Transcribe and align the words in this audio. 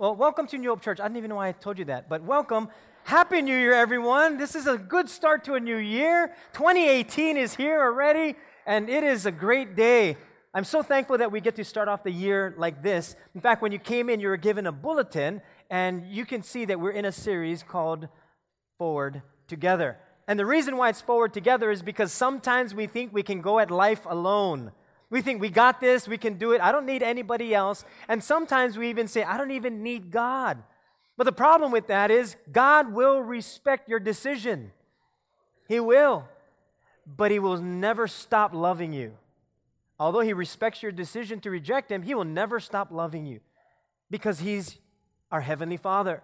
Well, 0.00 0.14
welcome 0.14 0.46
to 0.46 0.58
New 0.58 0.68
Hope 0.68 0.80
Church. 0.80 1.00
I 1.00 1.06
didn't 1.06 1.16
even 1.16 1.30
know 1.30 1.34
why 1.34 1.48
I 1.48 1.52
told 1.52 1.76
you 1.76 1.84
that, 1.86 2.08
but 2.08 2.22
welcome. 2.22 2.68
Happy 3.02 3.42
New 3.42 3.58
Year, 3.58 3.74
everyone. 3.74 4.36
This 4.36 4.54
is 4.54 4.68
a 4.68 4.78
good 4.78 5.08
start 5.08 5.42
to 5.46 5.54
a 5.54 5.60
new 5.60 5.76
year. 5.76 6.36
2018 6.52 7.36
is 7.36 7.56
here 7.56 7.82
already, 7.82 8.36
and 8.64 8.88
it 8.88 9.02
is 9.02 9.26
a 9.26 9.32
great 9.32 9.74
day. 9.74 10.16
I'm 10.54 10.62
so 10.62 10.84
thankful 10.84 11.18
that 11.18 11.32
we 11.32 11.40
get 11.40 11.56
to 11.56 11.64
start 11.64 11.88
off 11.88 12.04
the 12.04 12.12
year 12.12 12.54
like 12.56 12.80
this. 12.80 13.16
In 13.34 13.40
fact, 13.40 13.60
when 13.60 13.72
you 13.72 13.80
came 13.80 14.08
in, 14.08 14.20
you 14.20 14.28
were 14.28 14.36
given 14.36 14.68
a 14.68 14.72
bulletin, 14.72 15.42
and 15.68 16.06
you 16.06 16.24
can 16.24 16.44
see 16.44 16.64
that 16.66 16.78
we're 16.78 16.92
in 16.92 17.04
a 17.04 17.10
series 17.10 17.64
called 17.64 18.06
Forward 18.78 19.22
Together. 19.48 19.98
And 20.28 20.38
the 20.38 20.46
reason 20.46 20.76
why 20.76 20.90
it's 20.90 21.00
Forward 21.00 21.34
Together 21.34 21.72
is 21.72 21.82
because 21.82 22.12
sometimes 22.12 22.72
we 22.72 22.86
think 22.86 23.12
we 23.12 23.24
can 23.24 23.40
go 23.40 23.58
at 23.58 23.68
life 23.68 24.06
alone. 24.08 24.70
We 25.10 25.22
think 25.22 25.40
we 25.40 25.48
got 25.48 25.80
this, 25.80 26.06
we 26.06 26.18
can 26.18 26.34
do 26.34 26.52
it, 26.52 26.60
I 26.60 26.70
don't 26.70 26.84
need 26.84 27.02
anybody 27.02 27.54
else. 27.54 27.84
And 28.08 28.22
sometimes 28.22 28.76
we 28.76 28.90
even 28.90 29.08
say, 29.08 29.22
I 29.22 29.38
don't 29.38 29.50
even 29.50 29.82
need 29.82 30.10
God. 30.10 30.62
But 31.16 31.24
the 31.24 31.32
problem 31.32 31.72
with 31.72 31.86
that 31.86 32.10
is 32.10 32.36
God 32.52 32.92
will 32.92 33.20
respect 33.20 33.88
your 33.88 34.00
decision. 34.00 34.70
He 35.66 35.80
will. 35.80 36.28
But 37.06 37.30
He 37.30 37.38
will 37.38 37.56
never 37.56 38.06
stop 38.06 38.54
loving 38.54 38.92
you. 38.92 39.14
Although 39.98 40.20
He 40.20 40.32
respects 40.32 40.82
your 40.82 40.92
decision 40.92 41.40
to 41.40 41.50
reject 41.50 41.90
Him, 41.90 42.02
He 42.02 42.14
will 42.14 42.24
never 42.24 42.60
stop 42.60 42.92
loving 42.92 43.26
you 43.26 43.40
because 44.10 44.40
He's 44.40 44.78
our 45.32 45.40
Heavenly 45.40 45.76
Father. 45.76 46.22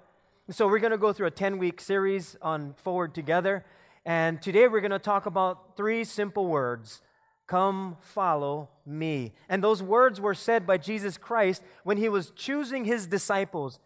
so 0.51 0.69
we're 0.69 0.79
going 0.79 0.93
to 0.93 0.99
go 0.99 1.13
through 1.13 1.27
a 1.27 1.31
10 1.31 1.59
week 1.59 1.81
series 1.81 2.37
on 2.41 2.75
Forward 2.75 3.15
Together. 3.15 3.65
And 4.07 4.41
today 4.41 4.69
we're 4.69 4.81
going 4.81 4.91
to 4.91 4.99
talk 4.99 5.27
about 5.27 5.77
three 5.77 6.05
simple 6.05 6.47
words 6.47 7.01
Come 7.47 7.97
follow 8.01 8.71
me. 8.87 9.35
And 9.49 9.63
those 9.63 9.83
words 9.83 10.21
were 10.21 10.35
said 10.35 10.67
by 10.67 10.79
Jesus 10.79 11.19
Christ 11.19 11.63
when 11.83 11.99
he 11.99 12.09
was 12.09 12.33
choosing 12.35 12.85
his 12.85 13.07
disciples. 13.07 13.79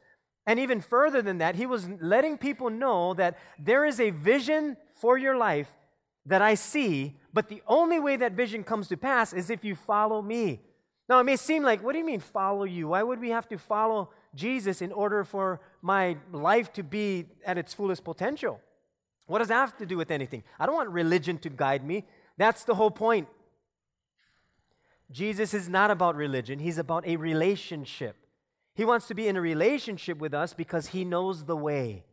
And 0.46 0.58
even 0.60 0.80
further 0.80 1.20
than 1.22 1.38
that, 1.38 1.56
he 1.56 1.66
was 1.66 1.88
letting 2.00 2.38
people 2.38 2.70
know 2.70 3.14
that 3.14 3.36
there 3.58 3.84
is 3.84 4.00
a 4.00 4.10
vision 4.10 4.77
for 5.00 5.18
your 5.18 5.36
life 5.36 5.68
that 6.27 6.42
I 6.42 6.55
see, 6.55 7.16
but 7.33 7.48
the 7.48 7.62
only 7.66 7.98
way 7.98 8.16
that 8.16 8.33
vision 8.33 8.62
comes 8.62 8.88
to 8.88 8.96
pass 8.96 9.33
is 9.33 9.50
if 9.50 9.64
you 9.64 9.74
follow 9.74 10.22
me. 10.22 10.61
Now, 11.08 11.20
it 11.20 11.24
may 11.24 11.36
seem 11.36 11.62
like, 11.62 11.83
what 11.83 11.92
do 11.92 11.98
you 11.98 12.05
mean 12.05 12.20
follow 12.20 12.64
you? 12.64 12.88
Why 12.88 13.02
would 13.02 13.20
we 13.20 13.30
have 13.30 13.48
to 13.48 13.58
follow 13.58 14.11
Jesus 14.34 14.83
in 14.83 14.92
order 14.92 15.24
for 15.24 15.61
my 15.80 16.18
life 16.33 16.72
to 16.74 16.83
be 16.83 17.27
at 17.44 17.56
its 17.56 17.72
fullest 17.72 18.05
potential? 18.05 18.61
What 19.27 19.38
does 19.38 19.48
that 19.48 19.55
have 19.55 19.77
to 19.78 19.86
do 19.86 19.96
with 19.96 20.11
anything? 20.11 20.44
I 20.58 20.66
don't 20.66 20.74
want 20.74 20.90
religion 20.90 21.38
to 21.38 21.50
guide 21.50 21.84
me. 21.84 22.05
That's 22.36 22.64
the 22.64 22.74
whole 22.74 22.90
point. 22.90 23.27
Jesus 25.11 25.55
is 25.55 25.69
not 25.69 25.91
about 25.91 26.17
religion, 26.17 26.59
he's 26.59 26.78
about 26.78 27.06
a 27.06 27.17
relationship. 27.17 28.17
He 28.75 28.84
wants 28.84 29.09
to 29.09 29.14
be 29.14 29.27
in 29.27 29.37
a 29.37 29.41
relationship 29.41 30.19
with 30.19 30.33
us 30.33 30.55
because 30.55 30.89
he 30.89 31.05
knows 31.05 31.47
the 31.47 31.56
way. 31.56 32.05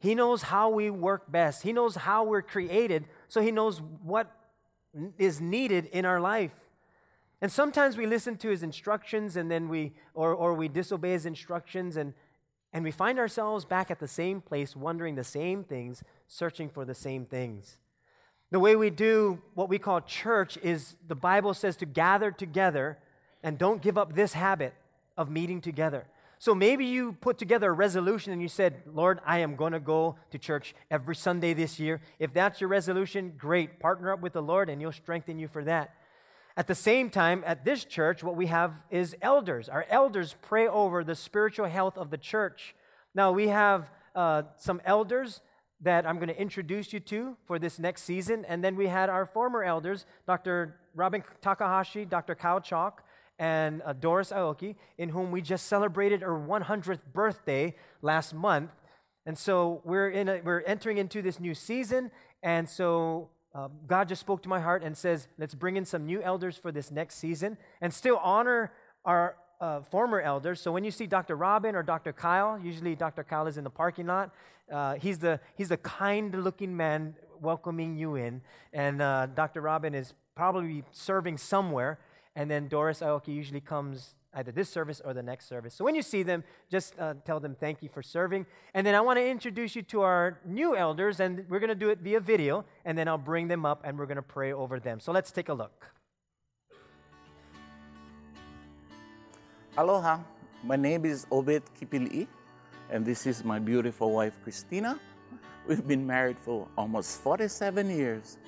He 0.00 0.14
knows 0.14 0.42
how 0.42 0.68
we 0.68 0.90
work 0.90 1.30
best. 1.30 1.62
He 1.62 1.72
knows 1.72 1.94
how 1.94 2.24
we're 2.24 2.42
created, 2.42 3.06
so 3.28 3.40
he 3.40 3.52
knows 3.52 3.80
what 4.02 4.30
is 5.16 5.40
needed 5.40 5.86
in 5.86 6.04
our 6.04 6.20
life. 6.20 6.54
And 7.40 7.52
sometimes 7.52 7.96
we 7.96 8.06
listen 8.06 8.36
to 8.38 8.48
his 8.48 8.62
instructions 8.62 9.36
and 9.36 9.50
then 9.50 9.68
we 9.68 9.92
or, 10.14 10.34
or 10.34 10.54
we 10.54 10.68
disobey 10.68 11.12
his 11.12 11.26
instructions 11.26 11.96
and 11.96 12.14
and 12.72 12.84
we 12.84 12.90
find 12.90 13.18
ourselves 13.18 13.64
back 13.64 13.90
at 13.90 14.00
the 14.00 14.08
same 14.08 14.40
place 14.40 14.76
wondering 14.76 15.14
the 15.14 15.24
same 15.24 15.64
things, 15.64 16.02
searching 16.26 16.68
for 16.68 16.84
the 16.84 16.94
same 16.94 17.24
things. 17.24 17.78
The 18.52 18.60
way 18.60 18.76
we 18.76 18.90
do 18.90 19.40
what 19.54 19.68
we 19.68 19.78
call 19.78 20.00
church 20.00 20.56
is 20.62 20.96
the 21.06 21.16
Bible 21.16 21.52
says 21.52 21.76
to 21.78 21.86
gather 21.86 22.30
together 22.30 22.98
and 23.42 23.58
don't 23.58 23.82
give 23.82 23.98
up 23.98 24.14
this 24.14 24.34
habit 24.34 24.74
of 25.16 25.30
meeting 25.30 25.60
together. 25.60 26.06
So 26.38 26.54
maybe 26.54 26.84
you 26.84 27.12
put 27.12 27.38
together 27.38 27.70
a 27.70 27.72
resolution 27.72 28.32
and 28.32 28.42
you 28.42 28.48
said, 28.48 28.82
Lord, 28.86 29.20
I 29.24 29.38
am 29.38 29.56
going 29.56 29.72
to 29.72 29.80
go 29.80 30.16
to 30.30 30.38
church 30.38 30.74
every 30.90 31.16
Sunday 31.16 31.54
this 31.54 31.80
year. 31.80 32.02
If 32.18 32.34
that's 32.34 32.60
your 32.60 32.68
resolution, 32.68 33.32
great. 33.36 33.80
Partner 33.80 34.12
up 34.12 34.20
with 34.20 34.34
the 34.34 34.42
Lord 34.42 34.68
and 34.68 34.80
He'll 34.80 34.92
strengthen 34.92 35.38
you 35.38 35.48
for 35.48 35.64
that. 35.64 35.94
At 36.56 36.66
the 36.66 36.74
same 36.74 37.10
time, 37.10 37.42
at 37.46 37.64
this 37.64 37.84
church, 37.84 38.22
what 38.22 38.36
we 38.36 38.46
have 38.46 38.72
is 38.90 39.16
elders. 39.20 39.68
Our 39.68 39.86
elders 39.90 40.36
pray 40.42 40.68
over 40.68 41.04
the 41.04 41.14
spiritual 41.14 41.66
health 41.66 41.98
of 41.98 42.10
the 42.10 42.18
church. 42.18 42.74
Now, 43.14 43.32
we 43.32 43.48
have 43.48 43.90
uh, 44.14 44.42
some 44.56 44.80
elders 44.84 45.40
that 45.80 46.06
I'm 46.06 46.16
going 46.16 46.28
to 46.28 46.40
introduce 46.40 46.92
you 46.92 47.00
to 47.00 47.36
for 47.46 47.58
this 47.58 47.78
next 47.78 48.02
season. 48.02 48.44
And 48.46 48.64
then 48.64 48.76
we 48.76 48.86
had 48.86 49.08
our 49.08 49.26
former 49.26 49.62
elders, 49.62 50.06
Dr. 50.26 50.76
Robin 50.94 51.22
Takahashi, 51.42 52.04
Dr. 52.04 52.34
Kyle 52.34 52.60
Chalk, 52.60 53.02
and 53.38 53.82
uh, 53.84 53.92
Doris 53.92 54.30
Aoki, 54.30 54.76
in 54.96 55.10
whom 55.10 55.30
we 55.30 55.42
just 55.42 55.66
celebrated 55.66 56.22
her 56.22 56.32
100th 56.32 57.00
birthday 57.12 57.74
last 58.00 58.34
month. 58.34 58.70
And 59.26 59.36
so 59.36 59.82
we're, 59.84 60.08
in 60.08 60.28
a, 60.28 60.40
we're 60.42 60.62
entering 60.62 60.98
into 60.98 61.20
this 61.20 61.38
new 61.38 61.54
season. 61.54 62.10
And 62.42 62.68
so 62.68 63.28
uh, 63.54 63.68
God 63.86 64.08
just 64.08 64.20
spoke 64.20 64.42
to 64.44 64.48
my 64.48 64.60
heart 64.60 64.82
and 64.82 64.96
says, 64.96 65.28
let's 65.38 65.54
bring 65.54 65.76
in 65.76 65.84
some 65.84 66.06
new 66.06 66.22
elders 66.22 66.56
for 66.56 66.72
this 66.72 66.90
next 66.90 67.16
season 67.16 67.58
and 67.80 67.92
still 67.92 68.18
honor 68.22 68.72
our 69.04 69.36
uh, 69.60 69.80
former 69.80 70.20
elders. 70.20 70.60
So 70.60 70.72
when 70.72 70.84
you 70.84 70.90
see 70.90 71.06
Dr. 71.06 71.36
Robin 71.36 71.74
or 71.74 71.82
Dr. 71.82 72.12
Kyle, 72.12 72.58
usually 72.58 72.94
Dr. 72.94 73.24
Kyle 73.24 73.46
is 73.46 73.56
in 73.56 73.64
the 73.64 73.70
parking 73.70 74.06
lot. 74.06 74.30
Uh, 74.70 74.94
he's 74.94 75.18
the 75.18 75.38
he's 75.56 75.68
the 75.68 75.76
kind-looking 75.76 76.76
man 76.76 77.14
welcoming 77.40 77.96
you 77.96 78.16
in, 78.16 78.40
and 78.72 79.00
uh, 79.00 79.26
Dr. 79.26 79.60
Robin 79.60 79.94
is 79.94 80.14
probably 80.34 80.82
serving 80.92 81.38
somewhere. 81.38 81.98
And 82.34 82.50
then 82.50 82.68
Doris 82.68 83.00
Aoki 83.00 83.28
usually 83.28 83.62
comes 83.62 84.14
either 84.34 84.52
this 84.52 84.68
service 84.68 85.00
or 85.02 85.14
the 85.14 85.22
next 85.22 85.48
service. 85.48 85.74
So 85.74 85.84
when 85.84 85.94
you 85.94 86.02
see 86.02 86.22
them, 86.22 86.44
just 86.70 86.98
uh, 86.98 87.14
tell 87.24 87.40
them 87.40 87.56
thank 87.58 87.82
you 87.82 87.88
for 87.88 88.02
serving. 88.02 88.44
And 88.74 88.86
then 88.86 88.94
I 88.94 89.00
want 89.00 89.18
to 89.18 89.26
introduce 89.26 89.74
you 89.74 89.82
to 89.84 90.02
our 90.02 90.38
new 90.44 90.76
elders, 90.76 91.20
and 91.20 91.46
we're 91.48 91.60
going 91.60 91.70
to 91.70 91.74
do 91.74 91.88
it 91.88 92.00
via 92.00 92.20
video, 92.20 92.66
and 92.84 92.98
then 92.98 93.08
I'll 93.08 93.16
bring 93.16 93.48
them 93.48 93.64
up 93.64 93.80
and 93.84 93.98
we're 93.98 94.06
going 94.06 94.16
to 94.16 94.22
pray 94.22 94.52
over 94.52 94.78
them. 94.78 95.00
So 95.00 95.12
let's 95.12 95.32
take 95.32 95.48
a 95.48 95.54
look. 95.54 95.95
Aloha, 99.78 100.20
my 100.64 100.76
name 100.76 101.04
is 101.04 101.26
Obed 101.30 101.62
Kipili, 101.78 102.26
and 102.88 103.04
this 103.04 103.26
is 103.26 103.44
my 103.44 103.58
beautiful 103.58 104.10
wife, 104.10 104.32
Christina. 104.42 104.98
We've 105.68 105.86
been 105.86 106.06
married 106.06 106.38
for 106.38 106.66
almost 106.78 107.20
47 107.20 107.90
years, 107.90 108.38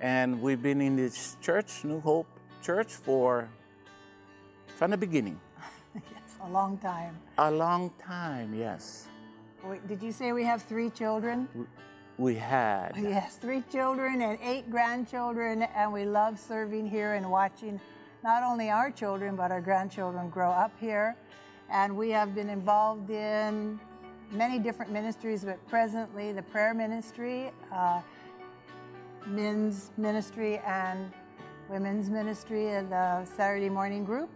and 0.00 0.42
we've 0.42 0.60
been 0.60 0.80
in 0.80 0.96
this 0.96 1.36
church, 1.40 1.84
New 1.84 2.00
Hope 2.00 2.26
Church, 2.64 2.88
for 2.92 3.48
from 4.74 4.90
the 4.90 4.96
beginning. 4.96 5.38
yes, 5.94 6.02
a 6.42 6.50
long 6.50 6.76
time. 6.78 7.16
A 7.38 7.48
long 7.48 7.92
time, 8.04 8.52
yes. 8.52 9.06
Wait, 9.62 9.86
did 9.86 10.02
you 10.02 10.10
say 10.10 10.32
we 10.32 10.42
have 10.42 10.62
three 10.62 10.90
children? 10.90 11.48
We 12.18 12.34
had. 12.34 12.96
Yes, 13.00 13.36
three 13.36 13.62
children 13.70 14.20
and 14.20 14.36
eight 14.42 14.68
grandchildren, 14.68 15.62
and 15.62 15.92
we 15.92 16.06
love 16.06 16.40
serving 16.40 16.88
here 16.88 17.14
and 17.14 17.30
watching 17.30 17.80
not 18.22 18.42
only 18.42 18.70
our 18.70 18.90
children, 18.90 19.34
but 19.36 19.50
our 19.50 19.60
grandchildren 19.60 20.28
grow 20.30 20.50
up 20.50 20.72
here. 20.80 21.16
And 21.70 21.96
we 21.96 22.10
have 22.10 22.34
been 22.34 22.50
involved 22.50 23.10
in 23.10 23.80
many 24.30 24.58
different 24.58 24.92
ministries, 24.92 25.44
but 25.44 25.66
presently 25.68 26.32
the 26.32 26.42
prayer 26.42 26.74
ministry, 26.74 27.50
uh, 27.72 28.00
men's 29.26 29.90
ministry, 29.96 30.58
and 30.58 31.10
women's 31.68 32.10
ministry 32.10 32.68
in 32.68 32.90
the 32.90 33.24
Saturday 33.24 33.68
morning 33.68 34.04
group. 34.04 34.30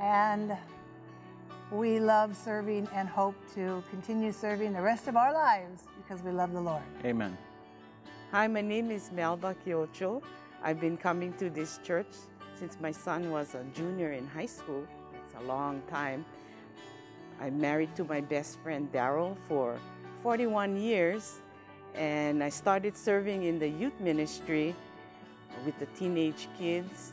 And 0.00 0.56
we 1.70 2.00
love 2.00 2.36
serving 2.36 2.88
and 2.94 3.08
hope 3.08 3.36
to 3.54 3.82
continue 3.90 4.32
serving 4.32 4.72
the 4.72 4.82
rest 4.82 5.08
of 5.08 5.16
our 5.16 5.32
lives 5.32 5.84
because 5.96 6.22
we 6.22 6.30
love 6.30 6.52
the 6.52 6.60
Lord. 6.60 6.82
Amen. 7.04 7.36
Hi, 8.32 8.46
my 8.48 8.60
name 8.60 8.90
is 8.90 9.12
Melba 9.12 9.54
Kiocho. 9.64 10.22
I've 10.62 10.80
been 10.80 10.96
coming 10.96 11.32
to 11.34 11.50
this 11.50 11.78
church 11.84 12.06
since 12.58 12.78
my 12.80 12.92
son 12.92 13.30
was 13.30 13.54
a 13.54 13.64
junior 13.74 14.12
in 14.12 14.26
high 14.26 14.46
school. 14.46 14.86
It's 15.24 15.34
a 15.34 15.46
long 15.46 15.82
time. 15.90 16.24
I'm 17.40 17.60
married 17.60 17.94
to 17.96 18.04
my 18.04 18.20
best 18.20 18.58
friend 18.60 18.90
Daryl 18.92 19.36
for 19.48 19.76
41 20.22 20.76
years, 20.76 21.40
and 21.94 22.42
I 22.42 22.48
started 22.48 22.96
serving 22.96 23.44
in 23.44 23.58
the 23.58 23.68
youth 23.68 23.98
ministry 24.00 24.74
with 25.64 25.78
the 25.78 25.86
teenage 25.98 26.48
kids 26.58 27.12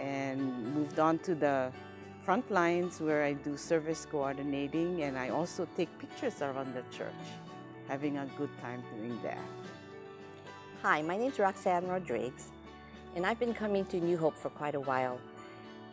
and 0.00 0.74
moved 0.74 0.98
on 0.98 1.18
to 1.20 1.34
the 1.34 1.72
front 2.24 2.50
lines 2.50 3.00
where 3.00 3.24
I 3.24 3.32
do 3.32 3.56
service 3.56 4.06
coordinating 4.06 5.02
and 5.02 5.18
I 5.18 5.30
also 5.30 5.66
take 5.76 5.88
pictures 5.98 6.40
around 6.40 6.74
the 6.74 6.82
church, 6.96 7.24
having 7.88 8.18
a 8.18 8.26
good 8.38 8.50
time 8.60 8.82
doing 8.96 9.18
that. 9.22 9.44
Hi, 10.82 11.02
my 11.02 11.16
name 11.16 11.30
is 11.30 11.38
Roxanne 11.38 11.86
Rodriguez 11.86 12.50
and 13.14 13.26
I've 13.26 13.38
been 13.38 13.54
coming 13.54 13.84
to 13.86 14.00
New 14.00 14.16
Hope 14.16 14.36
for 14.36 14.48
quite 14.50 14.74
a 14.74 14.80
while. 14.80 15.20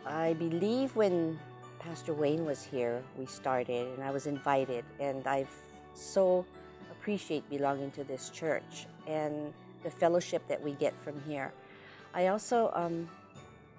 I 0.05 0.33
believe 0.33 0.95
when 0.95 1.37
Pastor 1.79 2.13
Wayne 2.13 2.45
was 2.45 2.63
here, 2.63 3.03
we 3.17 3.25
started, 3.25 3.87
and 3.93 4.03
I 4.03 4.11
was 4.11 4.25
invited, 4.25 4.85
and 4.99 5.25
I've 5.27 5.53
so 5.93 6.45
appreciate 6.91 7.49
belonging 7.49 7.91
to 7.91 8.03
this 8.03 8.29
church 8.29 8.87
and 9.07 9.53
the 9.83 9.89
fellowship 9.89 10.47
that 10.47 10.61
we 10.61 10.73
get 10.73 10.93
from 11.01 11.21
here. 11.27 11.51
I 12.13 12.27
also, 12.27 12.71
um, 12.73 13.09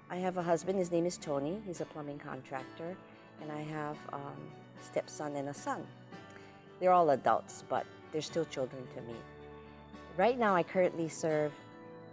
I 0.09 0.17
have 0.17 0.37
a 0.37 0.43
husband. 0.43 0.77
His 0.77 0.91
name 0.91 1.05
is 1.05 1.17
Tony. 1.17 1.61
He's 1.65 1.81
a 1.81 1.85
plumbing 1.85 2.19
contractor, 2.19 2.95
and 3.41 3.51
I 3.51 3.61
have 3.61 3.97
um, 4.13 4.37
stepson 4.81 5.35
and 5.35 5.49
a 5.49 5.53
son. 5.53 5.85
They're 6.79 6.91
all 6.91 7.09
adults, 7.11 7.63
but 7.69 7.85
they're 8.11 8.21
still 8.21 8.45
children 8.45 8.83
to 8.95 9.01
me. 9.01 9.15
Right 10.17 10.37
now, 10.37 10.55
I 10.55 10.63
currently 10.63 11.07
serve 11.07 11.51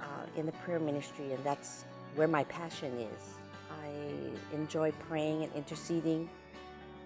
uh, 0.00 0.04
in 0.36 0.46
the 0.46 0.52
prayer 0.52 0.80
ministry, 0.80 1.32
and 1.32 1.42
that's 1.44 1.84
where 2.14 2.28
my 2.28 2.44
passion 2.44 2.92
is. 2.98 3.34
I 3.70 4.54
enjoy 4.54 4.92
praying 5.08 5.44
and 5.44 5.52
interceding 5.54 6.28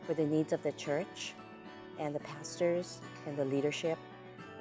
for 0.06 0.14
the 0.14 0.24
needs 0.24 0.52
of 0.52 0.62
the 0.62 0.72
church 0.72 1.34
and 1.98 2.14
the 2.14 2.20
pastors 2.20 3.00
and 3.26 3.36
the 3.36 3.44
leadership, 3.44 3.98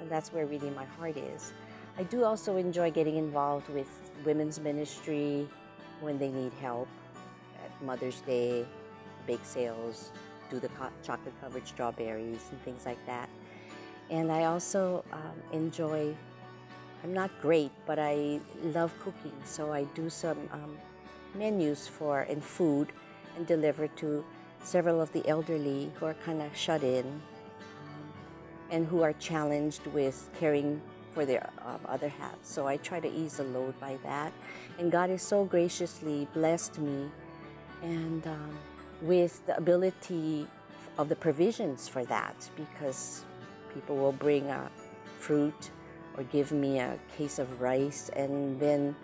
and 0.00 0.10
that's 0.10 0.32
where 0.32 0.46
really 0.46 0.70
my 0.70 0.84
heart 0.84 1.16
is. 1.16 1.52
I 1.98 2.04
do 2.04 2.24
also 2.24 2.56
enjoy 2.56 2.90
getting 2.90 3.16
involved 3.16 3.68
with 3.68 3.88
women's 4.24 4.60
ministry 4.60 5.48
when 6.00 6.18
they 6.18 6.30
need 6.30 6.52
help 6.60 6.88
at 7.62 7.82
Mother's 7.84 8.20
Day, 8.22 8.66
bake 9.26 9.44
sales, 9.44 10.10
do 10.50 10.58
the 10.58 10.70
chocolate 11.02 11.34
covered 11.40 11.66
strawberries 11.66 12.44
and 12.50 12.62
things 12.62 12.84
like 12.86 13.04
that. 13.06 13.28
And 14.10 14.30
I 14.30 14.44
also 14.44 15.04
um, 15.12 15.42
enjoy, 15.52 16.14
I'm 17.02 17.12
not 17.12 17.30
great, 17.40 17.72
but 17.86 17.98
I 17.98 18.40
love 18.62 18.92
cooking. 19.00 19.32
So 19.44 19.72
I 19.72 19.84
do 19.94 20.08
some 20.08 20.38
um, 20.52 20.76
menus 21.34 21.88
for 21.88 22.20
and 22.20 22.42
food 22.42 22.92
and 23.36 23.46
deliver 23.46 23.88
to 23.88 24.24
several 24.62 25.00
of 25.00 25.12
the 25.12 25.26
elderly 25.26 25.90
who 25.94 26.06
are 26.06 26.14
kind 26.14 26.40
of 26.40 26.56
shut 26.56 26.82
in 26.84 27.04
um, 27.04 28.12
and 28.70 28.86
who 28.86 29.02
are 29.02 29.12
challenged 29.14 29.86
with 29.88 30.30
caring 30.38 30.80
for 31.12 31.26
their 31.26 31.50
um, 31.66 31.80
other 31.86 32.08
half. 32.08 32.36
So 32.42 32.66
I 32.66 32.76
try 32.76 33.00
to 33.00 33.10
ease 33.12 33.36
the 33.38 33.44
load 33.44 33.78
by 33.80 33.98
that. 34.04 34.32
And 34.78 34.90
God 34.90 35.10
has 35.10 35.22
so 35.22 35.44
graciously 35.44 36.28
blessed 36.32 36.78
me 36.78 37.10
and 37.82 38.26
um, 38.26 38.58
with 39.02 39.44
the 39.46 39.56
ability 39.56 40.46
of 40.98 41.08
the 41.08 41.16
provisions 41.16 41.88
for 41.88 42.04
that 42.04 42.48
because 42.56 43.24
people 43.74 43.96
will 43.96 44.12
bring 44.12 44.48
a 44.48 44.70
fruit 45.18 45.70
or 46.16 46.24
give 46.24 46.52
me 46.52 46.78
a 46.78 46.98
case 47.16 47.38
of 47.38 47.60
rice 47.60 48.10
and 48.14 48.58
then 48.60 48.94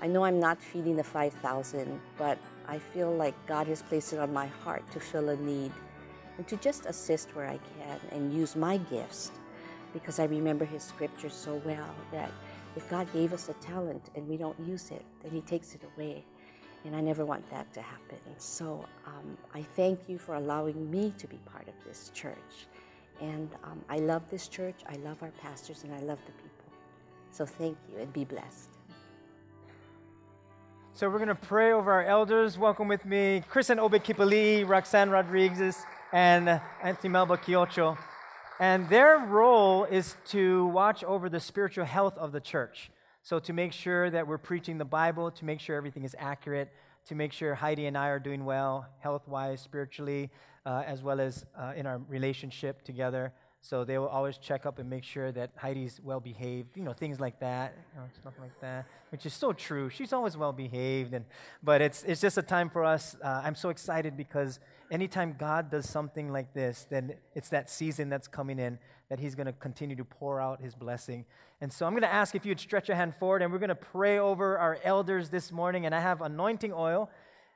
I 0.00 0.06
know 0.06 0.24
I'm 0.24 0.38
not 0.38 0.62
feeding 0.62 0.94
the 0.96 1.02
5,000, 1.02 2.00
but 2.16 2.38
I 2.68 2.78
feel 2.78 3.12
like 3.12 3.34
God 3.46 3.66
has 3.66 3.82
placed 3.82 4.12
it 4.12 4.20
on 4.20 4.32
my 4.32 4.46
heart 4.46 4.88
to 4.92 5.00
fill 5.00 5.30
a 5.30 5.36
need 5.36 5.72
and 6.36 6.46
to 6.46 6.56
just 6.58 6.86
assist 6.86 7.34
where 7.34 7.46
I 7.48 7.58
can 7.58 7.98
and 8.12 8.32
use 8.32 8.54
my 8.54 8.76
gifts 8.76 9.32
because 9.92 10.20
I 10.20 10.24
remember 10.24 10.64
his 10.64 10.84
scripture 10.84 11.30
so 11.30 11.60
well 11.64 11.94
that 12.12 12.30
if 12.76 12.88
God 12.88 13.12
gave 13.12 13.32
us 13.32 13.48
a 13.48 13.54
talent 13.54 14.10
and 14.14 14.28
we 14.28 14.36
don't 14.36 14.58
use 14.60 14.92
it, 14.92 15.04
then 15.22 15.32
he 15.32 15.40
takes 15.40 15.74
it 15.74 15.82
away. 15.96 16.24
And 16.84 16.94
I 16.94 17.00
never 17.00 17.24
want 17.24 17.48
that 17.50 17.72
to 17.74 17.82
happen. 17.82 18.18
So 18.36 18.84
um, 19.04 19.36
I 19.52 19.62
thank 19.62 20.08
you 20.08 20.16
for 20.16 20.36
allowing 20.36 20.88
me 20.90 21.12
to 21.18 21.26
be 21.26 21.38
part 21.38 21.66
of 21.66 21.74
this 21.84 22.12
church. 22.14 22.68
And 23.20 23.50
um, 23.64 23.80
I 23.88 23.96
love 23.96 24.30
this 24.30 24.46
church, 24.46 24.76
I 24.88 24.94
love 24.98 25.20
our 25.24 25.32
pastors, 25.42 25.82
and 25.82 25.92
I 25.92 25.98
love 26.00 26.20
the 26.24 26.32
people. 26.32 26.47
So 27.30 27.46
thank 27.46 27.76
you 27.90 27.98
and 27.98 28.12
be 28.12 28.24
blessed. 28.24 28.68
So 30.94 31.08
we're 31.08 31.18
going 31.18 31.28
to 31.28 31.34
pray 31.36 31.72
over 31.72 31.92
our 31.92 32.04
elders. 32.04 32.58
Welcome 32.58 32.88
with 32.88 33.04
me, 33.04 33.44
Chris 33.48 33.70
and 33.70 33.78
Obed 33.78 34.02
Kipali, 34.02 34.68
Roxanne 34.68 35.10
Rodriguez, 35.10 35.86
and 36.12 36.60
Auntie 36.82 37.08
Melba 37.08 37.36
Kiocho. 37.36 37.96
And 38.58 38.88
their 38.88 39.18
role 39.18 39.84
is 39.84 40.16
to 40.30 40.66
watch 40.66 41.04
over 41.04 41.28
the 41.28 41.38
spiritual 41.38 41.84
health 41.84 42.18
of 42.18 42.32
the 42.32 42.40
church. 42.40 42.90
So, 43.22 43.38
to 43.38 43.52
make 43.52 43.72
sure 43.72 44.10
that 44.10 44.26
we're 44.26 44.38
preaching 44.38 44.78
the 44.78 44.84
Bible, 44.84 45.30
to 45.30 45.44
make 45.44 45.60
sure 45.60 45.76
everything 45.76 46.02
is 46.02 46.16
accurate, 46.18 46.72
to 47.06 47.14
make 47.14 47.32
sure 47.32 47.54
Heidi 47.54 47.86
and 47.86 47.96
I 47.96 48.08
are 48.08 48.18
doing 48.18 48.44
well, 48.44 48.86
health 48.98 49.28
wise, 49.28 49.60
spiritually, 49.60 50.30
uh, 50.66 50.82
as 50.86 51.02
well 51.02 51.20
as 51.20 51.44
uh, 51.56 51.74
in 51.76 51.86
our 51.86 51.98
relationship 52.08 52.82
together. 52.82 53.32
So 53.60 53.84
they 53.84 53.98
will 53.98 54.08
always 54.08 54.38
check 54.38 54.66
up 54.66 54.78
and 54.78 54.88
make 54.88 55.04
sure 55.04 55.32
that 55.32 55.50
Heidi's 55.56 56.00
well 56.02 56.20
behaved, 56.20 56.76
you 56.76 56.84
know, 56.84 56.92
things 56.92 57.20
like 57.20 57.40
that, 57.40 57.74
you 57.92 58.00
know, 58.00 58.06
stuff 58.18 58.34
like 58.40 58.58
that, 58.60 58.86
which 59.10 59.26
is 59.26 59.34
so 59.34 59.52
true. 59.52 59.90
She's 59.90 60.12
always 60.12 60.36
well 60.36 60.52
behaved, 60.52 61.12
and 61.12 61.24
but 61.62 61.80
it's 61.82 62.04
it's 62.04 62.20
just 62.20 62.38
a 62.38 62.42
time 62.42 62.70
for 62.70 62.84
us. 62.84 63.16
Uh, 63.22 63.42
I'm 63.44 63.56
so 63.56 63.68
excited 63.70 64.16
because 64.16 64.60
anytime 64.90 65.34
God 65.38 65.70
does 65.70 65.88
something 65.88 66.32
like 66.32 66.54
this, 66.54 66.86
then 66.88 67.14
it's 67.34 67.48
that 67.48 67.68
season 67.68 68.08
that's 68.08 68.28
coming 68.28 68.58
in 68.58 68.78
that 69.10 69.18
He's 69.18 69.34
going 69.34 69.46
to 69.46 69.52
continue 69.52 69.96
to 69.96 70.04
pour 70.04 70.40
out 70.40 70.62
His 70.62 70.74
blessing. 70.74 71.24
And 71.60 71.72
so 71.72 71.84
I'm 71.84 71.92
going 71.92 72.02
to 72.02 72.12
ask 72.12 72.36
if 72.36 72.46
you'd 72.46 72.60
stretch 72.60 72.88
your 72.88 72.96
hand 72.96 73.16
forward, 73.16 73.42
and 73.42 73.52
we're 73.52 73.58
going 73.58 73.68
to 73.70 73.74
pray 73.74 74.18
over 74.18 74.56
our 74.56 74.78
elders 74.84 75.30
this 75.30 75.50
morning. 75.50 75.84
And 75.84 75.94
I 75.94 76.00
have 76.00 76.22
anointing 76.22 76.72
oil. 76.72 77.10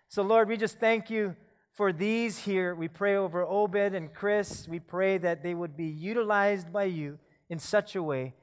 So 0.08 0.22
Lord, 0.22 0.48
we 0.48 0.56
just 0.56 0.78
thank 0.78 1.10
you 1.10 1.37
for 1.72 1.92
these 1.92 2.38
here. 2.38 2.74
We 2.74 2.88
pray 2.88 3.16
over 3.16 3.42
Obed 3.42 3.94
and 3.94 4.12
Chris. 4.12 4.69
We 4.69 4.78
pray 4.78 5.19
that 5.19 5.42
they 5.42 5.54
would 5.54 5.76
be 5.76 5.86
utilized 5.86 6.72
by 6.72 6.84
you 6.84 7.19
in 7.48 7.58
such 7.58 7.96
a 7.96 8.02
way 8.02 8.34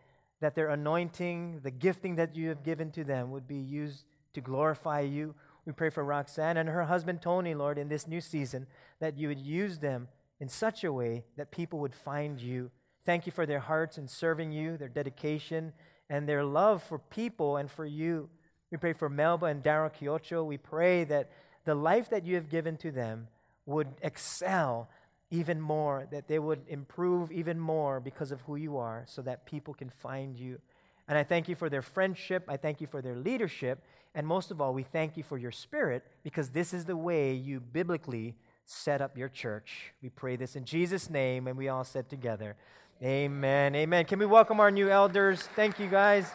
that 0.41 0.55
their 0.55 0.69
anointing, 0.69 1.61
the 1.63 1.71
gifting 1.71 2.15
that 2.15 2.35
you 2.35 2.49
have 2.49 2.63
given 2.63 2.91
to 2.91 3.03
them, 3.03 3.31
would 3.31 3.47
be 3.47 3.57
used 3.57 4.05
to 4.33 4.41
glorify 4.41 5.01
you. 5.01 5.35
We 5.65 5.73
pray 5.73 5.89
for 5.89 6.03
Roxanne 6.03 6.57
and 6.57 6.69
her 6.69 6.85
husband 6.85 7.21
Tony, 7.21 7.53
Lord, 7.53 7.77
in 7.77 7.89
this 7.89 8.07
new 8.07 8.21
season, 8.21 8.65
that 8.99 9.17
you 9.17 9.27
would 9.27 9.39
use 9.39 9.79
them 9.79 10.07
in 10.39 10.47
such 10.47 10.83
a 10.83 10.93
way 10.93 11.25
that 11.37 11.51
people 11.51 11.79
would 11.79 11.93
find 11.93 12.39
you. 12.39 12.71
Thank 13.05 13.25
you 13.25 13.31
for 13.31 13.45
their 13.45 13.59
hearts 13.59 13.97
in 13.97 14.07
serving 14.07 14.51
you, 14.51 14.77
their 14.77 14.87
dedication, 14.87 15.73
and 16.09 16.27
their 16.27 16.43
love 16.43 16.81
for 16.81 16.97
people 16.97 17.57
and 17.57 17.69
for 17.69 17.85
you. 17.85 18.29
We 18.71 18.77
pray 18.77 18.93
for 18.93 19.09
Melba 19.09 19.47
and 19.47 19.63
Daryl 19.63 19.91
Kiocho. 19.93 20.45
We 20.45 20.57
pray 20.57 21.03
that 21.05 21.29
the 21.65 21.75
life 21.75 22.09
that 22.09 22.25
you 22.25 22.35
have 22.35 22.49
given 22.49 22.77
to 22.77 22.91
them 22.91 23.27
would 23.65 23.87
excel 24.01 24.89
even 25.31 25.61
more, 25.61 26.07
that 26.11 26.27
they 26.27 26.39
would 26.39 26.61
improve 26.67 27.31
even 27.31 27.59
more 27.59 27.99
because 27.99 28.31
of 28.31 28.41
who 28.41 28.55
you 28.55 28.77
are, 28.77 29.03
so 29.07 29.21
that 29.21 29.45
people 29.45 29.73
can 29.73 29.89
find 29.89 30.37
you. 30.37 30.59
And 31.07 31.17
I 31.17 31.23
thank 31.23 31.47
you 31.47 31.55
for 31.55 31.69
their 31.69 31.81
friendship. 31.81 32.43
I 32.47 32.57
thank 32.57 32.81
you 32.81 32.87
for 32.87 33.01
their 33.01 33.15
leadership. 33.15 33.83
And 34.15 34.25
most 34.25 34.51
of 34.51 34.59
all, 34.59 34.73
we 34.73 34.83
thank 34.83 35.17
you 35.17 35.23
for 35.23 35.37
your 35.37 35.51
spirit 35.51 36.03
because 36.23 36.49
this 36.49 36.73
is 36.73 36.85
the 36.85 36.97
way 36.97 37.33
you 37.33 37.59
biblically 37.59 38.35
set 38.65 39.01
up 39.01 39.17
your 39.17 39.29
church. 39.29 39.93
We 40.01 40.09
pray 40.09 40.35
this 40.35 40.55
in 40.55 40.65
Jesus' 40.65 41.09
name, 41.09 41.47
and 41.47 41.57
we 41.57 41.67
all 41.69 41.83
said 41.83 42.09
together, 42.09 42.55
Amen. 43.01 43.75
Amen. 43.75 44.05
Can 44.05 44.19
we 44.19 44.25
welcome 44.25 44.59
our 44.59 44.71
new 44.71 44.89
elders? 44.89 45.41
Thank 45.55 45.79
you, 45.79 45.87
guys. 45.87 46.29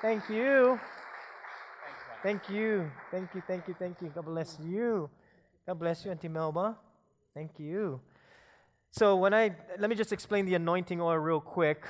Thank 0.00 0.28
you. 0.28 0.78
Thank 2.20 2.48
you. 2.48 2.90
Thank 3.12 3.32
you. 3.32 3.42
Thank 3.46 3.68
you. 3.68 3.74
Thank 3.78 4.02
you. 4.02 4.08
God 4.08 4.24
bless 4.24 4.58
you. 4.60 5.08
God 5.64 5.78
bless 5.78 6.04
you, 6.04 6.10
Auntie 6.10 6.26
Melba. 6.26 6.76
Thank 7.32 7.60
you. 7.60 8.00
So, 8.90 9.14
when 9.14 9.32
I 9.32 9.54
let 9.78 9.88
me 9.88 9.94
just 9.94 10.12
explain 10.12 10.44
the 10.44 10.54
anointing 10.54 11.00
oil 11.00 11.16
real 11.16 11.40
quick. 11.40 11.84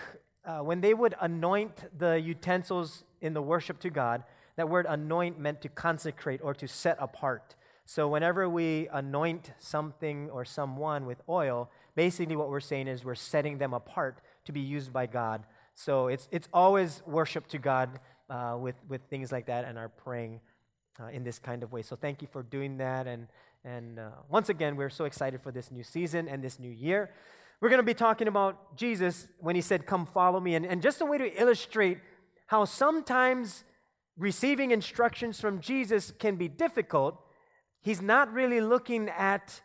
Uh, 0.44 0.60
when 0.60 0.80
they 0.80 0.94
would 0.94 1.14
anoint 1.20 1.84
the 1.98 2.18
utensils 2.20 3.04
in 3.20 3.34
the 3.34 3.42
worship 3.42 3.78
to 3.80 3.90
God, 3.90 4.22
that 4.56 4.68
word 4.68 4.86
anoint 4.88 5.38
meant 5.38 5.60
to 5.62 5.68
consecrate 5.68 6.40
or 6.42 6.54
to 6.54 6.66
set 6.66 6.96
apart. 7.00 7.54
So, 7.86 8.06
whenever 8.06 8.50
we 8.50 8.88
anoint 8.92 9.52
something 9.58 10.28
or 10.28 10.44
someone 10.44 11.06
with 11.06 11.22
oil, 11.26 11.70
basically 11.94 12.36
what 12.36 12.50
we're 12.50 12.60
saying 12.60 12.86
is 12.86 13.02
we're 13.02 13.14
setting 13.14 13.56
them 13.56 13.72
apart 13.72 14.20
to 14.44 14.52
be 14.52 14.60
used 14.60 14.92
by 14.92 15.06
God. 15.06 15.44
So, 15.74 16.08
it's, 16.08 16.28
it's 16.30 16.48
always 16.52 17.02
worship 17.06 17.46
to 17.48 17.58
God 17.58 17.98
uh, 18.30 18.56
with, 18.58 18.76
with 18.88 19.00
things 19.08 19.32
like 19.32 19.46
that 19.46 19.64
and 19.64 19.78
are 19.78 19.88
praying 19.88 20.40
uh, 21.00 21.06
in 21.08 21.24
this 21.24 21.38
kind 21.38 21.62
of 21.62 21.72
way. 21.72 21.82
So 21.82 21.96
thank 21.96 22.22
you 22.22 22.28
for 22.30 22.42
doing 22.42 22.78
that. 22.78 23.06
And, 23.06 23.28
and 23.64 23.98
uh, 23.98 24.10
once 24.28 24.48
again, 24.48 24.76
we're 24.76 24.90
so 24.90 25.04
excited 25.04 25.42
for 25.42 25.52
this 25.52 25.70
new 25.70 25.82
season 25.82 26.28
and 26.28 26.42
this 26.42 26.58
new 26.58 26.70
year. 26.70 27.10
We're 27.60 27.70
going 27.70 27.80
to 27.80 27.86
be 27.86 27.94
talking 27.94 28.28
about 28.28 28.76
Jesus 28.76 29.26
when 29.38 29.56
he 29.56 29.62
said, 29.62 29.86
Come 29.86 30.06
follow 30.06 30.38
me. 30.38 30.54
And, 30.54 30.64
and 30.64 30.80
just 30.80 31.00
a 31.00 31.04
way 31.04 31.18
to 31.18 31.40
illustrate 31.40 31.98
how 32.46 32.64
sometimes 32.64 33.64
receiving 34.16 34.70
instructions 34.70 35.40
from 35.40 35.60
Jesus 35.60 36.12
can 36.18 36.36
be 36.36 36.48
difficult, 36.48 37.20
he's 37.80 38.00
not 38.00 38.32
really 38.32 38.60
looking 38.60 39.08
at 39.08 39.60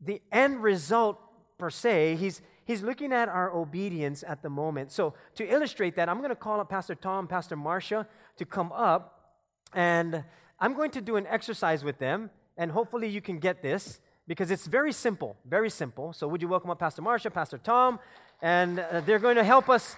the 0.00 0.20
end 0.32 0.62
result 0.62 1.18
per 1.58 1.70
se. 1.70 2.16
He's, 2.16 2.40
He's 2.64 2.82
looking 2.82 3.12
at 3.12 3.28
our 3.28 3.50
obedience 3.52 4.22
at 4.26 4.42
the 4.42 4.50
moment. 4.50 4.92
So, 4.92 5.14
to 5.34 5.44
illustrate 5.44 5.96
that, 5.96 6.08
I'm 6.08 6.18
going 6.18 6.30
to 6.30 6.36
call 6.36 6.60
up 6.60 6.68
Pastor 6.68 6.94
Tom, 6.94 7.26
Pastor 7.26 7.56
Marcia 7.56 8.06
to 8.36 8.44
come 8.44 8.72
up, 8.72 9.34
and 9.72 10.24
I'm 10.58 10.74
going 10.74 10.90
to 10.92 11.00
do 11.00 11.16
an 11.16 11.26
exercise 11.26 11.82
with 11.84 11.98
them, 11.98 12.30
and 12.56 12.70
hopefully 12.70 13.08
you 13.08 13.20
can 13.20 13.38
get 13.38 13.62
this 13.62 14.00
because 14.26 14.50
it's 14.50 14.66
very 14.66 14.92
simple, 14.92 15.36
very 15.44 15.70
simple. 15.70 16.12
So, 16.12 16.28
would 16.28 16.42
you 16.42 16.48
welcome 16.48 16.70
up 16.70 16.78
Pastor 16.78 17.02
Marcia, 17.02 17.30
Pastor 17.30 17.58
Tom, 17.58 17.98
and 18.42 18.78
uh, 18.78 19.00
they're 19.00 19.18
going 19.18 19.36
to 19.36 19.44
help 19.44 19.68
us 19.68 19.96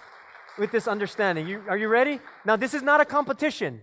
with 0.57 0.71
this 0.71 0.87
understanding. 0.87 1.47
You, 1.47 1.63
are 1.67 1.77
you 1.77 1.87
ready? 1.87 2.19
Now, 2.45 2.55
this 2.55 2.73
is 2.73 2.81
not 2.81 3.01
a 3.01 3.05
competition. 3.05 3.81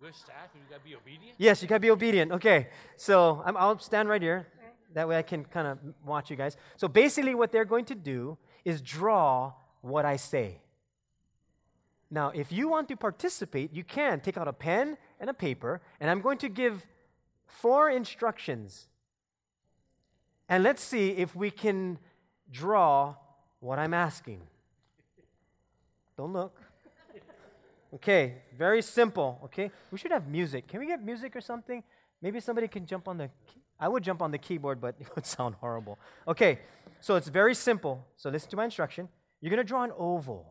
We're 0.00 0.12
staff, 0.12 0.50
and 0.54 0.62
you 0.62 0.68
gotta 0.70 0.84
be 0.84 0.94
obedient. 0.94 1.34
Yes, 1.38 1.60
you 1.60 1.68
gotta 1.68 1.80
be 1.80 1.90
obedient. 1.90 2.30
Okay, 2.30 2.68
so 2.96 3.42
i 3.44 3.50
will 3.50 3.78
stand 3.78 4.08
right 4.08 4.22
here. 4.22 4.46
That 4.94 5.08
way 5.08 5.18
I 5.18 5.22
can 5.22 5.44
kind 5.44 5.66
of 5.66 5.78
watch 6.04 6.30
you 6.30 6.36
guys. 6.36 6.56
So 6.76 6.88
basically, 6.88 7.34
what 7.34 7.52
they're 7.52 7.64
going 7.64 7.84
to 7.86 7.94
do 7.94 8.38
is 8.64 8.80
draw 8.80 9.52
what 9.80 10.04
I 10.04 10.16
say. 10.16 10.60
Now, 12.10 12.30
if 12.30 12.50
you 12.50 12.68
want 12.68 12.88
to 12.88 12.96
participate, 12.96 13.72
you 13.74 13.84
can 13.84 14.20
take 14.20 14.38
out 14.38 14.48
a 14.48 14.52
pen 14.52 14.96
and 15.20 15.28
a 15.28 15.34
paper, 15.34 15.80
and 16.00 16.10
I'm 16.10 16.22
going 16.22 16.38
to 16.38 16.48
give 16.48 16.86
four 17.46 17.90
instructions. 17.90 18.86
And 20.48 20.64
let's 20.64 20.82
see 20.82 21.10
if 21.10 21.36
we 21.36 21.50
can 21.50 21.98
draw 22.50 23.14
what 23.60 23.78
I'm 23.78 23.92
asking. 23.92 24.40
Don't 26.16 26.32
look. 26.32 26.60
Okay, 27.94 28.36
very 28.56 28.82
simple. 28.82 29.38
Okay, 29.44 29.70
we 29.90 29.98
should 29.98 30.12
have 30.12 30.28
music. 30.28 30.66
Can 30.66 30.80
we 30.80 30.86
get 30.86 31.02
music 31.02 31.34
or 31.36 31.40
something? 31.40 31.82
Maybe 32.20 32.40
somebody 32.40 32.68
can 32.68 32.86
jump 32.86 33.08
on 33.08 33.18
the. 33.18 33.30
I 33.80 33.88
would 33.88 34.02
jump 34.02 34.22
on 34.22 34.30
the 34.30 34.38
keyboard, 34.38 34.80
but 34.80 34.96
it 35.00 35.08
would 35.14 35.26
sound 35.26 35.56
horrible. 35.56 35.98
Okay, 36.26 36.58
so 37.00 37.16
it's 37.16 37.28
very 37.28 37.54
simple. 37.54 38.06
So 38.16 38.30
listen 38.30 38.50
to 38.50 38.56
my 38.56 38.64
instruction. 38.64 39.08
You're 39.40 39.50
going 39.50 39.58
to 39.58 39.64
draw 39.64 39.84
an 39.84 39.92
oval, 39.96 40.46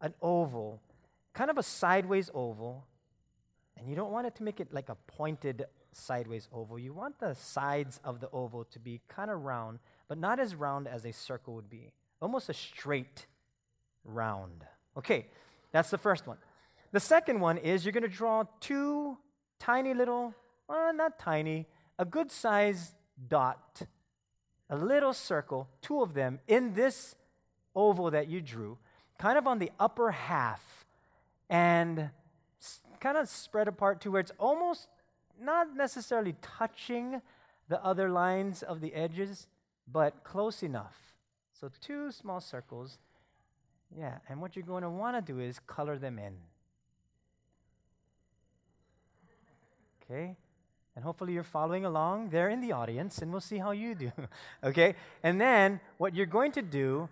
an 0.00 0.14
oval, 0.20 0.82
kind 1.32 1.50
of 1.50 1.58
a 1.58 1.62
sideways 1.62 2.30
oval, 2.34 2.86
and 3.78 3.88
you 3.88 3.96
don't 3.96 4.10
want 4.10 4.26
it 4.26 4.34
to 4.36 4.42
make 4.42 4.60
it 4.60 4.72
like 4.72 4.88
a 4.88 4.96
pointed 5.06 5.64
sideways 5.92 6.48
oval. 6.52 6.78
You 6.78 6.92
want 6.92 7.18
the 7.18 7.34
sides 7.34 8.00
of 8.04 8.20
the 8.20 8.28
oval 8.30 8.64
to 8.64 8.78
be 8.78 9.00
kind 9.08 9.30
of 9.30 9.42
round, 9.42 9.78
but 10.08 10.18
not 10.18 10.38
as 10.38 10.54
round 10.54 10.86
as 10.86 11.06
a 11.06 11.12
circle 11.12 11.54
would 11.54 11.70
be. 11.70 11.92
Almost 12.20 12.48
a 12.48 12.54
straight 12.54 13.26
round. 14.04 14.64
Okay, 14.96 15.26
that's 15.72 15.90
the 15.90 15.98
first 15.98 16.26
one. 16.26 16.36
The 16.92 17.00
second 17.00 17.40
one 17.40 17.58
is 17.58 17.84
you're 17.84 17.92
going 17.92 18.02
to 18.02 18.08
draw 18.08 18.44
two 18.60 19.16
tiny 19.58 19.94
little, 19.94 20.34
well, 20.68 20.92
not 20.92 21.18
tiny, 21.18 21.66
a 21.98 22.04
good 22.04 22.30
sized 22.30 22.94
dot, 23.28 23.82
a 24.70 24.76
little 24.76 25.12
circle, 25.12 25.68
two 25.82 26.02
of 26.02 26.14
them 26.14 26.38
in 26.46 26.74
this 26.74 27.14
oval 27.74 28.10
that 28.10 28.28
you 28.28 28.40
drew, 28.40 28.78
kind 29.18 29.38
of 29.38 29.46
on 29.46 29.58
the 29.58 29.70
upper 29.80 30.10
half, 30.10 30.84
and 31.50 32.10
kind 33.00 33.16
of 33.16 33.28
spread 33.28 33.68
apart 33.68 34.00
to 34.02 34.10
where 34.10 34.20
it's 34.20 34.32
almost 34.38 34.88
not 35.40 35.76
necessarily 35.76 36.34
touching 36.42 37.20
the 37.68 37.82
other 37.84 38.08
lines 38.08 38.62
of 38.62 38.80
the 38.80 38.94
edges, 38.94 39.46
but 39.90 40.24
close 40.24 40.62
enough. 40.62 40.96
So, 41.52 41.70
two 41.80 42.12
small 42.12 42.40
circles. 42.40 42.98
Yeah, 43.96 44.18
and 44.28 44.40
what 44.40 44.54
you're 44.54 44.64
going 44.64 44.82
to 44.82 44.90
want 44.90 45.16
to 45.16 45.32
do 45.32 45.40
is 45.40 45.58
color 45.60 45.98
them 45.98 46.18
in. 46.18 46.34
Okay? 50.02 50.36
And 50.98 51.04
hopefully 51.04 51.32
you're 51.32 51.44
following 51.44 51.84
along 51.84 52.30
there 52.30 52.48
in 52.48 52.60
the 52.60 52.72
audience, 52.72 53.18
and 53.18 53.30
we'll 53.30 53.40
see 53.40 53.58
how 53.58 53.70
you 53.70 53.94
do. 53.94 54.10
okay? 54.64 54.96
And 55.22 55.40
then 55.40 55.78
what 55.96 56.12
you're 56.12 56.26
going 56.26 56.50
to 56.50 56.60
do 56.60 57.08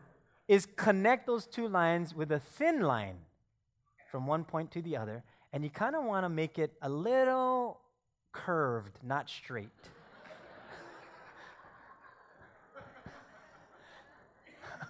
is 0.49 0.67
connect 0.75 1.29
those 1.29 1.47
two 1.47 1.69
lines 1.69 2.13
with 2.13 2.33
a 2.33 2.41
thin 2.41 2.81
line 2.81 3.15
from 4.11 4.27
one 4.27 4.43
point 4.43 4.73
to 4.73 4.83
the 4.83 4.97
other, 4.97 5.23
and 5.53 5.63
you 5.63 5.71
kind 5.71 5.95
of 5.95 6.03
want 6.03 6.25
to 6.25 6.29
make 6.29 6.59
it 6.59 6.73
a 6.83 6.89
little 6.89 7.79
curved, 8.33 8.99
not 9.05 9.31
straight. 9.31 9.71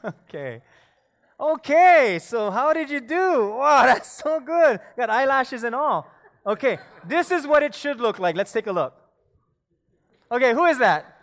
okay. 0.06 0.62
Okay, 1.38 2.18
so 2.22 2.50
how 2.50 2.72
did 2.72 2.88
you 2.88 3.02
do? 3.02 3.50
Wow, 3.58 3.82
that's 3.88 4.10
so 4.10 4.40
good. 4.40 4.80
Got 4.96 5.10
eyelashes 5.10 5.64
and 5.64 5.74
all. 5.74 6.10
Okay, 6.46 6.78
this 7.04 7.30
is 7.30 7.46
what 7.46 7.62
it 7.62 7.74
should 7.74 8.00
look 8.00 8.18
like. 8.18 8.36
Let's 8.36 8.52
take 8.52 8.68
a 8.68 8.72
look. 8.72 8.94
Okay, 10.30 10.52
who 10.52 10.64
is 10.66 10.78
that? 10.78 11.16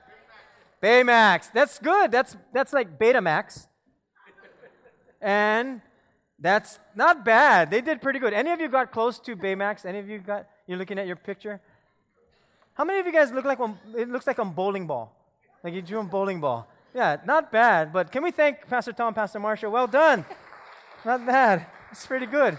Baymax. 0.82 1.50
That's 1.54 1.80
good. 1.80 2.12
That's 2.12 2.36
that's 2.52 2.74
like 2.74 3.00
Betamax. 3.00 3.68
And 5.22 5.82
that's 6.38 6.80
not 6.94 7.24
bad. 7.24 7.72
They 7.72 7.80
did 7.80 8.02
pretty 8.02 8.20
good. 8.20 8.34
Any 8.34 8.52
of 8.52 8.60
you 8.60 8.68
got 8.68 8.92
close 8.92 9.18
to 9.20 9.38
Baymax? 9.38 9.86
Any 9.86 10.00
of 10.00 10.10
you 10.10 10.20
got 10.20 10.46
you're 10.68 10.78
looking 10.78 11.00
at 11.00 11.08
your 11.08 11.16
picture? 11.16 11.62
How 12.74 12.84
many 12.84 13.00
of 13.00 13.06
you 13.06 13.14
guys 13.14 13.32
look 13.32 13.46
like 13.46 13.62
um, 13.62 13.80
it 13.96 14.10
looks 14.10 14.28
like 14.28 14.40
a 14.40 14.46
bowling 14.46 14.86
ball? 14.86 15.16
Like 15.64 15.74
you 15.74 15.82
drew 15.82 16.00
a 16.00 16.04
bowling 16.04 16.42
ball. 16.42 16.68
Yeah, 16.94 17.18
not 17.26 17.50
bad. 17.50 17.94
But 17.94 18.12
can 18.12 18.24
we 18.24 18.32
thank 18.32 18.68
Pastor 18.68 18.92
Tom, 18.92 19.14
Pastor 19.14 19.40
Marshall? 19.40 19.72
Well 19.72 19.88
done. 19.88 20.26
not 21.06 21.26
bad. 21.26 21.66
It's 21.92 22.06
pretty 22.06 22.26
good. 22.26 22.58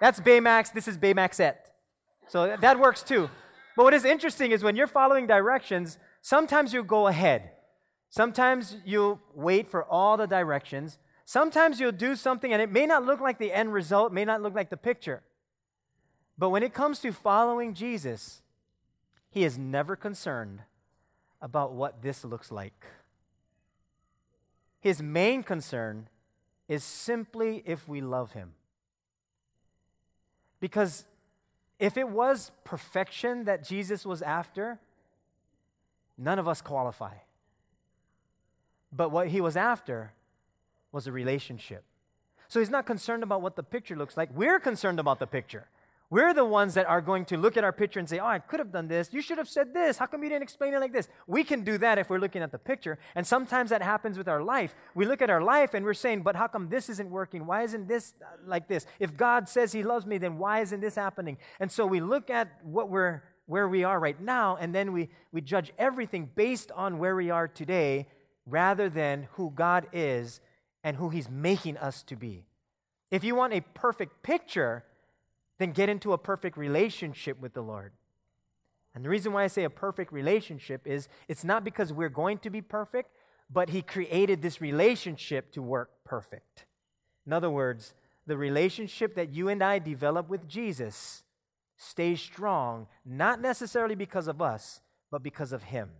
That's 0.00 0.20
Baymax. 0.20 0.72
This 0.72 0.88
is 0.88 0.98
Baymaxette. 0.98 1.56
So 2.28 2.56
that 2.60 2.78
works 2.78 3.02
too. 3.02 3.30
But 3.76 3.84
what 3.84 3.94
is 3.94 4.04
interesting 4.04 4.52
is 4.52 4.62
when 4.62 4.76
you're 4.76 4.86
following 4.86 5.26
directions, 5.26 5.98
sometimes 6.22 6.72
you 6.72 6.82
go 6.82 7.06
ahead. 7.06 7.50
Sometimes 8.10 8.76
you 8.84 9.18
wait 9.34 9.68
for 9.68 9.84
all 9.84 10.16
the 10.16 10.26
directions. 10.26 10.98
Sometimes 11.24 11.80
you'll 11.80 11.92
do 11.92 12.14
something 12.14 12.52
and 12.52 12.62
it 12.62 12.70
may 12.70 12.86
not 12.86 13.04
look 13.04 13.20
like 13.20 13.38
the 13.38 13.52
end 13.52 13.72
result, 13.72 14.12
may 14.12 14.24
not 14.24 14.42
look 14.42 14.54
like 14.54 14.70
the 14.70 14.76
picture. 14.76 15.22
But 16.38 16.50
when 16.50 16.62
it 16.62 16.74
comes 16.74 17.00
to 17.00 17.12
following 17.12 17.74
Jesus, 17.74 18.42
he 19.30 19.44
is 19.44 19.58
never 19.58 19.96
concerned 19.96 20.60
about 21.40 21.72
what 21.72 22.02
this 22.02 22.24
looks 22.24 22.52
like. 22.52 22.86
His 24.80 25.02
main 25.02 25.42
concern 25.42 26.08
is 26.68 26.84
simply 26.84 27.62
if 27.66 27.88
we 27.88 28.00
love 28.00 28.32
him. 28.32 28.52
Because 30.64 31.04
if 31.78 31.98
it 31.98 32.08
was 32.08 32.50
perfection 32.64 33.44
that 33.44 33.62
Jesus 33.62 34.06
was 34.06 34.22
after, 34.22 34.78
none 36.16 36.38
of 36.38 36.48
us 36.48 36.62
qualify. 36.62 37.16
But 38.90 39.10
what 39.10 39.28
he 39.28 39.42
was 39.42 39.58
after 39.58 40.14
was 40.90 41.06
a 41.06 41.12
relationship. 41.12 41.84
So 42.48 42.60
he's 42.60 42.70
not 42.70 42.86
concerned 42.86 43.22
about 43.22 43.42
what 43.42 43.56
the 43.56 43.62
picture 43.62 43.94
looks 43.94 44.16
like. 44.16 44.30
We're 44.34 44.58
concerned 44.58 44.98
about 44.98 45.18
the 45.18 45.26
picture. 45.26 45.66
We're 46.10 46.34
the 46.34 46.44
ones 46.44 46.74
that 46.74 46.86
are 46.86 47.00
going 47.00 47.24
to 47.26 47.36
look 47.36 47.56
at 47.56 47.64
our 47.64 47.72
picture 47.72 47.98
and 47.98 48.08
say, 48.08 48.18
Oh, 48.18 48.26
I 48.26 48.38
could 48.38 48.60
have 48.60 48.70
done 48.70 48.88
this. 48.88 49.08
You 49.12 49.20
should 49.20 49.38
have 49.38 49.48
said 49.48 49.72
this. 49.72 49.96
How 49.96 50.06
come 50.06 50.22
you 50.22 50.28
didn't 50.28 50.42
explain 50.42 50.74
it 50.74 50.80
like 50.80 50.92
this? 50.92 51.08
We 51.26 51.44
can 51.44 51.64
do 51.64 51.78
that 51.78 51.98
if 51.98 52.10
we're 52.10 52.18
looking 52.18 52.42
at 52.42 52.52
the 52.52 52.58
picture. 52.58 52.98
And 53.14 53.26
sometimes 53.26 53.70
that 53.70 53.82
happens 53.82 54.18
with 54.18 54.28
our 54.28 54.42
life. 54.42 54.74
We 54.94 55.06
look 55.06 55.22
at 55.22 55.30
our 55.30 55.42
life 55.42 55.74
and 55.74 55.84
we're 55.84 55.94
saying, 55.94 56.22
But 56.22 56.36
how 56.36 56.46
come 56.46 56.68
this 56.68 56.88
isn't 56.88 57.10
working? 57.10 57.46
Why 57.46 57.62
isn't 57.62 57.88
this 57.88 58.14
uh, 58.22 58.36
like 58.46 58.68
this? 58.68 58.86
If 59.00 59.16
God 59.16 59.48
says 59.48 59.72
He 59.72 59.82
loves 59.82 60.06
me, 60.06 60.18
then 60.18 60.38
why 60.38 60.60
isn't 60.60 60.80
this 60.80 60.94
happening? 60.94 61.38
And 61.58 61.72
so 61.72 61.86
we 61.86 62.00
look 62.00 62.30
at 62.30 62.48
what 62.62 62.90
we're 62.90 63.22
where 63.46 63.68
we 63.68 63.84
are 63.84 64.00
right 64.00 64.20
now, 64.20 64.56
and 64.56 64.74
then 64.74 64.92
we, 64.92 65.10
we 65.30 65.40
judge 65.40 65.70
everything 65.78 66.30
based 66.34 66.72
on 66.72 66.98
where 66.98 67.14
we 67.14 67.30
are 67.30 67.46
today 67.46 68.08
rather 68.46 68.88
than 68.88 69.28
who 69.32 69.50
God 69.54 69.86
is 69.92 70.40
and 70.82 70.96
who 70.96 71.10
He's 71.10 71.28
making 71.28 71.76
us 71.76 72.02
to 72.04 72.16
be. 72.16 72.44
If 73.10 73.24
you 73.24 73.34
want 73.34 73.52
a 73.52 73.60
perfect 73.60 74.22
picture, 74.22 74.84
then 75.58 75.72
get 75.72 75.88
into 75.88 76.12
a 76.12 76.18
perfect 76.18 76.56
relationship 76.56 77.40
with 77.40 77.54
the 77.54 77.62
Lord. 77.62 77.92
And 78.94 79.04
the 79.04 79.08
reason 79.08 79.32
why 79.32 79.44
I 79.44 79.48
say 79.48 79.64
a 79.64 79.70
perfect 79.70 80.12
relationship 80.12 80.86
is 80.86 81.08
it's 81.28 81.44
not 81.44 81.64
because 81.64 81.92
we're 81.92 82.08
going 82.08 82.38
to 82.38 82.50
be 82.50 82.62
perfect, 82.62 83.10
but 83.50 83.70
He 83.70 83.82
created 83.82 84.40
this 84.40 84.60
relationship 84.60 85.52
to 85.52 85.62
work 85.62 85.90
perfect. 86.04 86.66
In 87.26 87.32
other 87.32 87.50
words, 87.50 87.94
the 88.26 88.36
relationship 88.36 89.14
that 89.16 89.34
you 89.34 89.48
and 89.48 89.62
I 89.62 89.78
develop 89.78 90.28
with 90.28 90.48
Jesus 90.48 91.24
stays 91.76 92.20
strong, 92.20 92.86
not 93.04 93.40
necessarily 93.40 93.94
because 93.94 94.28
of 94.28 94.40
us, 94.40 94.80
but 95.10 95.22
because 95.22 95.52
of 95.52 95.64
Him. 95.64 95.90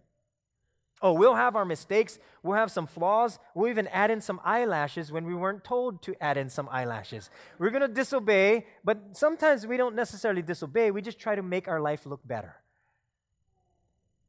Oh, 1.05 1.13
we'll 1.13 1.35
have 1.35 1.55
our 1.55 1.67
mistakes. 1.67 2.19
We'll 2.43 2.57
have 2.57 2.71
some 2.71 2.87
flaws. 2.87 3.39
We'll 3.55 3.69
even 3.69 3.89
add 3.89 4.11
in 4.11 4.23
some 4.23 4.41
eyelashes 4.43 5.13
when 5.13 5.27
we 5.27 5.35
weren't 5.35 5.63
told 5.63 6.01
to 6.05 6.17
add 6.19 6.39
in 6.39 6.49
some 6.49 6.67
eyelashes. 6.71 7.29
We're 7.59 7.69
going 7.69 7.83
to 7.83 7.89
disobey, 7.89 8.65
but 8.83 9.15
sometimes 9.15 9.67
we 9.67 9.77
don't 9.77 9.95
necessarily 9.95 10.41
disobey. 10.41 10.91
We 10.91 11.03
just 11.03 11.19
try 11.19 11.35
to 11.35 11.43
make 11.43 11.69
our 11.69 11.79
life 11.79 12.07
look 12.07 12.27
better. 12.27 12.57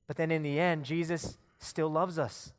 But 0.06 0.18
then 0.18 0.32
in 0.32 0.44
the 0.44 0.60
end, 0.60 0.84
Jesus 0.84 1.38
still 1.60 1.88
loves 1.88 2.20
us. 2.20 2.52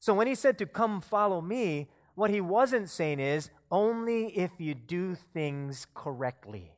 So 0.00 0.14
when 0.14 0.28
he 0.28 0.34
said 0.34 0.56
to 0.56 0.64
come 0.64 1.02
follow 1.02 1.42
me, 1.42 1.90
what 2.14 2.30
he 2.30 2.40
wasn't 2.40 2.88
saying 2.88 3.20
is 3.20 3.50
only 3.70 4.28
if 4.28 4.52
you 4.56 4.74
do 4.74 5.14
things 5.14 5.86
correctly. 5.92 6.72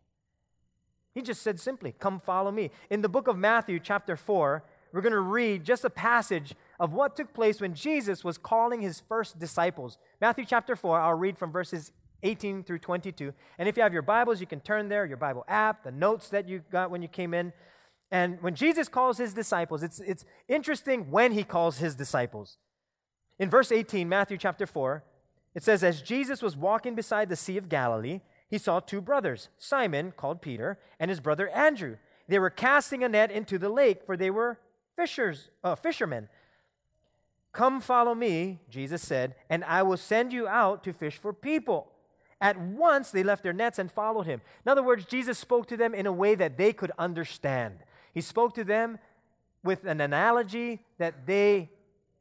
He 1.14 1.22
just 1.22 1.40
said 1.40 1.60
simply, 1.60 1.94
come 2.00 2.18
follow 2.18 2.50
me. 2.50 2.72
In 2.90 3.00
the 3.00 3.08
book 3.08 3.28
of 3.28 3.38
Matthew, 3.38 3.78
chapter 3.78 4.16
4, 4.16 4.64
we're 4.94 5.00
going 5.00 5.12
to 5.12 5.18
read 5.18 5.64
just 5.64 5.84
a 5.84 5.90
passage 5.90 6.54
of 6.78 6.92
what 6.92 7.16
took 7.16 7.32
place 7.32 7.60
when 7.60 7.74
Jesus 7.74 8.24
was 8.24 8.38
calling 8.38 8.80
his 8.80 9.00
first 9.00 9.38
disciples. 9.38 9.98
Matthew 10.20 10.44
chapter 10.44 10.76
4, 10.76 11.00
I'll 11.00 11.14
read 11.14 11.38
from 11.38 11.52
verses 11.52 11.92
18 12.22 12.64
through 12.64 12.78
22. 12.78 13.32
And 13.58 13.68
if 13.68 13.76
you 13.76 13.82
have 13.82 13.92
your 13.92 14.02
Bibles, 14.02 14.40
you 14.40 14.46
can 14.46 14.60
turn 14.60 14.88
there, 14.88 15.06
your 15.06 15.16
Bible 15.16 15.44
app, 15.46 15.84
the 15.84 15.92
notes 15.92 16.28
that 16.30 16.48
you 16.48 16.62
got 16.70 16.90
when 16.90 17.02
you 17.02 17.08
came 17.08 17.34
in. 17.34 17.52
And 18.10 18.40
when 18.42 18.54
Jesus 18.54 18.88
calls 18.88 19.18
his 19.18 19.34
disciples, 19.34 19.82
it's, 19.82 20.00
it's 20.00 20.24
interesting 20.48 21.10
when 21.10 21.32
he 21.32 21.44
calls 21.44 21.78
his 21.78 21.94
disciples. 21.94 22.58
In 23.38 23.50
verse 23.50 23.72
18, 23.72 24.08
Matthew 24.08 24.38
chapter 24.38 24.66
4, 24.66 25.04
it 25.54 25.62
says, 25.62 25.84
As 25.84 26.02
Jesus 26.02 26.42
was 26.42 26.56
walking 26.56 26.94
beside 26.94 27.28
the 27.28 27.36
Sea 27.36 27.56
of 27.56 27.68
Galilee, 27.68 28.20
he 28.48 28.58
saw 28.58 28.80
two 28.80 29.00
brothers, 29.00 29.48
Simon, 29.58 30.12
called 30.16 30.42
Peter, 30.42 30.78
and 31.00 31.08
his 31.08 31.20
brother 31.20 31.48
Andrew. 31.48 31.96
They 32.28 32.38
were 32.38 32.50
casting 32.50 33.02
a 33.02 33.08
net 33.08 33.30
into 33.30 33.58
the 33.58 33.68
lake, 33.68 34.04
for 34.06 34.16
they 34.16 34.30
were 34.30 34.60
fishers, 34.96 35.50
uh, 35.62 35.74
fishermen. 35.74 36.28
Come 37.54 37.80
follow 37.80 38.14
me, 38.14 38.58
Jesus 38.68 39.00
said, 39.00 39.36
and 39.48 39.64
I 39.64 39.82
will 39.84 39.96
send 39.96 40.32
you 40.32 40.48
out 40.48 40.82
to 40.84 40.92
fish 40.92 41.16
for 41.16 41.32
people. 41.32 41.92
At 42.40 42.60
once 42.60 43.12
they 43.12 43.22
left 43.22 43.44
their 43.44 43.52
nets 43.52 43.78
and 43.78 43.90
followed 43.90 44.26
him. 44.26 44.42
In 44.66 44.72
other 44.72 44.82
words, 44.82 45.04
Jesus 45.04 45.38
spoke 45.38 45.66
to 45.68 45.76
them 45.76 45.94
in 45.94 46.06
a 46.06 46.12
way 46.12 46.34
that 46.34 46.58
they 46.58 46.72
could 46.72 46.90
understand. 46.98 47.78
He 48.12 48.20
spoke 48.20 48.54
to 48.54 48.64
them 48.64 48.98
with 49.62 49.84
an 49.84 50.00
analogy 50.00 50.82
that 50.98 51.26
they 51.26 51.70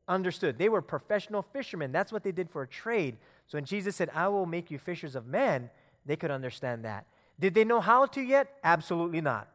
understood. 0.07 0.59
They 0.59 0.69
were 0.69 0.83
professional 0.83 1.41
fishermen. 1.41 1.91
That's 1.91 2.11
what 2.11 2.23
they 2.23 2.31
did 2.31 2.49
for 2.49 2.61
a 2.61 2.67
trade. 2.67 3.17
So 3.47 3.57
when 3.57 3.65
Jesus 3.65 3.95
said, 3.95 4.11
I 4.13 4.27
will 4.27 4.45
make 4.45 4.69
you 4.69 4.77
fishers 4.77 5.15
of 5.15 5.25
men, 5.25 5.71
they 6.05 6.15
could 6.15 6.31
understand 6.31 6.85
that. 6.85 7.07
Did 7.39 7.55
they 7.55 7.63
know 7.63 7.81
how 7.81 8.05
to 8.05 8.21
yet? 8.21 8.55
Absolutely 8.63 9.19
not. 9.21 9.47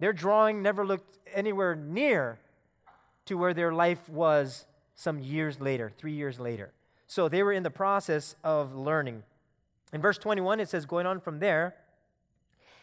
Their 0.00 0.12
drawing 0.12 0.60
never 0.60 0.86
looked 0.86 1.18
anywhere 1.32 1.74
near 1.74 2.38
to 3.24 3.38
where 3.38 3.54
their 3.54 3.72
life 3.72 4.06
was 4.08 4.66
some 4.94 5.18
years 5.18 5.60
later, 5.60 5.92
three 5.96 6.12
years 6.12 6.38
later. 6.38 6.72
So 7.06 7.28
they 7.28 7.42
were 7.42 7.52
in 7.52 7.62
the 7.62 7.70
process 7.70 8.36
of 8.42 8.74
learning. 8.74 9.22
In 9.92 10.00
verse 10.00 10.18
21, 10.18 10.60
it 10.60 10.68
says, 10.68 10.86
going 10.86 11.06
on 11.06 11.20
from 11.20 11.38
there, 11.38 11.74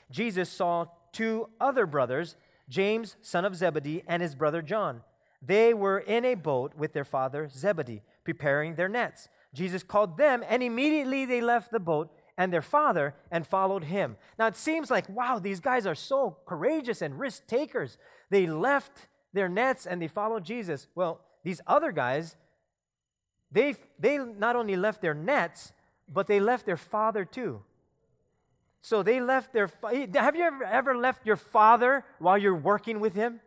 Jesus 0.10 0.50
saw 0.50 0.86
two 1.12 1.50
other 1.60 1.86
brothers, 1.86 2.36
James, 2.70 3.16
son 3.22 3.46
of 3.46 3.56
Zebedee, 3.56 4.04
and 4.08 4.22
his 4.22 4.36
brother 4.36 4.62
John. 4.62 5.02
They 5.42 5.74
were 5.74 6.00
in 6.00 6.24
a 6.24 6.36
boat 6.36 6.76
with 6.76 6.94
their 6.94 7.06
father 7.06 7.50
Zebedee, 7.50 8.04
preparing 8.24 8.76
their 8.76 8.90
nets. 8.90 9.28
Jesus 9.54 9.84
called 9.84 10.18
them, 10.18 10.44
and 10.48 10.62
immediately 10.62 11.26
they 11.26 11.42
left 11.42 11.72
the 11.72 11.80
boat 11.80 12.12
and 12.38 12.54
their 12.54 12.62
father 12.62 13.14
and 13.30 13.46
followed 13.46 13.86
him. 13.86 14.16
Now 14.40 14.48
it 14.48 14.56
seems 14.56 14.90
like, 14.90 15.10
wow, 15.10 15.40
these 15.40 15.60
guys 15.60 15.86
are 15.86 15.96
so 15.96 16.38
courageous 16.46 17.02
and 17.02 17.20
risk 17.20 17.48
takers. 17.48 17.98
They 18.30 18.48
left 18.48 19.08
their 19.34 19.50
nets 19.50 19.86
and 19.86 20.02
they 20.02 20.08
followed 20.08 20.46
Jesus. 20.46 20.88
Well, 20.96 21.22
these 21.44 21.62
other 21.68 21.92
guys, 21.92 22.36
they, 23.52 23.76
they 24.00 24.18
not 24.18 24.56
only 24.56 24.76
left 24.76 25.02
their 25.02 25.14
nets, 25.14 25.74
but 26.12 26.28
they 26.28 26.40
left 26.40 26.66
their 26.66 26.78
father 26.78 27.26
too. 27.26 27.62
So 28.82 29.04
they 29.04 29.22
left 29.22 29.54
their. 29.54 29.70
Have 30.16 30.36
you 30.36 30.44
ever, 30.44 30.64
ever 30.64 30.98
left 30.98 31.26
your 31.26 31.36
father 31.36 32.04
while 32.20 32.38
you're 32.38 32.56
working 32.56 33.00
with 33.00 33.14
him? 33.14 33.40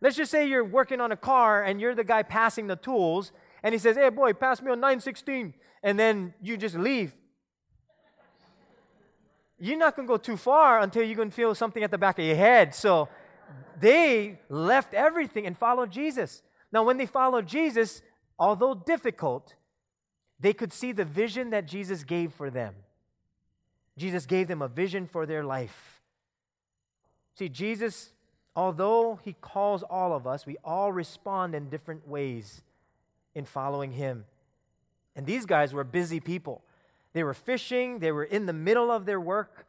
Let's 0.00 0.16
just 0.16 0.30
say 0.30 0.48
you're 0.48 0.64
working 0.64 1.00
on 1.00 1.12
a 1.12 1.16
car 1.16 1.62
and 1.62 1.80
you're 1.80 1.94
the 1.94 2.04
guy 2.04 2.22
passing 2.22 2.66
the 2.66 2.76
tools, 2.76 3.32
and 3.62 3.74
he 3.74 3.78
says, 3.78 3.96
Hey, 3.96 4.08
boy, 4.08 4.32
pass 4.32 4.62
me 4.62 4.70
on 4.70 4.80
916. 4.80 5.54
And 5.82 5.98
then 5.98 6.34
you 6.40 6.56
just 6.56 6.76
leave. 6.76 7.14
You're 9.58 9.78
not 9.78 9.94
going 9.94 10.08
to 10.08 10.12
go 10.12 10.16
too 10.16 10.36
far 10.36 10.80
until 10.80 11.04
you're 11.04 11.24
to 11.24 11.30
feel 11.30 11.54
something 11.54 11.84
at 11.84 11.90
the 11.90 11.98
back 11.98 12.18
of 12.18 12.24
your 12.24 12.36
head. 12.36 12.74
So 12.74 13.08
they 13.78 14.40
left 14.48 14.94
everything 14.94 15.46
and 15.46 15.56
followed 15.56 15.90
Jesus. 15.90 16.42
Now, 16.72 16.82
when 16.84 16.96
they 16.96 17.06
followed 17.06 17.46
Jesus, 17.46 18.02
although 18.38 18.74
difficult, 18.74 19.54
they 20.40 20.52
could 20.52 20.72
see 20.72 20.92
the 20.92 21.04
vision 21.04 21.50
that 21.50 21.66
Jesus 21.66 22.02
gave 22.02 22.32
for 22.32 22.50
them. 22.50 22.74
Jesus 23.98 24.24
gave 24.26 24.48
them 24.48 24.62
a 24.62 24.68
vision 24.68 25.06
for 25.06 25.26
their 25.26 25.44
life. 25.44 26.00
See, 27.34 27.48
Jesus, 27.48 28.12
although 28.56 29.20
he 29.22 29.34
calls 29.34 29.82
all 29.82 30.14
of 30.14 30.26
us, 30.26 30.46
we 30.46 30.56
all 30.64 30.92
respond 30.92 31.54
in 31.54 31.68
different 31.68 32.08
ways 32.08 32.62
in 33.34 33.44
following 33.44 33.92
him. 33.92 34.24
And 35.14 35.26
these 35.26 35.44
guys 35.44 35.74
were 35.74 35.84
busy 35.84 36.20
people. 36.20 36.62
They 37.12 37.22
were 37.22 37.34
fishing, 37.34 37.98
they 37.98 38.12
were 38.12 38.24
in 38.24 38.46
the 38.46 38.52
middle 38.54 38.90
of 38.90 39.04
their 39.04 39.20
work. 39.20 39.66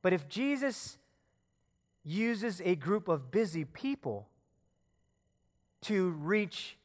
But 0.00 0.14
if 0.14 0.28
Jesus 0.28 0.98
uses 2.04 2.62
a 2.64 2.74
group 2.76 3.08
of 3.08 3.30
busy 3.30 3.64
people 3.64 4.28
to 5.82 6.10
reach 6.10 6.76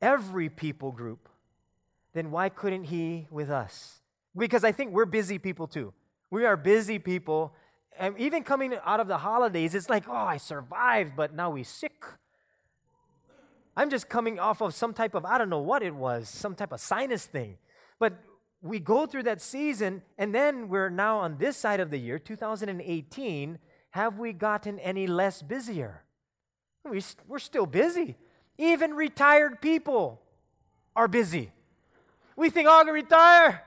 every 0.00 0.48
people 0.48 0.92
group, 0.92 1.28
then 2.12 2.30
why 2.30 2.48
couldn't 2.48 2.84
he 2.84 3.26
with 3.30 3.50
us? 3.50 4.00
Because 4.36 4.64
I 4.64 4.72
think 4.72 4.92
we're 4.92 5.06
busy 5.06 5.38
people 5.38 5.66
too. 5.66 5.92
We 6.30 6.44
are 6.44 6.56
busy 6.56 6.98
people. 6.98 7.52
And 7.98 8.18
even 8.18 8.42
coming 8.42 8.74
out 8.84 9.00
of 9.00 9.08
the 9.08 9.18
holidays, 9.18 9.74
it's 9.74 9.90
like, 9.90 10.08
oh, 10.08 10.12
I 10.12 10.36
survived, 10.36 11.12
but 11.16 11.34
now 11.34 11.50
we're 11.50 11.64
sick. 11.64 12.04
I'm 13.76 13.90
just 13.90 14.08
coming 14.08 14.38
off 14.38 14.60
of 14.60 14.74
some 14.74 14.92
type 14.94 15.14
of, 15.14 15.24
I 15.24 15.38
don't 15.38 15.50
know 15.50 15.60
what 15.60 15.82
it 15.82 15.94
was, 15.94 16.28
some 16.28 16.54
type 16.54 16.72
of 16.72 16.80
sinus 16.80 17.26
thing. 17.26 17.56
But 17.98 18.14
we 18.62 18.78
go 18.78 19.06
through 19.06 19.24
that 19.24 19.40
season, 19.40 20.02
and 20.18 20.34
then 20.34 20.68
we're 20.68 20.90
now 20.90 21.18
on 21.18 21.38
this 21.38 21.56
side 21.56 21.80
of 21.80 21.90
the 21.90 21.98
year, 21.98 22.18
2018. 22.18 23.58
Have 23.90 24.18
we 24.18 24.32
gotten 24.32 24.78
any 24.80 25.06
less 25.06 25.42
busier? 25.42 26.04
We, 26.88 27.02
we're 27.28 27.38
still 27.38 27.66
busy. 27.66 28.16
Even 28.58 28.94
retired 28.94 29.60
people 29.60 30.20
are 30.96 31.08
busy. 31.08 31.50
We 32.36 32.50
think, 32.50 32.68
oh, 32.68 32.80
I 32.80 32.84
can 32.84 32.94
retire. 32.94 33.62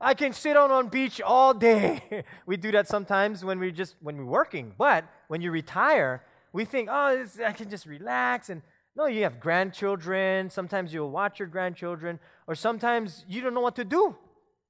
I 0.00 0.14
can 0.14 0.32
sit 0.32 0.56
on 0.56 0.70
on 0.70 0.88
beach 0.88 1.20
all 1.20 1.52
day. 1.52 2.24
we 2.46 2.56
do 2.56 2.70
that 2.72 2.88
sometimes 2.88 3.44
when 3.44 3.58
we 3.58 3.72
just 3.72 3.96
when 4.00 4.16
we're 4.16 4.24
working. 4.24 4.74
But 4.78 5.04
when 5.26 5.40
you 5.40 5.50
retire, 5.50 6.22
we 6.52 6.64
think, 6.64 6.88
oh, 6.90 7.26
I 7.44 7.52
can 7.52 7.68
just 7.68 7.86
relax. 7.86 8.48
And 8.48 8.62
no, 8.96 9.06
you 9.06 9.24
have 9.24 9.40
grandchildren. 9.40 10.50
Sometimes 10.50 10.92
you'll 10.92 11.10
watch 11.10 11.38
your 11.38 11.48
grandchildren, 11.48 12.18
or 12.46 12.54
sometimes 12.54 13.24
you 13.28 13.40
don't 13.40 13.54
know 13.54 13.60
what 13.60 13.76
to 13.76 13.84
do, 13.84 14.16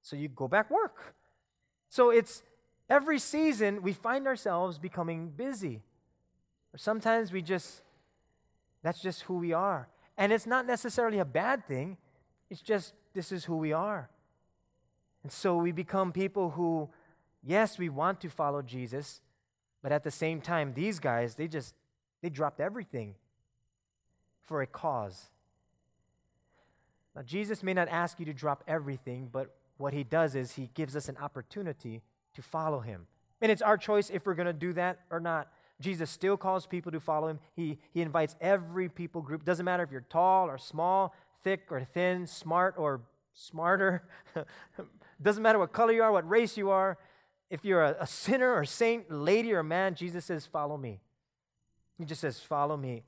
so 0.03 0.17
you 0.17 0.29
go 0.29 0.49
back 0.49 0.71
work. 0.71 1.14
So 1.88 2.11
it's 2.11 2.43
every 2.91 3.19
season 3.19 3.83
we 3.83 3.93
find 3.93 4.27
ourselves 4.27 4.79
becoming 4.79 5.31
busy, 5.31 5.83
or 6.72 6.78
sometimes 6.78 7.33
we 7.33 7.42
just 7.42 7.83
that's 8.83 9.00
just 9.00 9.22
who 9.22 9.38
we 9.38 9.52
are, 9.52 9.88
and 10.16 10.33
it's 10.33 10.46
not 10.46 10.66
necessarily 10.66 11.18
a 11.18 11.24
bad 11.24 11.66
thing. 11.66 11.96
It's 12.50 12.61
just 12.61 12.94
this 13.14 13.33
is 13.33 13.44
who 13.44 13.57
we 13.57 13.72
are. 13.72 14.09
And 15.22 15.33
so 15.33 15.57
we 15.57 15.72
become 15.72 16.12
people 16.12 16.50
who, 16.50 16.88
yes, 17.42 17.78
we 17.78 17.88
want 17.88 18.20
to 18.20 18.31
follow 18.31 18.62
Jesus, 18.62 19.20
but 19.83 19.92
at 19.92 20.04
the 20.04 20.11
same 20.11 20.40
time, 20.40 20.72
these 20.74 20.98
guys, 20.98 21.35
they 21.35 21.48
just, 21.48 21.74
they 22.22 22.31
dropped 22.31 22.61
everything 22.61 23.14
for 24.44 24.62
a 24.62 24.66
cause. 24.66 25.26
Now, 27.14 27.22
Jesus 27.22 27.62
may 27.62 27.74
not 27.74 27.88
ask 27.88 28.18
you 28.20 28.26
to 28.26 28.33
drop 28.33 28.62
everything, 28.68 29.28
but 29.31 29.54
what 29.76 29.92
he 29.92 30.04
does 30.04 30.35
is 30.35 30.54
he 30.54 30.70
gives 30.74 30.94
us 30.96 31.09
an 31.09 31.16
opportunity 31.18 32.02
to 32.35 32.42
follow 32.42 32.81
him. 32.81 33.07
And 33.40 33.52
it's 33.52 33.62
our 33.62 33.76
choice 33.76 34.11
if 34.11 34.24
we're 34.24 34.35
going 34.35 34.46
to 34.46 34.52
do 34.52 34.72
that 34.74 35.00
or 35.11 35.20
not. 35.20 35.48
Jesus 35.81 36.11
still 36.11 36.37
calls 36.37 36.67
people 36.67 36.91
to 36.93 37.01
follow 37.01 37.29
him. 37.29 37.38
He, 37.55 37.79
he 37.93 38.03
invites 38.03 38.35
every 38.41 38.88
people 38.88 39.23
group. 39.23 39.45
Doesn't 39.45 39.64
matter 39.64 39.83
if 39.83 39.91
you're 39.93 40.01
tall 40.03 40.49
or 40.49 40.59
small, 40.59 41.14
thick 41.45 41.67
or 41.71 41.85
thin, 41.85 42.27
smart 42.27 42.75
or 42.77 43.03
smarter, 43.33 44.03
Doesn't 45.21 45.43
matter 45.43 45.59
what 45.59 45.73
color 45.73 45.93
you 45.93 46.03
are, 46.03 46.12
what 46.12 46.29
race 46.29 46.57
you 46.57 46.71
are. 46.71 46.97
If 47.51 47.64
you're 47.64 47.83
a, 47.83 47.97
a 48.01 48.07
sinner 48.07 48.53
or 48.53 48.64
saint, 48.64 49.11
lady 49.11 49.53
or 49.53 49.62
man, 49.62 49.95
Jesus 49.95 50.25
says, 50.25 50.47
Follow 50.47 50.77
me. 50.77 51.01
He 51.99 52.05
just 52.05 52.21
says, 52.21 52.38
Follow 52.38 52.77
me. 52.77 53.03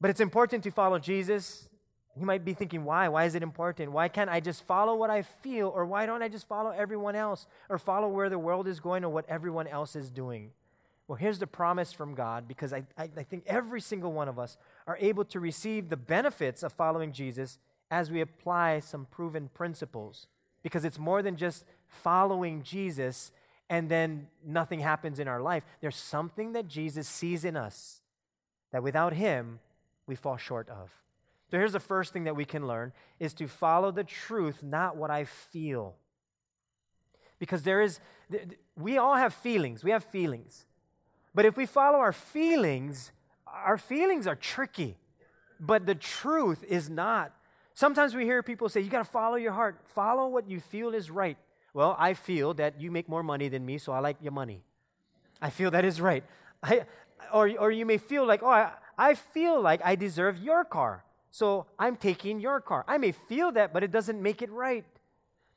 But 0.00 0.10
it's 0.10 0.20
important 0.20 0.62
to 0.64 0.70
follow 0.70 0.98
Jesus. 0.98 1.68
You 2.16 2.26
might 2.26 2.44
be 2.44 2.54
thinking, 2.54 2.84
why? 2.84 3.08
Why 3.08 3.24
is 3.24 3.34
it 3.34 3.42
important? 3.42 3.90
Why 3.90 4.06
can't 4.06 4.30
I 4.30 4.38
just 4.38 4.64
follow 4.64 4.94
what 4.94 5.10
I 5.10 5.22
feel? 5.22 5.68
Or 5.74 5.84
why 5.84 6.06
don't 6.06 6.22
I 6.22 6.28
just 6.28 6.46
follow 6.46 6.70
everyone 6.70 7.16
else? 7.16 7.46
Or 7.68 7.76
follow 7.76 8.08
where 8.08 8.28
the 8.28 8.38
world 8.38 8.68
is 8.68 8.78
going 8.78 9.02
or 9.02 9.08
what 9.08 9.24
everyone 9.28 9.66
else 9.66 9.96
is 9.96 10.10
doing? 10.10 10.52
Well, 11.06 11.16
here's 11.16 11.38
the 11.38 11.46
promise 11.46 11.92
from 11.92 12.14
God 12.14 12.48
because 12.48 12.72
I, 12.72 12.86
I, 12.96 13.10
I 13.16 13.22
think 13.22 13.44
every 13.46 13.80
single 13.80 14.12
one 14.12 14.28
of 14.28 14.38
us 14.38 14.56
are 14.86 14.96
able 15.00 15.24
to 15.26 15.40
receive 15.40 15.90
the 15.90 15.96
benefits 15.96 16.62
of 16.62 16.72
following 16.72 17.12
Jesus 17.12 17.58
as 17.90 18.10
we 18.10 18.20
apply 18.20 18.80
some 18.80 19.06
proven 19.10 19.50
principles 19.52 20.26
because 20.62 20.84
it's 20.84 20.98
more 20.98 21.22
than 21.22 21.36
just 21.36 21.64
following 21.86 22.62
Jesus 22.62 23.32
and 23.68 23.88
then 23.88 24.28
nothing 24.44 24.80
happens 24.80 25.18
in 25.18 25.28
our 25.28 25.40
life. 25.40 25.62
There's 25.80 25.96
something 25.96 26.52
that 26.52 26.68
Jesus 26.68 27.06
sees 27.06 27.44
in 27.44 27.56
us 27.56 28.00
that 28.72 28.82
without 28.82 29.12
him 29.12 29.60
we 30.06 30.14
fall 30.14 30.36
short 30.36 30.68
of. 30.68 30.90
So 31.50 31.58
here's 31.58 31.72
the 31.72 31.80
first 31.80 32.12
thing 32.12 32.24
that 32.24 32.36
we 32.36 32.44
can 32.44 32.66
learn 32.66 32.92
is 33.20 33.34
to 33.34 33.46
follow 33.46 33.90
the 33.90 34.04
truth, 34.04 34.62
not 34.62 34.96
what 34.96 35.10
I 35.10 35.24
feel. 35.24 35.96
Because 37.38 37.62
there 37.62 37.82
is 37.82 38.00
we 38.76 38.96
all 38.96 39.16
have 39.16 39.34
feelings. 39.34 39.84
We 39.84 39.90
have 39.90 40.04
feelings. 40.04 40.64
But 41.34 41.44
if 41.44 41.56
we 41.56 41.66
follow 41.66 41.98
our 41.98 42.12
feelings, 42.12 43.10
our 43.46 43.76
feelings 43.78 44.26
are 44.26 44.36
tricky. 44.36 44.96
But 45.58 45.86
the 45.86 45.94
truth 45.94 46.64
is 46.68 46.88
not. 46.90 47.32
Sometimes 47.74 48.14
we 48.14 48.24
hear 48.24 48.42
people 48.42 48.68
say, 48.68 48.80
you 48.80 48.90
got 48.90 49.04
to 49.04 49.10
follow 49.10 49.36
your 49.36 49.52
heart, 49.52 49.80
follow 49.94 50.28
what 50.28 50.48
you 50.48 50.60
feel 50.60 50.94
is 50.94 51.10
right. 51.10 51.36
Well, 51.72 51.96
I 51.98 52.14
feel 52.14 52.54
that 52.54 52.80
you 52.80 52.92
make 52.92 53.08
more 53.08 53.24
money 53.24 53.48
than 53.48 53.66
me, 53.66 53.78
so 53.78 53.92
I 53.92 53.98
like 53.98 54.16
your 54.22 54.32
money. 54.32 54.62
I 55.42 55.50
feel 55.50 55.72
that 55.72 55.84
is 55.84 56.00
right. 56.00 56.22
I, 56.62 56.86
or, 57.32 57.50
or 57.58 57.72
you 57.72 57.84
may 57.84 57.98
feel 57.98 58.24
like, 58.26 58.42
oh, 58.42 58.48
I, 58.48 58.70
I 58.96 59.14
feel 59.14 59.60
like 59.60 59.80
I 59.84 59.96
deserve 59.96 60.38
your 60.38 60.64
car, 60.64 61.04
so 61.32 61.66
I'm 61.78 61.96
taking 61.96 62.38
your 62.40 62.60
car. 62.60 62.84
I 62.86 62.98
may 62.98 63.10
feel 63.10 63.50
that, 63.52 63.72
but 63.72 63.82
it 63.82 63.90
doesn't 63.90 64.22
make 64.22 64.40
it 64.40 64.52
right. 64.52 64.84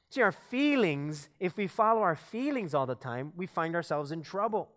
See, 0.10 0.22
our 0.22 0.32
feelings, 0.32 1.30
if 1.40 1.56
we 1.56 1.68
follow 1.68 2.02
our 2.02 2.16
feelings 2.16 2.74
all 2.74 2.88
the 2.88 2.96
time, 2.96 3.34
we 3.36 3.46
find 3.46 3.76
ourselves 3.76 4.12
in 4.12 4.24
trouble. 4.24 4.70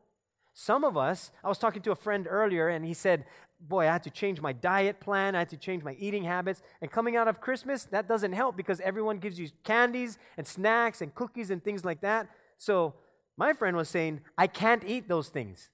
Some 0.53 0.85
of 0.85 0.97
us, 0.97 1.31
I 1.45 1.49
was 1.49 1.59
talking 1.59 1.83
to 1.83 1.93
a 1.93 1.97
friend 1.97 2.27
earlier, 2.29 2.69
and 2.69 2.85
he 2.85 2.95
said, 2.95 3.25
boy, 3.61 3.83
I 3.83 3.93
had 3.93 4.03
to 4.05 4.11
change 4.11 4.41
my 4.41 4.53
diet 4.53 5.01
plan, 5.01 5.35
I 5.35 5.41
had 5.41 5.51
to 5.51 5.57
change 5.57 5.83
my 5.83 5.95
eating 5.99 6.25
habits. 6.25 6.63
And 6.81 6.91
coming 6.91 7.17
out 7.17 7.29
of 7.29 7.41
Christmas, 7.41 7.85
that 7.87 8.09
doesn't 8.09 8.33
help 8.33 8.57
because 8.57 8.81
everyone 8.81 9.19
gives 9.19 9.39
you 9.39 9.49
candies 9.65 10.19
and 10.37 10.47
snacks 10.47 11.03
and 11.03 11.15
cookies 11.15 11.51
and 11.51 11.63
things 11.63 11.85
like 11.85 12.01
that. 12.01 12.29
So 12.57 12.95
my 13.37 13.53
friend 13.53 13.77
was 13.77 13.89
saying, 13.89 14.21
I 14.37 14.47
can't 14.47 14.83
eat 14.85 15.09
those 15.09 15.29
things, 15.29 15.69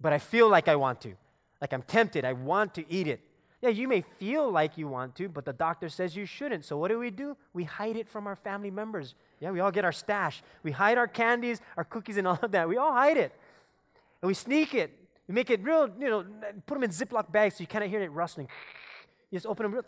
but 0.00 0.12
I 0.12 0.18
feel 0.18 0.48
like 0.48 0.68
I 0.68 0.76
want 0.76 1.00
to. 1.02 1.14
Like 1.60 1.72
I'm 1.72 1.82
tempted, 1.82 2.24
I 2.24 2.32
want 2.32 2.74
to 2.74 2.84
eat 2.92 3.06
it. 3.06 3.20
Yeah, 3.60 3.68
you 3.68 3.86
may 3.86 4.00
feel 4.00 4.50
like 4.50 4.76
you 4.76 4.88
want 4.88 5.14
to, 5.16 5.28
but 5.28 5.44
the 5.44 5.52
doctor 5.52 5.88
says 5.88 6.16
you 6.16 6.26
shouldn't. 6.26 6.64
So 6.64 6.76
what 6.76 6.88
do 6.88 6.98
we 6.98 7.10
do? 7.10 7.36
We 7.52 7.62
hide 7.62 7.96
it 7.96 8.08
from 8.08 8.26
our 8.26 8.34
family 8.34 8.72
members. 8.72 9.14
Yeah, 9.38 9.52
we 9.52 9.60
all 9.60 9.70
get 9.70 9.84
our 9.84 9.92
stash. 9.92 10.42
We 10.64 10.72
hide 10.72 10.98
our 10.98 11.06
candies, 11.06 11.60
our 11.76 11.84
cookies, 11.84 12.16
and 12.16 12.26
all 12.26 12.40
of 12.42 12.50
that. 12.50 12.68
We 12.68 12.76
all 12.76 12.92
hide 12.92 13.16
it. 13.16 13.32
And 14.22 14.28
we 14.28 14.34
sneak 14.34 14.74
it. 14.74 14.98
We 15.28 15.34
make 15.34 15.50
it 15.50 15.62
real, 15.62 15.88
you 16.00 16.08
know, 16.08 16.24
put 16.66 16.74
them 16.74 16.84
in 16.84 16.90
Ziploc 16.90 17.30
bags 17.30 17.56
so 17.56 17.60
you 17.60 17.66
cannot 17.66 17.88
hear 17.88 18.02
it 18.02 18.12
rustling. 18.12 18.48
You 19.30 19.36
just 19.36 19.46
open 19.46 19.64
them 19.64 19.74
real. 19.74 19.84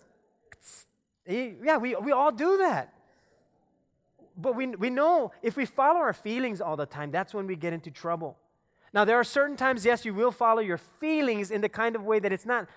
Eh, 1.27 1.53
yeah, 1.63 1.77
we, 1.77 1.95
we 1.97 2.13
all 2.13 2.33
do 2.33 2.59
that. 2.59 2.93
But 4.37 4.57
we, 4.57 4.67
we 4.67 4.91
know 4.91 5.33
if 5.43 5.57
we 5.57 5.65
follow 5.65 6.01
our 6.01 6.13
feelings 6.13 6.61
all 6.61 6.77
the 6.77 6.87
time, 6.87 7.11
that's 7.11 7.33
when 7.33 7.47
we 7.47 7.57
get 7.57 7.73
into 7.73 7.91
trouble. 7.91 8.37
Now, 8.93 9.05
there 9.05 9.17
are 9.17 9.25
certain 9.25 9.57
times, 9.57 9.85
yes, 9.85 10.05
you 10.05 10.15
will 10.15 10.31
follow 10.31 10.61
your 10.61 10.79
feelings 10.79 11.51
in 11.51 11.61
the 11.61 11.69
kind 11.69 11.97
of 11.97 12.03
way 12.03 12.19
that 12.19 12.33
it's 12.33 12.47
not 12.47 12.69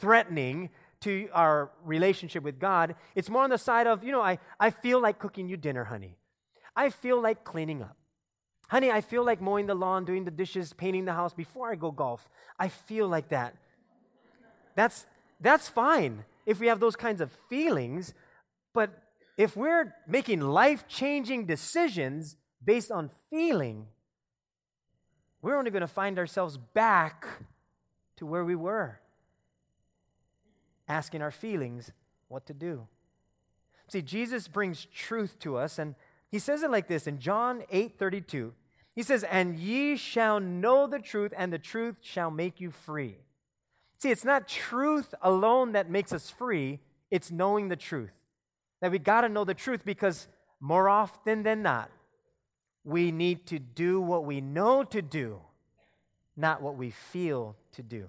threatening 0.00 0.70
to 1.00 1.28
our 1.32 1.70
relationship 1.84 2.42
with 2.42 2.58
God. 2.58 2.94
It's 3.14 3.28
more 3.28 3.42
on 3.42 3.50
the 3.50 3.58
side 3.58 3.86
of, 3.86 4.02
you 4.02 4.12
know, 4.12 4.22
I, 4.22 4.38
I 4.58 4.70
feel 4.70 5.00
like 5.00 5.18
cooking 5.18 5.48
you 5.48 5.56
dinner, 5.56 5.84
honey. 5.84 6.16
I 6.74 6.90
feel 6.90 7.20
like 7.20 7.44
cleaning 7.44 7.82
up. 7.82 7.96
Honey, 8.68 8.90
I 8.90 9.00
feel 9.00 9.24
like 9.24 9.40
mowing 9.40 9.66
the 9.66 9.74
lawn, 9.74 10.04
doing 10.04 10.24
the 10.24 10.30
dishes, 10.30 10.72
painting 10.72 11.04
the 11.04 11.12
house 11.12 11.32
before 11.32 11.70
I 11.70 11.76
go 11.76 11.90
golf. 11.90 12.28
I 12.58 12.68
feel 12.68 13.06
like 13.08 13.28
that. 13.28 13.54
That's, 14.74 15.06
that's 15.40 15.68
fine 15.68 16.24
if 16.46 16.60
we 16.60 16.66
have 16.66 16.80
those 16.80 16.96
kinds 16.96 17.20
of 17.20 17.30
feelings, 17.48 18.14
but 18.72 19.02
if 19.36 19.56
we're 19.56 19.94
making 20.06 20.40
life 20.40 20.86
changing 20.88 21.46
decisions 21.46 22.36
based 22.64 22.90
on 22.90 23.10
feeling, 23.30 23.86
we're 25.42 25.56
only 25.56 25.70
going 25.70 25.82
to 25.82 25.86
find 25.86 26.18
ourselves 26.18 26.56
back 26.56 27.26
to 28.16 28.26
where 28.26 28.44
we 28.44 28.54
were, 28.54 29.00
asking 30.88 31.22
our 31.22 31.30
feelings 31.30 31.92
what 32.28 32.46
to 32.46 32.54
do. 32.54 32.86
See, 33.88 34.02
Jesus 34.02 34.48
brings 34.48 34.86
truth 34.86 35.38
to 35.40 35.56
us, 35.56 35.78
and 35.78 35.94
he 36.30 36.38
says 36.38 36.62
it 36.62 36.70
like 36.70 36.88
this 36.88 37.06
in 37.06 37.18
John 37.18 37.62
8 37.70 37.98
32. 37.98 38.52
He 38.94 39.02
says, 39.02 39.24
And 39.24 39.56
ye 39.56 39.96
shall 39.96 40.40
know 40.40 40.86
the 40.86 40.98
truth, 40.98 41.32
and 41.36 41.52
the 41.52 41.58
truth 41.58 41.96
shall 42.00 42.30
make 42.30 42.60
you 42.60 42.70
free. 42.70 43.18
See, 43.98 44.10
it's 44.10 44.24
not 44.24 44.48
truth 44.48 45.14
alone 45.22 45.72
that 45.72 45.90
makes 45.90 46.12
us 46.12 46.30
free, 46.30 46.80
it's 47.10 47.30
knowing 47.30 47.68
the 47.68 47.76
truth. 47.76 48.12
That 48.80 48.90
we 48.90 48.98
got 48.98 49.22
to 49.22 49.28
know 49.28 49.44
the 49.44 49.54
truth 49.54 49.84
because 49.84 50.28
more 50.60 50.88
often 50.88 51.42
than 51.42 51.62
not, 51.62 51.90
we 52.84 53.10
need 53.10 53.46
to 53.46 53.58
do 53.58 54.00
what 54.00 54.24
we 54.24 54.40
know 54.40 54.84
to 54.84 55.02
do, 55.02 55.40
not 56.36 56.62
what 56.62 56.76
we 56.76 56.90
feel 56.90 57.56
to 57.72 57.82
do. 57.82 58.06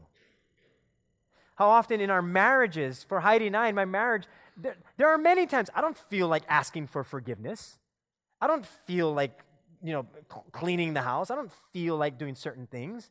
How 1.55 1.69
often 1.69 1.99
in 1.99 2.09
our 2.09 2.21
marriages, 2.21 3.03
for 3.03 3.21
Heidi 3.21 3.47
and 3.47 3.57
I, 3.57 3.69
in 3.69 3.75
my 3.75 3.85
marriage, 3.85 4.25
there, 4.55 4.75
there 4.97 5.09
are 5.09 5.17
many 5.17 5.47
times 5.47 5.69
I 5.73 5.81
don't 5.81 5.97
feel 5.97 6.27
like 6.27 6.43
asking 6.47 6.87
for 6.87 7.03
forgiveness. 7.03 7.79
I 8.41 8.47
don't 8.47 8.65
feel 8.65 9.13
like, 9.13 9.43
you 9.83 9.93
know, 9.93 10.05
cleaning 10.51 10.93
the 10.93 11.01
house. 11.01 11.31
I 11.31 11.35
don't 11.35 11.51
feel 11.73 11.97
like 11.97 12.17
doing 12.17 12.35
certain 12.35 12.67
things. 12.67 13.09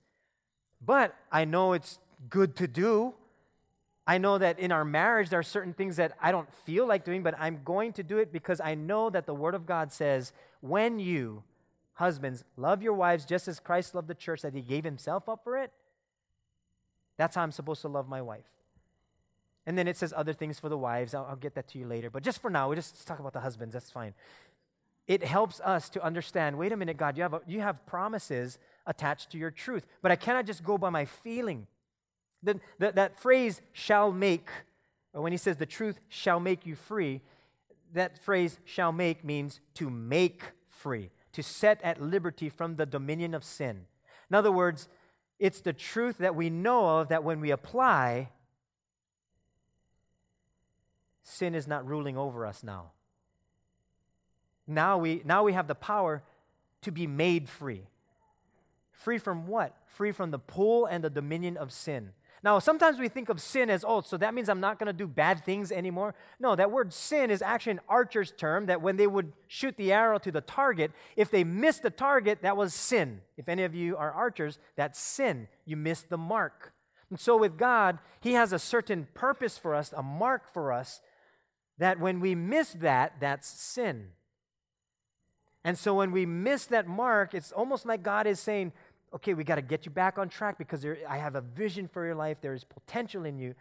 But 0.85 1.15
I 1.33 1.45
know 1.45 1.73
it's 1.73 1.99
good 2.29 2.57
to 2.57 2.67
do 2.69 3.15
I 4.07 4.19
know 4.19 4.39
that 4.39 4.61
in 4.61 4.71
our 4.71 4.85
marriage, 4.85 5.31
there 5.31 5.41
are 5.41 5.45
certain 5.45 5.73
things 5.73 5.97
that 5.97 6.13
I 6.23 6.31
don't 6.31 6.53
feel 6.65 6.87
like 6.87 7.05
doing, 7.05 7.25
but 7.25 7.35
I'm 7.39 7.61
going 7.65 7.93
to 7.95 8.05
do 8.05 8.19
it 8.19 8.33
because 8.33 8.61
I 8.61 8.75
know 8.77 9.11
that 9.11 9.27
the 9.27 9.35
Word 9.35 9.55
of 9.55 9.67
God 9.67 9.93
says, 9.93 10.33
when 10.61 11.01
you, 11.01 11.43
husbands, 11.95 12.45
love 12.57 12.83
your 12.83 12.93
wives 12.93 13.25
just 13.25 13.49
as 13.49 13.59
Christ 13.59 13.97
loved 13.97 14.07
the 14.07 14.15
church, 14.15 14.43
that 14.43 14.55
He 14.55 14.61
gave 14.61 14.85
Himself 14.85 15.29
up 15.29 15.43
for 15.43 15.57
it, 15.57 15.73
that's 17.17 17.35
how 17.35 17.43
I'm 17.43 17.51
supposed 17.51 17.81
to 17.83 17.89
love 17.89 18.09
my 18.09 18.23
wife. 18.23 18.45
And 19.67 19.77
then 19.77 19.89
it 19.89 19.97
says 19.97 20.15
other 20.17 20.33
things 20.33 20.61
for 20.61 20.69
the 20.69 20.79
wives. 20.79 21.13
I'll, 21.13 21.27
I'll 21.29 21.35
get 21.35 21.57
that 21.57 21.67
to 21.71 21.79
you 21.79 21.87
later. 21.89 22.09
But 22.09 22.23
just 22.23 22.41
for 22.41 22.49
now, 22.49 22.69
we 22.69 22.77
just 22.77 23.05
talk 23.05 23.19
about 23.19 23.33
the 23.33 23.41
husbands. 23.41 23.73
That's 23.73 23.91
fine. 23.91 24.15
It 25.07 25.23
helps 25.23 25.61
us 25.61 25.89
to 25.91 26.05
understand 26.05 26.59
wait 26.59 26.73
a 26.73 26.77
minute, 26.77 26.97
God, 26.97 27.17
you 27.17 27.23
have, 27.23 27.35
a, 27.35 27.41
you 27.47 27.61
have 27.61 27.87
promises 27.87 28.59
attached 28.87 29.31
to 29.31 29.39
your 29.39 29.51
truth. 29.51 29.87
But 30.03 30.11
I 30.11 30.17
cannot 30.17 30.47
just 30.47 30.65
go 30.65 30.79
by 30.79 30.91
my 30.91 31.05
feeling. 31.05 31.67
The, 32.43 32.61
the, 32.79 32.93
that 32.93 33.21
phrase, 33.21 33.61
shall 33.73 34.13
make, 34.13 34.49
when 35.13 35.33
he 35.33 35.39
says 35.39 35.57
the 35.57 35.67
truth 35.67 35.99
shall 36.09 36.41
make 36.41 36.67
you 36.67 36.75
free, 36.75 37.23
that 37.95 38.23
phrase, 38.23 38.59
shall 38.65 38.93
make, 38.93 39.25
means 39.25 39.61
to 39.75 39.89
make 39.91 40.43
free, 40.69 41.11
to 41.33 41.43
set 41.43 41.81
at 41.83 42.03
liberty 42.03 42.49
from 42.49 42.77
the 42.77 42.87
dominion 42.87 43.35
of 43.35 43.45
sin. 43.45 43.87
In 44.29 44.35
other 44.35 44.53
words, 44.53 44.89
it's 45.39 45.61
the 45.61 45.73
truth 45.73 46.19
that 46.19 46.35
we 46.35 46.51
know 46.51 46.99
of 46.99 47.09
that 47.09 47.23
when 47.23 47.41
we 47.41 47.51
apply, 47.51 48.31
sin 51.23 51.55
is 51.55 51.67
not 51.67 51.87
ruling 51.87 52.17
over 52.17 52.45
us 52.45 52.63
now. 52.63 52.93
Now 54.67 54.99
we, 54.99 55.23
now 55.25 55.45
we 55.45 55.53
have 55.53 55.69
the 55.69 55.75
power 55.75 56.23
to 56.83 56.91
be 56.91 57.07
made 57.07 57.49
free. 57.49 57.87
Free 58.93 59.19
from 59.19 59.47
what? 59.47 59.77
Free 59.87 60.13
from 60.13 60.31
the 60.31 60.39
pull 60.39 60.87
and 60.87 61.05
the 61.05 61.11
dominion 61.11 61.57
of 61.57 61.73
sin. 61.73 62.13
Now, 62.43 62.59
sometimes 62.59 62.99
we 62.99 63.09
think 63.09 63.29
of 63.29 63.41
sin 63.41 63.71
as, 63.71 63.85
oh, 63.87 64.03
so 64.03 64.17
that 64.19 64.35
means 64.35 64.49
I'm 64.49 64.61
not 64.61 64.79
going 64.79 64.87
to 64.87 64.93
do 64.93 65.07
bad 65.09 65.45
things 65.45 65.73
anymore. 65.73 66.15
No, 66.39 66.55
that 66.55 66.71
word 66.71 66.93
sin 66.93 67.31
is 67.31 67.43
actually 67.43 67.73
an 67.73 67.81
archer's 67.89 68.31
term 68.31 68.67
that 68.67 68.83
when 68.83 68.97
they 68.97 69.07
would 69.07 69.33
shoot 69.49 69.77
the 69.77 69.93
arrow 69.93 70.19
to 70.19 70.31
the 70.31 70.43
target, 70.43 70.93
if 71.17 71.31
they 71.31 71.45
missed 71.45 71.83
the 71.83 71.91
target, 71.91 72.43
that 72.43 72.57
was 72.57 72.73
sin. 72.73 73.21
If 73.37 73.49
any 73.49 73.65
of 73.65 73.75
you 73.75 73.97
are 73.97 74.13
archers, 74.13 74.59
that's 74.77 74.99
sin. 74.99 75.49
You 75.65 75.77
missed 75.77 76.09
the 76.09 76.19
mark. 76.19 76.73
And 77.11 77.19
so 77.19 77.37
with 77.37 77.57
God, 77.57 77.99
He 78.21 78.35
has 78.35 78.53
a 78.53 78.59
certain 78.59 79.09
purpose 79.15 79.59
for 79.59 79.75
us, 79.75 79.93
a 79.97 80.03
mark 80.03 80.53
for 80.53 80.73
us, 80.73 81.01
that 81.79 81.99
when 81.99 82.21
we 82.21 82.35
miss 82.35 82.73
that, 82.75 83.15
that's 83.19 83.49
sin. 83.49 84.11
And 85.67 85.77
so 85.77 85.95
when 85.95 86.13
we 86.13 86.27
miss 86.27 86.67
that 86.67 86.87
mark, 86.87 87.35
it's 87.35 87.51
almost 87.51 87.87
like 87.87 88.05
God 88.05 88.29
is 88.29 88.39
saying, 88.39 88.73
okay, 89.13 89.35
we 89.35 89.43
got 89.43 89.57
to 89.57 89.63
get 89.63 89.85
you 89.85 89.91
back 89.91 90.17
on 90.17 90.29
track 90.29 90.59
because 90.59 90.81
there, 90.81 90.97
I 91.09 91.19
have 91.19 91.35
a 91.35 91.41
vision 91.41 91.89
for 91.89 92.07
your 92.07 92.15
life. 92.15 92.37
There 92.41 92.55
is 92.55 92.63
potential 92.63 93.25
in 93.25 93.41
you, 93.41 93.57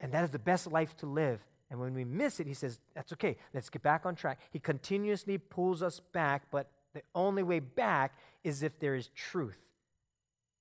and 0.00 0.10
that 0.10 0.24
is 0.24 0.30
the 0.30 0.40
best 0.40 0.72
life 0.72 0.96
to 0.96 1.06
live. 1.06 1.38
And 1.70 1.78
when 1.78 1.94
we 1.94 2.04
miss 2.04 2.40
it, 2.40 2.48
he 2.48 2.52
says, 2.52 2.80
that's 2.96 3.12
okay, 3.12 3.36
let's 3.54 3.70
get 3.70 3.80
back 3.80 4.04
on 4.04 4.16
track. 4.16 4.40
He 4.50 4.58
continuously 4.58 5.38
pulls 5.38 5.84
us 5.84 6.00
back, 6.00 6.46
but 6.50 6.68
the 6.94 7.02
only 7.14 7.44
way 7.44 7.60
back 7.60 8.18
is 8.42 8.64
if 8.64 8.80
there 8.80 8.96
is 8.96 9.08
truth, 9.14 9.58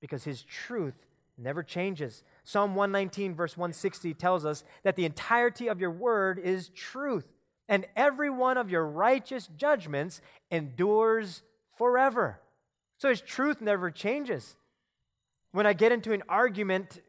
because 0.01 0.23
his 0.23 0.43
truth 0.43 1.07
never 1.35 1.63
changes. 1.63 2.21
Psalm 2.43 2.75
119, 2.75 3.33
verse 3.33 3.57
160 3.57 4.13
tells 4.13 4.45
us 4.45 4.63
that 4.83 4.95
the 4.97 5.05
entirety 5.05 5.67
of 5.67 5.81
your 5.81 5.89
word 5.89 6.37
is 6.37 6.69
truth, 6.69 7.25
and 7.67 7.85
every 7.95 8.29
one 8.29 8.57
of 8.57 8.69
your 8.69 8.85
righteous 8.85 9.47
judgments 9.57 10.21
endures 10.51 11.41
forever. 11.77 12.39
So 12.97 13.09
his 13.09 13.21
truth 13.21 13.61
never 13.61 13.91
changes. 13.91 14.55
When 15.51 15.65
I 15.65 15.73
get 15.73 15.91
into 15.91 16.13
an 16.13 16.23
argument, 16.27 17.01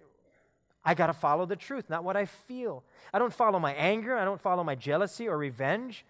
I 0.85 0.95
got 0.95 1.07
to 1.07 1.12
follow 1.12 1.47
the 1.47 1.57
truth, 1.57 1.88
not 1.88 2.05
what 2.05 2.17
I 2.17 2.27
feel. 2.27 2.85
I 3.12 3.19
don't 3.19 3.33
follow 3.33 3.59
my 3.59 3.73
anger, 3.75 4.17
I 4.17 4.25
don't 4.25 4.40
follow 4.40 4.62
my 4.62 4.75
jealousy 4.75 5.29
or 5.29 5.38
revenge, 5.38 6.05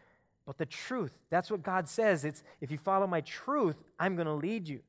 but 0.46 0.58
the 0.58 0.66
truth. 0.66 1.12
That's 1.30 1.50
what 1.50 1.62
God 1.62 1.88
says. 1.88 2.24
It's 2.24 2.42
if 2.60 2.70
you 2.70 2.78
follow 2.78 3.06
my 3.06 3.20
truth, 3.22 3.76
I'm 3.98 4.16
going 4.16 4.26
to 4.26 4.34
lead 4.34 4.68
you. 4.68 4.80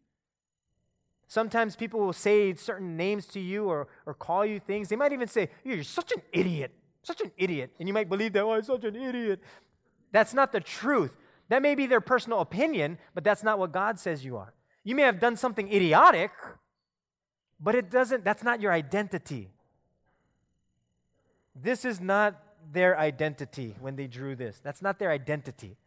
Sometimes 1.27 1.75
people 1.75 1.99
will 1.99 2.13
say 2.13 2.53
certain 2.55 2.97
names 2.97 3.25
to 3.27 3.39
you 3.39 3.65
or, 3.65 3.87
or 4.05 4.13
call 4.13 4.45
you 4.45 4.59
things. 4.59 4.89
They 4.89 4.95
might 4.95 5.11
even 5.11 5.27
say, 5.27 5.49
You're 5.63 5.83
such 5.83 6.11
an 6.11 6.21
idiot, 6.31 6.71
such 7.05 7.21
an 7.21 7.31
idiot. 7.37 7.71
And 7.79 7.87
you 7.87 7.93
might 7.93 8.09
believe 8.09 8.33
that, 8.33 8.43
oh, 8.43 8.53
I'm 8.53 8.63
such 8.63 8.83
an 8.83 8.95
idiot. 8.95 9.41
That's 10.11 10.33
not 10.33 10.51
the 10.51 10.59
truth. 10.59 11.17
That 11.49 11.61
may 11.61 11.75
be 11.75 11.85
their 11.85 12.01
personal 12.01 12.39
opinion, 12.39 12.97
but 13.13 13.23
that's 13.23 13.43
not 13.43 13.59
what 13.59 13.71
God 13.71 13.99
says 13.99 14.25
you 14.25 14.37
are. 14.37 14.53
You 14.83 14.95
may 14.95 15.03
have 15.03 15.19
done 15.19 15.35
something 15.35 15.71
idiotic, 15.71 16.31
but 17.59 17.75
it 17.75 17.89
doesn't, 17.89 18.23
that's 18.23 18.43
not 18.43 18.61
your 18.61 18.71
identity. 18.71 19.51
This 21.55 21.85
is 21.85 22.01
not 22.01 22.41
their 22.71 22.97
identity 22.97 23.75
when 23.79 23.95
they 23.95 24.07
drew 24.07 24.35
this. 24.35 24.59
That's 24.63 24.81
not 24.81 24.99
their 24.99 25.11
identity. 25.11 25.77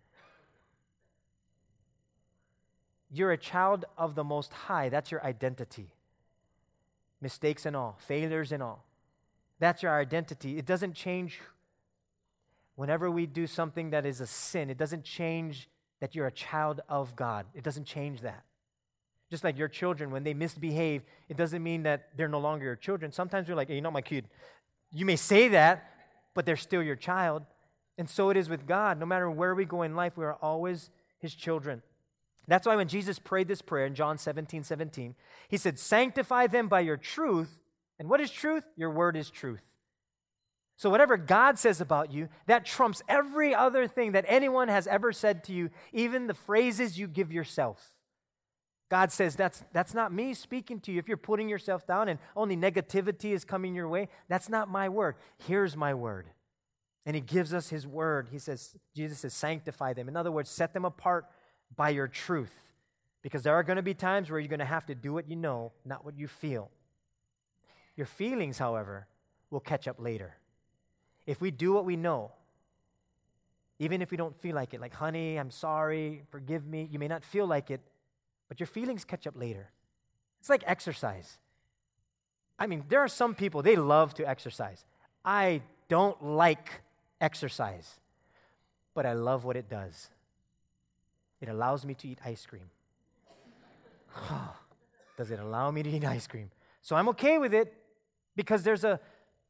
You're 3.10 3.32
a 3.32 3.38
child 3.38 3.84
of 3.96 4.14
the 4.14 4.24
Most 4.24 4.52
High. 4.52 4.88
That's 4.88 5.10
your 5.10 5.24
identity. 5.24 5.88
Mistakes 7.20 7.66
and 7.66 7.74
all, 7.74 7.96
failures 7.98 8.52
and 8.52 8.62
all. 8.62 8.84
That's 9.58 9.82
your 9.82 9.92
identity. 9.92 10.58
It 10.58 10.66
doesn't 10.66 10.94
change 10.94 11.40
whenever 12.76 13.10
we 13.10 13.26
do 13.26 13.46
something 13.46 13.90
that 13.90 14.06
is 14.06 14.20
a 14.20 14.26
sin. 14.26 14.70
It 14.70 14.78
doesn't 14.78 15.04
change 15.04 15.68
that 16.00 16.14
you're 16.14 16.26
a 16.26 16.32
child 16.32 16.80
of 16.88 17.16
God. 17.16 17.46
It 17.54 17.64
doesn't 17.64 17.84
change 17.84 18.20
that. 18.20 18.44
Just 19.30 19.44
like 19.44 19.58
your 19.58 19.68
children, 19.68 20.10
when 20.10 20.24
they 20.24 20.32
misbehave, 20.32 21.02
it 21.28 21.36
doesn't 21.36 21.62
mean 21.62 21.82
that 21.82 22.10
they're 22.16 22.28
no 22.28 22.38
longer 22.38 22.64
your 22.64 22.76
children. 22.76 23.12
Sometimes 23.12 23.46
you're 23.46 23.56
like, 23.56 23.68
hey, 23.68 23.74
you're 23.74 23.82
not 23.82 23.92
my 23.92 24.00
kid. 24.00 24.26
You 24.92 25.04
may 25.04 25.16
say 25.16 25.48
that, 25.48 25.90
but 26.34 26.46
they're 26.46 26.56
still 26.56 26.82
your 26.82 26.96
child. 26.96 27.42
And 27.98 28.08
so 28.08 28.30
it 28.30 28.36
is 28.36 28.48
with 28.48 28.66
God. 28.66 28.98
No 28.98 29.06
matter 29.06 29.28
where 29.30 29.54
we 29.54 29.64
go 29.64 29.82
in 29.82 29.96
life, 29.96 30.16
we 30.16 30.24
are 30.24 30.34
always 30.34 30.90
his 31.18 31.34
children. 31.34 31.82
That's 32.46 32.66
why 32.66 32.76
when 32.76 32.88
Jesus 32.88 33.18
prayed 33.18 33.48
this 33.48 33.60
prayer 33.60 33.84
in 33.84 33.94
John 33.94 34.16
17 34.16 34.64
17, 34.64 35.14
he 35.48 35.56
said, 35.58 35.78
Sanctify 35.78 36.46
them 36.46 36.68
by 36.68 36.80
your 36.80 36.96
truth. 36.96 37.60
And 37.98 38.08
what 38.08 38.20
is 38.20 38.30
truth? 38.30 38.64
Your 38.76 38.90
word 38.90 39.16
is 39.16 39.30
truth. 39.30 39.62
So, 40.76 40.90
whatever 40.90 41.16
God 41.16 41.58
says 41.58 41.80
about 41.80 42.12
you, 42.12 42.28
that 42.46 42.64
trumps 42.64 43.02
every 43.08 43.52
other 43.52 43.88
thing 43.88 44.12
that 44.12 44.24
anyone 44.28 44.68
has 44.68 44.86
ever 44.86 45.12
said 45.12 45.42
to 45.44 45.52
you, 45.52 45.70
even 45.92 46.28
the 46.28 46.34
phrases 46.34 46.96
you 46.96 47.08
give 47.08 47.32
yourself. 47.32 47.94
God 48.88 49.12
says, 49.12 49.36
that's, 49.36 49.62
that's 49.72 49.92
not 49.92 50.12
me 50.12 50.32
speaking 50.34 50.80
to 50.80 50.92
you. 50.92 50.98
If 50.98 51.08
you're 51.08 51.16
putting 51.16 51.48
yourself 51.48 51.86
down 51.86 52.08
and 52.08 52.18
only 52.34 52.56
negativity 52.56 53.32
is 53.32 53.44
coming 53.44 53.74
your 53.74 53.88
way, 53.88 54.08
that's 54.28 54.48
not 54.48 54.70
my 54.70 54.88
word. 54.88 55.16
Here's 55.46 55.76
my 55.76 55.92
word. 55.92 56.28
And 57.04 57.14
He 57.14 57.20
gives 57.20 57.52
us 57.52 57.68
His 57.68 57.86
word. 57.86 58.28
He 58.30 58.38
says, 58.38 58.76
Jesus 58.94 59.18
says, 59.18 59.34
sanctify 59.34 59.92
them. 59.92 60.08
In 60.08 60.16
other 60.16 60.32
words, 60.32 60.48
set 60.48 60.72
them 60.72 60.84
apart 60.84 61.26
by 61.76 61.90
your 61.90 62.08
truth. 62.08 62.52
Because 63.22 63.42
there 63.42 63.54
are 63.54 63.64
going 63.64 63.76
to 63.76 63.82
be 63.82 63.94
times 63.94 64.30
where 64.30 64.38
you're 64.38 64.48
going 64.48 64.60
to 64.60 64.64
have 64.64 64.86
to 64.86 64.94
do 64.94 65.12
what 65.12 65.28
you 65.28 65.36
know, 65.36 65.72
not 65.84 66.04
what 66.04 66.16
you 66.16 66.28
feel. 66.28 66.70
Your 67.98 68.06
feelings, 68.06 68.58
however, 68.58 69.08
will 69.50 69.58
catch 69.58 69.88
up 69.88 69.96
later. 69.98 70.36
If 71.26 71.40
we 71.40 71.50
do 71.50 71.72
what 71.72 71.84
we 71.84 71.96
know, 71.96 72.30
even 73.80 74.00
if 74.00 74.12
we 74.12 74.16
don't 74.16 74.40
feel 74.40 74.54
like 74.54 74.72
it, 74.72 74.80
like, 74.80 74.94
honey, 74.94 75.36
I'm 75.36 75.50
sorry, 75.50 76.22
forgive 76.30 76.64
me, 76.64 76.88
you 76.92 77.00
may 77.00 77.08
not 77.08 77.24
feel 77.24 77.44
like 77.44 77.72
it, 77.72 77.80
but 78.48 78.60
your 78.60 78.68
feelings 78.68 79.04
catch 79.04 79.26
up 79.26 79.34
later. 79.36 79.72
It's 80.38 80.48
like 80.48 80.62
exercise. 80.64 81.38
I 82.56 82.68
mean, 82.68 82.84
there 82.88 83.00
are 83.00 83.08
some 83.08 83.34
people, 83.34 83.62
they 83.62 83.74
love 83.74 84.14
to 84.14 84.28
exercise. 84.28 84.84
I 85.24 85.62
don't 85.88 86.22
like 86.24 86.82
exercise, 87.20 87.98
but 88.94 89.06
I 89.06 89.14
love 89.14 89.44
what 89.44 89.56
it 89.56 89.68
does. 89.68 90.08
It 91.40 91.48
allows 91.48 91.84
me 91.84 91.94
to 91.94 92.06
eat 92.06 92.20
ice 92.24 92.46
cream. 92.46 92.70
does 95.16 95.32
it 95.32 95.40
allow 95.40 95.72
me 95.72 95.82
to 95.82 95.90
eat 95.90 96.04
ice 96.04 96.28
cream? 96.28 96.52
So 96.80 96.94
I'm 96.94 97.08
okay 97.08 97.38
with 97.38 97.52
it 97.52 97.74
because 98.38 98.62
there's 98.62 98.84
a 98.84 99.00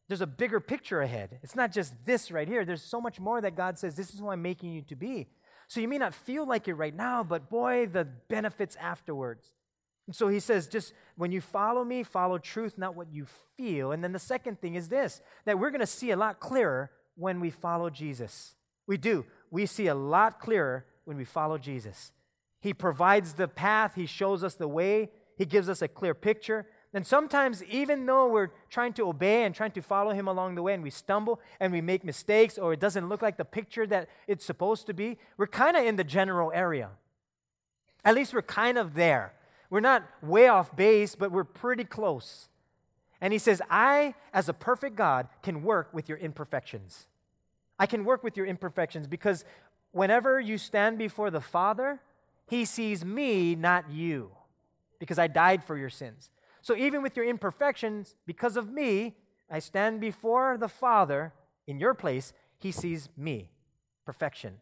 there's 0.08 0.22
a 0.22 0.26
bigger 0.26 0.58
picture 0.58 1.02
ahead. 1.02 1.38
It's 1.42 1.54
not 1.54 1.70
just 1.70 1.92
this 2.06 2.30
right 2.30 2.48
here. 2.48 2.64
There's 2.64 2.82
so 2.82 2.98
much 2.98 3.20
more 3.20 3.42
that 3.42 3.54
God 3.54 3.78
says, 3.78 3.94
this 3.94 4.14
is 4.14 4.18
who 4.18 4.30
I'm 4.30 4.40
making 4.40 4.72
you 4.72 4.80
to 4.82 4.96
be. 4.96 5.28
So 5.68 5.80
you 5.80 5.88
may 5.88 5.98
not 5.98 6.14
feel 6.14 6.48
like 6.48 6.66
it 6.66 6.72
right 6.72 6.96
now, 6.96 7.22
but 7.22 7.50
boy, 7.50 7.84
the 7.84 8.06
benefits 8.06 8.74
afterwards. 8.80 9.52
And 10.06 10.16
so 10.16 10.28
he 10.28 10.40
says, 10.40 10.66
just 10.66 10.94
when 11.16 11.30
you 11.30 11.42
follow 11.42 11.84
me, 11.84 12.02
follow 12.02 12.38
truth, 12.38 12.78
not 12.78 12.96
what 12.96 13.12
you 13.12 13.26
feel. 13.58 13.92
And 13.92 14.02
then 14.02 14.12
the 14.12 14.18
second 14.18 14.62
thing 14.62 14.76
is 14.76 14.88
this 14.88 15.20
that 15.44 15.58
we're 15.58 15.70
going 15.70 15.80
to 15.80 15.86
see 15.86 16.10
a 16.10 16.16
lot 16.16 16.40
clearer 16.40 16.90
when 17.14 17.38
we 17.38 17.50
follow 17.50 17.90
Jesus. 17.90 18.54
We 18.86 18.96
do. 18.96 19.26
We 19.50 19.66
see 19.66 19.88
a 19.88 19.94
lot 19.94 20.40
clearer 20.40 20.86
when 21.04 21.18
we 21.18 21.24
follow 21.24 21.58
Jesus. 21.58 22.12
He 22.62 22.72
provides 22.72 23.34
the 23.34 23.46
path, 23.46 23.92
He 23.94 24.06
shows 24.06 24.42
us 24.42 24.54
the 24.54 24.68
way, 24.68 25.10
He 25.36 25.44
gives 25.44 25.68
us 25.68 25.82
a 25.82 25.88
clear 25.88 26.14
picture. 26.14 26.66
And 26.94 27.06
sometimes, 27.06 27.62
even 27.64 28.06
though 28.06 28.28
we're 28.28 28.50
trying 28.70 28.94
to 28.94 29.08
obey 29.08 29.44
and 29.44 29.54
trying 29.54 29.72
to 29.72 29.82
follow 29.82 30.12
Him 30.12 30.26
along 30.26 30.54
the 30.54 30.62
way, 30.62 30.72
and 30.72 30.82
we 30.82 30.90
stumble 30.90 31.40
and 31.60 31.72
we 31.72 31.80
make 31.80 32.02
mistakes, 32.02 32.56
or 32.56 32.72
it 32.72 32.80
doesn't 32.80 33.08
look 33.08 33.20
like 33.20 33.36
the 33.36 33.44
picture 33.44 33.86
that 33.86 34.08
it's 34.26 34.44
supposed 34.44 34.86
to 34.86 34.94
be, 34.94 35.18
we're 35.36 35.46
kind 35.46 35.76
of 35.76 35.84
in 35.84 35.96
the 35.96 36.04
general 36.04 36.50
area. 36.54 36.90
At 38.04 38.14
least 38.14 38.32
we're 38.32 38.42
kind 38.42 38.78
of 38.78 38.94
there. 38.94 39.34
We're 39.68 39.80
not 39.80 40.08
way 40.22 40.48
off 40.48 40.74
base, 40.74 41.14
but 41.14 41.30
we're 41.30 41.44
pretty 41.44 41.84
close. 41.84 42.48
And 43.20 43.34
He 43.34 43.38
says, 43.38 43.60
I, 43.68 44.14
as 44.32 44.48
a 44.48 44.54
perfect 44.54 44.96
God, 44.96 45.28
can 45.42 45.62
work 45.62 45.92
with 45.92 46.08
your 46.08 46.16
imperfections. 46.16 47.06
I 47.78 47.84
can 47.84 48.04
work 48.04 48.24
with 48.24 48.36
your 48.36 48.46
imperfections 48.46 49.06
because 49.06 49.44
whenever 49.92 50.40
you 50.40 50.56
stand 50.56 50.96
before 50.96 51.30
the 51.30 51.42
Father, 51.42 52.00
He 52.46 52.64
sees 52.64 53.04
me, 53.04 53.54
not 53.54 53.90
you, 53.90 54.30
because 54.98 55.18
I 55.18 55.26
died 55.26 55.62
for 55.62 55.76
your 55.76 55.90
sins. 55.90 56.30
So 56.68 56.76
even 56.76 57.00
with 57.00 57.16
your 57.16 57.24
imperfections, 57.24 58.14
because 58.26 58.58
of 58.58 58.70
me, 58.70 59.16
I 59.50 59.58
stand 59.58 60.02
before 60.02 60.58
the 60.58 60.68
Father 60.68 61.32
in 61.66 61.80
your 61.80 61.94
place. 61.94 62.34
He 62.58 62.72
sees 62.72 63.08
me, 63.16 63.48
perfection, 64.04 64.58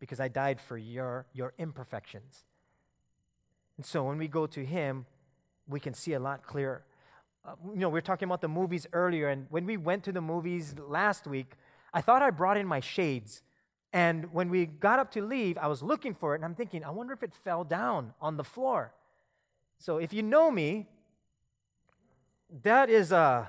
because 0.00 0.20
I 0.20 0.28
died 0.28 0.58
for 0.58 0.78
your, 0.78 1.26
your 1.34 1.52
imperfections. 1.58 2.44
And 3.76 3.84
so 3.84 4.04
when 4.04 4.16
we 4.16 4.26
go 4.26 4.46
to 4.46 4.64
Him, 4.64 5.04
we 5.68 5.78
can 5.78 5.92
see 5.92 6.14
a 6.14 6.18
lot 6.18 6.46
clearer. 6.46 6.86
Uh, 7.44 7.52
you 7.66 7.80
know, 7.80 7.90
we 7.90 7.98
were 7.98 8.00
talking 8.00 8.26
about 8.26 8.40
the 8.40 8.48
movies 8.48 8.86
earlier, 8.94 9.28
and 9.28 9.46
when 9.50 9.66
we 9.66 9.76
went 9.76 10.02
to 10.04 10.12
the 10.12 10.22
movies 10.22 10.74
last 10.78 11.26
week, 11.26 11.56
I 11.92 12.00
thought 12.00 12.22
I 12.22 12.30
brought 12.30 12.56
in 12.56 12.66
my 12.66 12.80
shades. 12.80 13.42
And 13.92 14.32
when 14.32 14.48
we 14.48 14.64
got 14.64 14.98
up 14.98 15.10
to 15.10 15.20
leave, 15.20 15.58
I 15.58 15.66
was 15.66 15.82
looking 15.82 16.14
for 16.14 16.32
it, 16.32 16.36
and 16.36 16.46
I'm 16.46 16.54
thinking, 16.54 16.82
I 16.84 16.90
wonder 16.90 17.12
if 17.12 17.22
it 17.22 17.34
fell 17.34 17.64
down 17.64 18.14
on 18.18 18.38
the 18.38 18.44
floor. 18.44 18.94
So 19.82 19.98
if 19.98 20.12
you 20.12 20.22
know 20.22 20.48
me, 20.48 20.86
that 22.62 22.88
is 22.88 23.10
a 23.10 23.16
uh, 23.16 23.46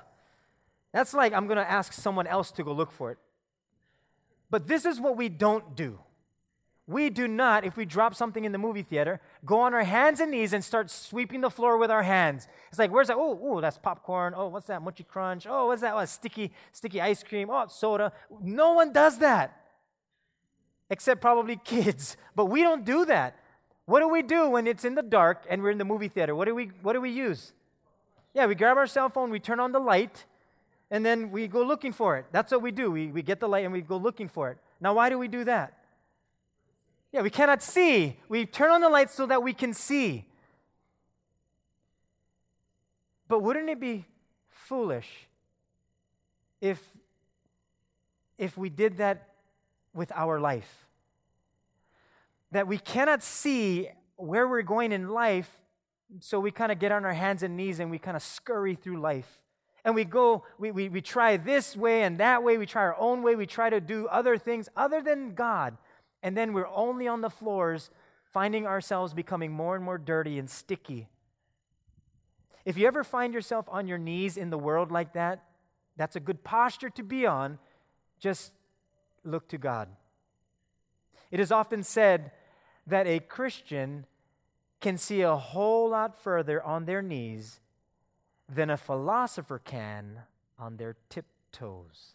that's 0.92 1.14
like 1.14 1.32
I'm 1.32 1.46
going 1.46 1.58
to 1.58 1.70
ask 1.70 1.92
someone 1.92 2.26
else 2.26 2.50
to 2.52 2.64
go 2.64 2.72
look 2.72 2.90
for 2.90 3.12
it. 3.12 3.18
But 4.50 4.66
this 4.66 4.84
is 4.84 5.00
what 5.00 5.16
we 5.16 5.28
don't 5.28 5.76
do. 5.76 6.00
We 6.88 7.08
do 7.08 7.28
not, 7.28 7.64
if 7.64 7.76
we 7.76 7.84
drop 7.84 8.16
something 8.16 8.44
in 8.44 8.50
the 8.50 8.58
movie 8.58 8.82
theater, 8.82 9.20
go 9.46 9.60
on 9.60 9.74
our 9.74 9.84
hands 9.84 10.18
and 10.18 10.32
knees 10.32 10.52
and 10.52 10.64
start 10.64 10.90
sweeping 10.90 11.40
the 11.40 11.50
floor 11.50 11.78
with 11.78 11.92
our 11.92 12.02
hands. 12.02 12.48
It's 12.68 12.80
like, 12.80 12.90
where's 12.90 13.06
that? 13.06 13.16
Oh, 13.16 13.38
oh, 13.40 13.60
that's 13.60 13.78
popcorn. 13.78 14.34
Oh, 14.36 14.48
what's 14.48 14.66
that? 14.66 14.82
Mochi 14.82 15.04
crunch. 15.04 15.46
Oh, 15.48 15.68
what's 15.68 15.82
that? 15.82 15.94
Oh, 15.94 16.04
sticky, 16.04 16.50
sticky 16.72 17.00
ice 17.00 17.22
cream. 17.22 17.48
Oh, 17.48 17.66
soda. 17.68 18.12
No 18.42 18.72
one 18.72 18.92
does 18.92 19.18
that. 19.18 19.60
Except 20.90 21.20
probably 21.20 21.60
kids. 21.64 22.16
But 22.34 22.46
we 22.46 22.62
don't 22.62 22.84
do 22.84 23.04
that. 23.04 23.38
What 23.86 24.00
do 24.00 24.08
we 24.08 24.22
do 24.22 24.48
when 24.48 24.66
it's 24.66 24.84
in 24.84 24.94
the 24.94 25.02
dark 25.02 25.44
and 25.48 25.62
we're 25.62 25.70
in 25.70 25.78
the 25.78 25.84
movie 25.84 26.08
theater? 26.08 26.34
What 26.34 26.46
do 26.46 26.54
we, 26.54 26.70
what 26.82 26.94
do 26.94 27.00
we 27.00 27.10
use? 27.10 27.52
Yeah, 28.32 28.46
we 28.46 28.54
grab 28.54 28.76
our 28.76 28.86
cell 28.86 29.08
phone, 29.08 29.30
we 29.30 29.38
turn 29.38 29.60
on 29.60 29.72
the 29.72 29.78
light, 29.78 30.24
and 30.90 31.04
then 31.04 31.30
we 31.30 31.46
go 31.46 31.62
looking 31.62 31.92
for 31.92 32.16
it. 32.16 32.26
That's 32.32 32.50
what 32.52 32.62
we 32.62 32.70
do. 32.70 32.90
We, 32.90 33.08
we 33.08 33.22
get 33.22 33.40
the 33.40 33.48
light 33.48 33.64
and 33.64 33.72
we 33.72 33.80
go 33.80 33.96
looking 33.96 34.28
for 34.28 34.50
it. 34.50 34.58
Now, 34.80 34.94
why 34.94 35.10
do 35.10 35.18
we 35.18 35.28
do 35.28 35.44
that? 35.44 35.74
Yeah, 37.12 37.22
we 37.22 37.30
cannot 37.30 37.62
see. 37.62 38.16
We 38.28 38.46
turn 38.46 38.70
on 38.70 38.80
the 38.80 38.88
light 38.88 39.10
so 39.10 39.26
that 39.26 39.42
we 39.42 39.52
can 39.52 39.72
see. 39.72 40.24
But 43.28 43.40
wouldn't 43.40 43.68
it 43.68 43.80
be 43.80 44.04
foolish 44.48 45.08
if, 46.60 46.82
if 48.36 48.56
we 48.56 48.68
did 48.68 48.96
that 48.96 49.28
with 49.94 50.10
our 50.12 50.40
life? 50.40 50.86
That 52.54 52.68
we 52.68 52.78
cannot 52.78 53.20
see 53.20 53.88
where 54.14 54.46
we're 54.46 54.62
going 54.62 54.92
in 54.92 55.08
life, 55.08 55.50
so 56.20 56.38
we 56.38 56.52
kind 56.52 56.70
of 56.70 56.78
get 56.78 56.92
on 56.92 57.04
our 57.04 57.12
hands 57.12 57.42
and 57.42 57.56
knees 57.56 57.80
and 57.80 57.90
we 57.90 57.98
kind 57.98 58.16
of 58.16 58.22
scurry 58.22 58.76
through 58.76 59.00
life. 59.00 59.28
And 59.84 59.92
we 59.92 60.04
go, 60.04 60.44
we, 60.56 60.70
we, 60.70 60.88
we 60.88 61.00
try 61.00 61.36
this 61.36 61.76
way 61.76 62.04
and 62.04 62.18
that 62.18 62.44
way, 62.44 62.56
we 62.56 62.64
try 62.64 62.82
our 62.82 62.96
own 62.96 63.24
way, 63.24 63.34
we 63.34 63.44
try 63.44 63.70
to 63.70 63.80
do 63.80 64.06
other 64.06 64.38
things 64.38 64.68
other 64.76 65.02
than 65.02 65.34
God. 65.34 65.76
And 66.22 66.36
then 66.36 66.52
we're 66.52 66.68
only 66.68 67.08
on 67.08 67.22
the 67.22 67.28
floors, 67.28 67.90
finding 68.32 68.68
ourselves 68.68 69.14
becoming 69.14 69.50
more 69.50 69.74
and 69.74 69.84
more 69.84 69.98
dirty 69.98 70.38
and 70.38 70.48
sticky. 70.48 71.08
If 72.64 72.78
you 72.78 72.86
ever 72.86 73.02
find 73.02 73.34
yourself 73.34 73.66
on 73.68 73.88
your 73.88 73.98
knees 73.98 74.36
in 74.36 74.50
the 74.50 74.58
world 74.58 74.92
like 74.92 75.14
that, 75.14 75.42
that's 75.96 76.14
a 76.14 76.20
good 76.20 76.44
posture 76.44 76.90
to 76.90 77.02
be 77.02 77.26
on. 77.26 77.58
Just 78.20 78.52
look 79.24 79.48
to 79.48 79.58
God. 79.58 79.88
It 81.32 81.40
is 81.40 81.50
often 81.50 81.82
said 81.82 82.30
that 82.86 83.06
a 83.06 83.20
Christian 83.20 84.06
can 84.80 84.98
see 84.98 85.22
a 85.22 85.36
whole 85.36 85.90
lot 85.90 86.16
further 86.16 86.62
on 86.62 86.84
their 86.84 87.02
knees 87.02 87.60
than 88.48 88.70
a 88.70 88.76
philosopher 88.76 89.58
can 89.58 90.20
on 90.58 90.76
their 90.76 90.96
tiptoes. 91.08 92.14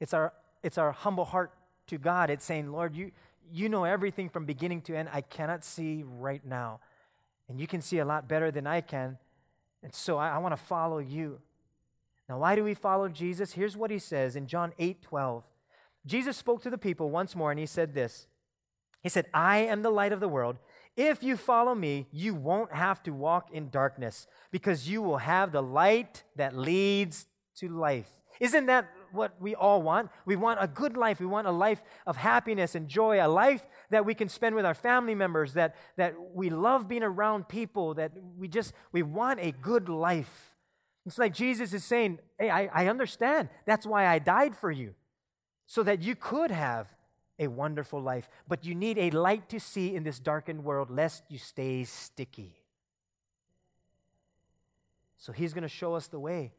It's 0.00 0.14
our, 0.14 0.32
it's 0.62 0.78
our 0.78 0.92
humble 0.92 1.24
heart 1.24 1.52
to 1.88 1.98
God. 1.98 2.30
It's 2.30 2.44
saying, 2.44 2.72
Lord, 2.72 2.94
you, 2.94 3.10
you 3.52 3.68
know 3.68 3.84
everything 3.84 4.28
from 4.28 4.44
beginning 4.44 4.82
to 4.82 4.96
end. 4.96 5.08
I 5.12 5.20
cannot 5.20 5.64
see 5.64 6.04
right 6.06 6.44
now. 6.44 6.80
And 7.48 7.60
you 7.60 7.66
can 7.66 7.80
see 7.80 7.98
a 7.98 8.04
lot 8.04 8.28
better 8.28 8.50
than 8.50 8.66
I 8.66 8.80
can. 8.80 9.18
And 9.82 9.94
so 9.94 10.18
I, 10.18 10.30
I 10.30 10.38
want 10.38 10.52
to 10.52 10.62
follow 10.62 10.98
you. 10.98 11.40
Now, 12.28 12.38
why 12.38 12.56
do 12.56 12.62
we 12.62 12.74
follow 12.74 13.08
Jesus? 13.08 13.52
Here's 13.52 13.76
what 13.76 13.90
he 13.90 13.98
says 13.98 14.36
in 14.36 14.46
John 14.46 14.72
8 14.78 15.02
12. 15.02 15.47
Jesus 16.08 16.36
spoke 16.36 16.62
to 16.62 16.70
the 16.70 16.78
people 16.78 17.10
once 17.10 17.36
more 17.36 17.50
and 17.50 17.60
he 17.60 17.66
said 17.66 17.94
this 17.94 18.26
He 19.02 19.08
said, 19.08 19.26
I 19.32 19.58
am 19.58 19.82
the 19.82 19.90
light 19.90 20.12
of 20.12 20.20
the 20.20 20.28
world. 20.28 20.56
If 20.96 21.22
you 21.22 21.36
follow 21.36 21.76
me, 21.76 22.08
you 22.10 22.34
won't 22.34 22.72
have 22.72 23.02
to 23.04 23.12
walk 23.12 23.50
in 23.52 23.70
darkness 23.70 24.26
because 24.50 24.88
you 24.88 25.00
will 25.00 25.18
have 25.18 25.52
the 25.52 25.62
light 25.62 26.24
that 26.34 26.56
leads 26.56 27.26
to 27.58 27.68
life. 27.68 28.08
Isn't 28.40 28.66
that 28.66 28.88
what 29.12 29.40
we 29.40 29.54
all 29.54 29.80
want? 29.82 30.10
We 30.24 30.34
want 30.34 30.58
a 30.60 30.66
good 30.66 30.96
life. 30.96 31.20
We 31.20 31.26
want 31.26 31.46
a 31.46 31.52
life 31.52 31.82
of 32.06 32.16
happiness 32.16 32.74
and 32.74 32.88
joy, 32.88 33.24
a 33.24 33.28
life 33.28 33.64
that 33.90 34.04
we 34.04 34.14
can 34.14 34.28
spend 34.28 34.56
with 34.56 34.64
our 34.64 34.74
family 34.74 35.14
members, 35.14 35.52
that, 35.52 35.76
that 35.96 36.14
we 36.34 36.50
love 36.50 36.88
being 36.88 37.04
around 37.04 37.48
people, 37.48 37.94
that 37.94 38.12
we 38.36 38.48
just, 38.48 38.72
we 38.90 39.02
want 39.02 39.38
a 39.40 39.52
good 39.52 39.88
life. 39.88 40.56
It's 41.06 41.18
like 41.18 41.32
Jesus 41.32 41.72
is 41.72 41.84
saying, 41.84 42.18
Hey, 42.38 42.50
I, 42.50 42.68
I 42.72 42.88
understand. 42.88 43.50
That's 43.66 43.86
why 43.86 44.06
I 44.06 44.18
died 44.18 44.56
for 44.56 44.70
you 44.70 44.94
so 45.68 45.82
that 45.82 46.00
you 46.00 46.16
could 46.16 46.50
have 46.50 46.88
a 47.38 47.46
wonderful 47.46 48.00
life. 48.00 48.28
But 48.48 48.64
you 48.64 48.74
need 48.74 48.98
a 48.98 49.10
light 49.10 49.48
to 49.50 49.60
see 49.60 49.94
in 49.94 50.02
this 50.02 50.18
darkened 50.18 50.64
world, 50.64 50.90
lest 50.90 51.22
you 51.28 51.38
stay 51.38 51.84
sticky. 51.84 52.56
So 55.18 55.30
He's 55.30 55.52
going 55.52 55.62
to 55.62 55.68
show 55.68 55.94
us 55.94 56.08
the 56.08 56.18
way 56.18 56.52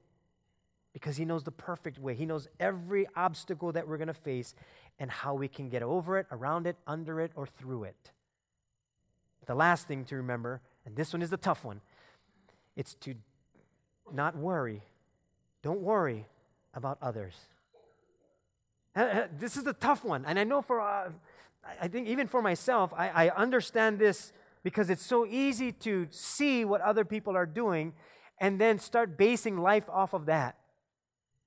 because 0.94 1.18
He 1.18 1.26
knows 1.26 1.44
the 1.44 1.52
perfect 1.52 1.98
way. 1.98 2.14
He 2.14 2.28
knows 2.28 2.48
every 2.60 3.08
obstacle 3.16 3.72
that 3.72 3.88
we're 3.88 3.98
going 3.98 4.08
to 4.08 4.14
face 4.14 4.54
and 5.00 5.10
how 5.10 5.34
we 5.34 5.48
can 5.48 5.70
get 5.70 5.82
over 5.82 6.20
it, 6.20 6.28
around 6.32 6.68
it, 6.68 6.78
under 6.86 7.20
it, 7.20 7.32
or 7.36 7.48
through 7.48 7.86
it. 7.86 8.12
The 9.48 9.56
last 9.56 9.88
thing 9.88 10.06
to 10.06 10.18
remember, 10.18 10.62
and 10.86 10.96
this 10.96 11.12
one 11.12 11.24
is 11.24 11.32
the 11.32 11.38
tough 11.38 11.66
one, 11.66 11.82
it's 12.76 12.94
to 13.02 13.16
not 14.14 14.38
worry. 14.38 14.84
Don't 15.64 15.82
worry 15.82 16.28
about 16.76 17.00
others. 17.02 17.34
Uh, 19.00 19.04
uh, 19.04 19.28
this 19.40 19.56
is 19.56 19.66
a 19.66 19.72
tough 19.72 20.04
one. 20.04 20.26
And 20.26 20.38
I 20.38 20.44
know 20.44 20.62
for, 20.62 20.82
uh, 20.82 21.10
I 21.82 21.88
think 21.88 22.10
even 22.10 22.28
for 22.28 22.42
myself, 22.42 22.94
I, 22.94 23.28
I 23.28 23.30
understand 23.30 23.98
this 23.98 24.34
because 24.62 24.90
it's 24.90 25.06
so 25.06 25.26
easy 25.26 25.72
to 25.72 26.08
see 26.12 26.66
what 26.66 26.82
other 26.82 27.06
people 27.06 27.38
are 27.38 27.46
doing 27.46 27.94
and 28.42 28.60
then 28.60 28.78
start 28.78 29.18
basing 29.18 29.58
life 29.58 29.86
off 29.90 30.14
of 30.14 30.26
that. 30.26 30.58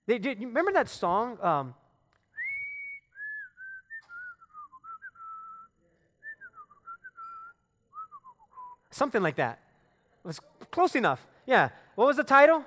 They, 0.06 0.18
you 0.18 0.46
remember 0.48 0.72
that 0.72 0.88
song? 0.88 1.36
Um, 1.42 1.74
something 8.90 9.22
like 9.22 9.36
that. 9.36 9.58
It 10.24 10.28
was 10.28 10.40
close 10.70 10.94
enough. 10.94 11.26
Yeah. 11.46 11.68
What 11.96 12.06
was 12.06 12.16
the 12.16 12.24
title? 12.24 12.64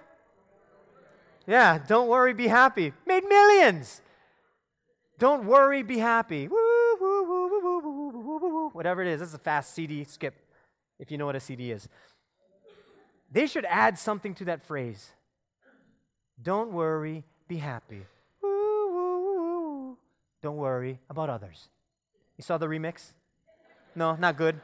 Yeah, 1.48 1.80
Don't 1.88 2.08
Worry, 2.08 2.36
Be 2.36 2.48
Happy. 2.48 2.94
Made 3.08 3.24
millions. 3.24 4.02
Don't 5.18 5.46
worry, 5.46 5.82
be 5.84 5.98
happy. 5.98 6.48
Whatever 8.74 9.02
it 9.02 9.08
is. 9.08 9.20
This 9.20 9.30
is 9.30 9.36
a 9.36 9.40
fast 9.40 9.74
CD 9.74 10.04
skip, 10.04 10.36
if 11.00 11.10
you 11.12 11.18
know 11.18 11.26
what 11.26 11.36
a 11.36 11.40
CD 11.40 11.72
is. 11.72 11.88
They 13.32 13.48
should 13.48 13.66
add 13.66 13.98
something 13.98 14.34
to 14.36 14.46
that 14.46 14.66
phrase. 14.66 15.12
Don't 16.42 16.72
worry, 16.72 17.24
be 17.48 17.58
happy. 17.58 18.06
Don't 20.42 20.58
worry 20.58 21.00
about 21.10 21.30
others. 21.30 21.70
You 22.38 22.44
saw 22.44 22.58
the 22.58 22.68
remix? 22.68 23.14
No, 23.96 24.16
not 24.16 24.38
good. 24.38 24.60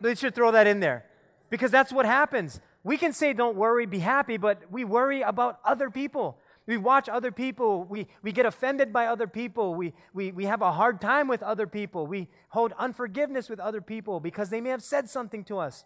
They 0.00 0.14
should 0.14 0.34
throw 0.34 0.50
that 0.52 0.66
in 0.66 0.80
there 0.80 1.04
because 1.50 1.70
that's 1.70 1.92
what 1.92 2.06
happens. 2.06 2.60
We 2.84 2.96
can 2.96 3.12
say, 3.12 3.32
don't 3.32 3.56
worry, 3.56 3.84
be 3.86 3.98
happy, 3.98 4.36
but 4.36 4.62
we 4.70 4.84
worry 4.84 5.22
about 5.22 5.58
other 5.64 5.90
people. 5.90 6.38
We 6.66 6.76
watch 6.76 7.08
other 7.08 7.30
people. 7.30 7.84
We, 7.84 8.08
we 8.22 8.32
get 8.32 8.44
offended 8.44 8.92
by 8.92 9.06
other 9.06 9.28
people. 9.28 9.74
We, 9.74 9.94
we, 10.12 10.32
we 10.32 10.46
have 10.46 10.62
a 10.62 10.72
hard 10.72 11.00
time 11.00 11.28
with 11.28 11.42
other 11.42 11.66
people. 11.66 12.06
We 12.06 12.28
hold 12.48 12.72
unforgiveness 12.78 13.48
with 13.48 13.60
other 13.60 13.80
people 13.80 14.18
because 14.18 14.50
they 14.50 14.60
may 14.60 14.70
have 14.70 14.82
said 14.82 15.08
something 15.08 15.44
to 15.44 15.58
us. 15.58 15.84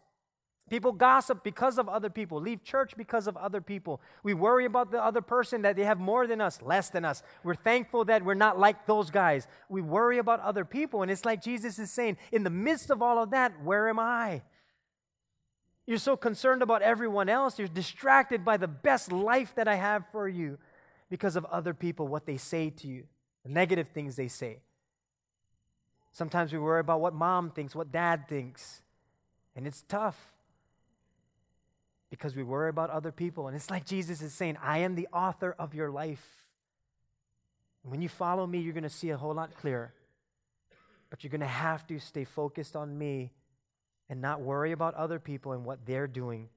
People 0.71 0.93
gossip 0.93 1.43
because 1.43 1.79
of 1.79 1.89
other 1.89 2.09
people, 2.09 2.41
leave 2.41 2.63
church 2.63 2.97
because 2.97 3.27
of 3.27 3.37
other 3.37 3.61
people. 3.61 4.01
We 4.23 4.35
worry 4.35 4.67
about 4.67 4.93
the 4.93 5.03
other 5.03 5.21
person 5.21 5.63
that 5.63 5.75
they 5.75 5.83
have 5.83 5.99
more 5.99 6.29
than 6.29 6.41
us, 6.41 6.63
less 6.63 6.91
than 6.91 7.05
us. 7.05 7.25
We're 7.43 7.57
thankful 7.57 8.05
that 8.05 8.25
we're 8.25 8.35
not 8.35 8.57
like 8.57 8.87
those 8.87 9.11
guys. 9.11 9.49
We 9.69 9.83
worry 9.83 10.19
about 10.19 10.39
other 10.41 10.65
people. 10.65 11.03
And 11.03 11.11
it's 11.11 11.25
like 11.25 11.43
Jesus 11.43 11.81
is 11.81 11.91
saying, 11.91 12.19
in 12.31 12.45
the 12.45 12.51
midst 12.51 12.89
of 12.91 13.03
all 13.03 13.21
of 13.21 13.31
that, 13.33 13.65
where 13.65 13.89
am 13.89 13.99
I? 13.99 14.43
You're 15.87 15.99
so 15.99 16.17
concerned 16.17 16.63
about 16.63 16.83
everyone 16.83 17.29
else. 17.29 17.59
You're 17.59 17.67
distracted 17.67 18.45
by 18.45 18.57
the 18.57 18.69
best 18.69 19.11
life 19.11 19.53
that 19.57 19.67
I 19.67 19.75
have 19.75 20.07
for 20.13 20.29
you 20.29 20.57
because 21.11 21.37
of 21.37 21.45
other 21.47 21.75
people, 21.75 22.09
what 22.09 22.25
they 22.25 22.37
say 22.37 22.71
to 22.71 22.87
you, 22.87 23.05
the 23.43 23.51
negative 23.51 23.89
things 23.89 24.17
they 24.17 24.29
say. 24.29 24.61
Sometimes 26.13 26.53
we 26.53 26.59
worry 26.59 26.81
about 26.81 27.01
what 27.01 27.15
mom 27.15 27.51
thinks, 27.51 27.75
what 27.75 27.93
dad 27.93 28.29
thinks. 28.29 28.83
And 29.55 29.67
it's 29.67 29.83
tough 29.83 30.17
because 32.11 32.37
we 32.37 32.43
worry 32.43 32.71
about 32.71 32.91
other 32.91 33.13
people. 33.13 33.49
And 33.49 33.57
it's 33.57 33.71
like 33.71 33.85
Jesus 33.85 34.23
is 34.23 34.33
saying, 34.33 34.57
I 34.63 34.79
am 34.79 34.95
the 34.95 35.09
author 35.13 35.55
of 35.59 35.75
your 35.75 35.91
life. 35.91 36.25
When 37.83 38.03
you 38.03 38.09
follow 38.09 38.47
me, 38.47 38.59
you're 38.59 38.73
going 38.73 38.83
to 38.83 38.89
see 38.89 39.11
a 39.11 39.17
whole 39.17 39.35
lot 39.35 39.55
clearer. 39.55 39.93
But 41.09 41.25
you're 41.25 41.31
going 41.31 41.41
to 41.41 41.47
have 41.47 41.87
to 41.89 41.99
stay 41.99 42.25
focused 42.25 42.77
on 42.77 42.97
me 42.97 43.33
and 44.09 44.21
not 44.21 44.41
worry 44.41 44.73
about 44.73 44.95
other 44.95 45.19
people 45.19 45.53
and 45.53 45.65
what 45.65 45.87
they're 45.87 46.07
doing. 46.07 46.49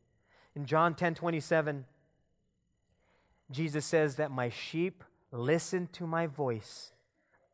In 0.56 0.66
John 0.66 0.96
10 0.96 1.16
27, 1.16 1.86
Jesus 3.52 3.86
says 3.86 4.16
that 4.16 4.32
my 4.32 4.50
sheep 4.50 5.04
listen 5.32 5.88
to 5.94 6.08
my 6.08 6.28
voice. 6.28 6.92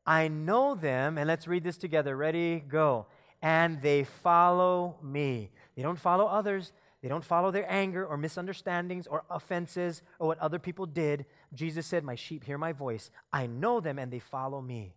I 0.06 0.28
know 0.28 0.76
them, 0.76 1.18
and 1.18 1.28
let's 1.28 1.48
read 1.48 1.64
this 1.64 1.78
together. 1.78 2.16
Ready? 2.16 2.60
Go. 2.60 3.08
And 3.42 3.82
they 3.82 4.04
follow 4.04 4.98
me. 5.04 5.52
They 5.76 5.84
don't 5.84 6.00
follow 6.00 6.26
others. 6.26 6.74
They 7.02 7.08
don't 7.08 7.24
follow 7.24 7.52
their 7.52 7.72
anger 7.72 8.06
or 8.06 8.18
misunderstandings 8.18 9.08
or 9.08 9.24
offenses 9.30 10.02
or 10.18 10.28
what 10.28 10.40
other 10.40 10.60
people 10.60 10.86
did. 10.86 11.26
Jesus 11.54 11.86
said, 11.86 12.04
My 12.04 12.16
sheep 12.16 12.44
hear 12.44 12.58
my 12.58 12.74
voice. 12.74 13.10
I 13.32 13.48
know 13.48 13.80
them 13.80 13.98
and 13.98 14.12
they 14.12 14.20
follow 14.20 14.62
me. 14.62 14.96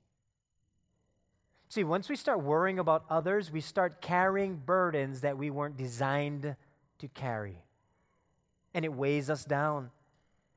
See, 1.69 1.85
once 1.85 2.09
we 2.09 2.17
start 2.17 2.43
worrying 2.43 2.79
about 2.79 3.05
others, 3.09 3.53
we 3.53 3.61
start 3.61 4.03
carrying 4.03 4.57
burdens 4.57 5.21
that 5.21 5.39
we 5.39 5.49
weren't 5.49 5.77
designed 5.77 6.57
to 6.99 7.09
carry. 7.09 7.65
And 8.75 8.85
it 8.85 8.93
weighs 8.93 9.31
us 9.31 9.45
down. 9.45 9.91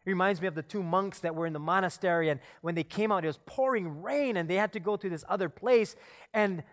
It 0.06 0.10
reminds 0.10 0.42
me 0.42 0.48
of 0.48 0.56
the 0.56 0.62
two 0.62 0.84
monks 0.84 1.20
that 1.20 1.34
were 1.34 1.46
in 1.46 1.54
the 1.54 1.60
monastery, 1.60 2.30
and 2.30 2.40
when 2.62 2.76
they 2.76 2.84
came 2.84 3.12
out, 3.12 3.24
it 3.24 3.28
was 3.28 3.40
pouring 3.46 4.02
rain, 4.02 4.38
and 4.38 4.50
they 4.50 4.56
had 4.56 4.74
to 4.74 4.80
go 4.80 4.98
to 4.98 5.10
this 5.10 5.24
other 5.28 5.50
place. 5.50 5.96
And 6.34 6.64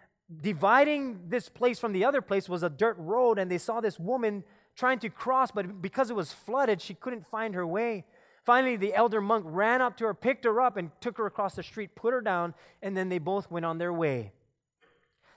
dividing 0.40 1.28
this 1.28 1.48
place 1.48 1.78
from 1.78 1.92
the 1.92 2.04
other 2.04 2.20
place 2.20 2.48
was 2.48 2.62
a 2.62 2.70
dirt 2.70 2.96
road, 2.98 3.38
and 3.38 3.50
they 3.50 3.58
saw 3.58 3.80
this 3.80 3.98
woman 3.98 4.44
trying 4.76 4.98
to 5.00 5.08
cross, 5.08 5.50
but 5.50 5.80
because 5.80 6.10
it 6.10 6.16
was 6.16 6.32
flooded, 6.32 6.80
she 6.80 6.94
couldn't 6.94 7.26
find 7.26 7.54
her 7.54 7.66
way. 7.66 8.04
Finally, 8.44 8.76
the 8.76 8.94
elder 8.94 9.20
monk 9.20 9.44
ran 9.46 9.80
up 9.80 9.96
to 9.96 10.04
her, 10.04 10.14
picked 10.14 10.44
her 10.44 10.60
up, 10.60 10.76
and 10.76 10.90
took 11.00 11.16
her 11.18 11.26
across 11.26 11.54
the 11.54 11.62
street, 11.62 11.94
put 11.94 12.12
her 12.12 12.20
down, 12.20 12.54
and 12.82 12.96
then 12.96 13.08
they 13.08 13.18
both 13.18 13.50
went 13.50 13.64
on 13.64 13.78
their 13.78 13.92
way. 13.92 14.32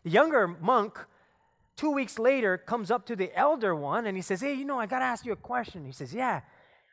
The 0.03 0.09
younger 0.09 0.47
monk, 0.47 0.99
two 1.75 1.91
weeks 1.91 2.17
later, 2.17 2.57
comes 2.57 2.89
up 2.89 3.05
to 3.07 3.15
the 3.15 3.35
elder 3.37 3.75
one 3.75 4.05
and 4.05 4.15
he 4.15 4.21
says, 4.21 4.41
Hey, 4.41 4.53
you 4.53 4.65
know, 4.65 4.79
I 4.79 4.85
got 4.85 4.99
to 4.99 5.05
ask 5.05 5.25
you 5.25 5.31
a 5.31 5.37
question. 5.37 5.83
He 5.83 5.91
says, 5.91 6.13
Yeah. 6.13 6.41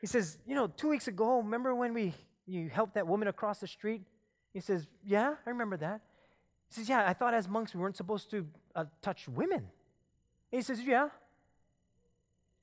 He 0.03 0.09
says, 0.09 0.37
You 0.45 0.55
know, 0.55 0.67
two 0.67 0.88
weeks 0.88 1.09
ago, 1.09 1.38
remember 1.38 1.75
when 1.75 1.95
we 1.95 2.12
you 2.47 2.69
helped 2.69 2.95
that 2.95 3.07
woman 3.07 3.29
across 3.29 3.61
the 3.61 3.69
street? 3.69 4.03
He 4.53 4.61
says, 4.61 4.87
Yeah, 5.07 5.37
I 5.47 5.51
remember 5.51 5.79
that. 5.79 6.03
He 6.69 6.75
says, 6.75 6.88
Yeah, 6.88 7.05
I 7.07 7.15
thought 7.15 7.33
as 7.33 7.49
monks 7.49 7.73
we 7.73 7.81
weren't 7.81 7.97
supposed 7.97 8.31
to 8.33 8.47
uh, 8.75 8.85
touch 9.01 9.29
women. 9.29 9.61
And 9.61 10.59
he 10.59 10.61
says, 10.61 10.83
Yeah. 10.83 11.09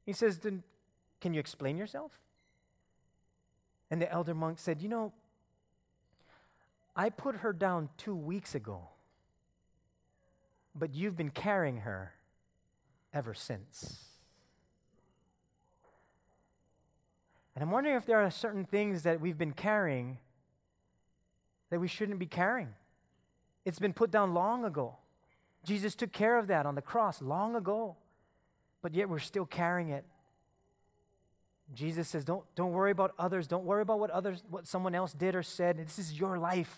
He 0.05 0.13
says, 0.13 0.37
Then 0.37 0.63
can 1.21 1.33
you 1.33 1.39
explain 1.39 1.77
yourself? 1.77 2.11
And 3.89 4.01
the 4.01 4.11
elder 4.11 4.35
monk 4.35 4.59
said, 4.59 4.81
You 4.81 4.89
know, 4.89 5.13
I 6.95 7.09
put 7.09 7.37
her 7.37 7.53
down 7.53 7.87
two 7.97 8.15
weeks 8.15 8.53
ago, 8.53 8.89
but 10.75 10.93
you've 10.93 11.15
been 11.15 11.31
carrying 11.31 11.77
her 11.77 12.15
ever 13.13 13.33
since. 13.33 14.08
And 17.55 17.63
I'm 17.63 17.71
wondering 17.71 17.95
if 17.95 18.05
there 18.05 18.19
are 18.19 18.31
certain 18.31 18.65
things 18.65 19.03
that 19.03 19.19
we've 19.19 19.37
been 19.37 19.53
carrying 19.53 20.17
that 21.69 21.79
we 21.79 21.87
shouldn't 21.87 22.19
be 22.19 22.25
carrying. 22.25 22.69
It's 23.65 23.79
been 23.79 23.93
put 23.93 24.11
down 24.11 24.33
long 24.33 24.65
ago. 24.65 24.97
Jesus 25.63 25.95
took 25.95 26.11
care 26.11 26.37
of 26.37 26.47
that 26.47 26.65
on 26.65 26.75
the 26.75 26.81
cross 26.81 27.21
long 27.21 27.55
ago, 27.55 27.95
but 28.81 28.93
yet 28.93 29.09
we're 29.09 29.19
still 29.19 29.45
carrying 29.45 29.89
it. 29.89 30.05
Jesus 31.73 32.07
says, 32.07 32.25
don't, 32.25 32.43
don't 32.55 32.71
worry 32.71 32.91
about 32.91 33.13
others. 33.19 33.45
Don't 33.45 33.65
worry 33.65 33.83
about 33.83 33.99
what 33.99 34.09
others, 34.09 34.43
what 34.49 34.67
someone 34.67 34.95
else 34.95 35.13
did 35.13 35.35
or 35.35 35.43
said. 35.43 35.77
This 35.77 35.99
is 35.99 36.13
your 36.13 36.39
life. 36.39 36.75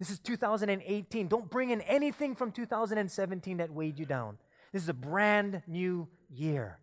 This 0.00 0.10
is 0.10 0.18
2018. 0.18 1.28
Don't 1.28 1.48
bring 1.48 1.70
in 1.70 1.80
anything 1.82 2.34
from 2.34 2.50
2017 2.50 3.58
that 3.58 3.70
weighed 3.70 3.98
you 3.98 4.06
down. 4.06 4.38
This 4.72 4.82
is 4.82 4.88
a 4.88 4.94
brand 4.94 5.62
new 5.68 6.08
year. 6.28 6.78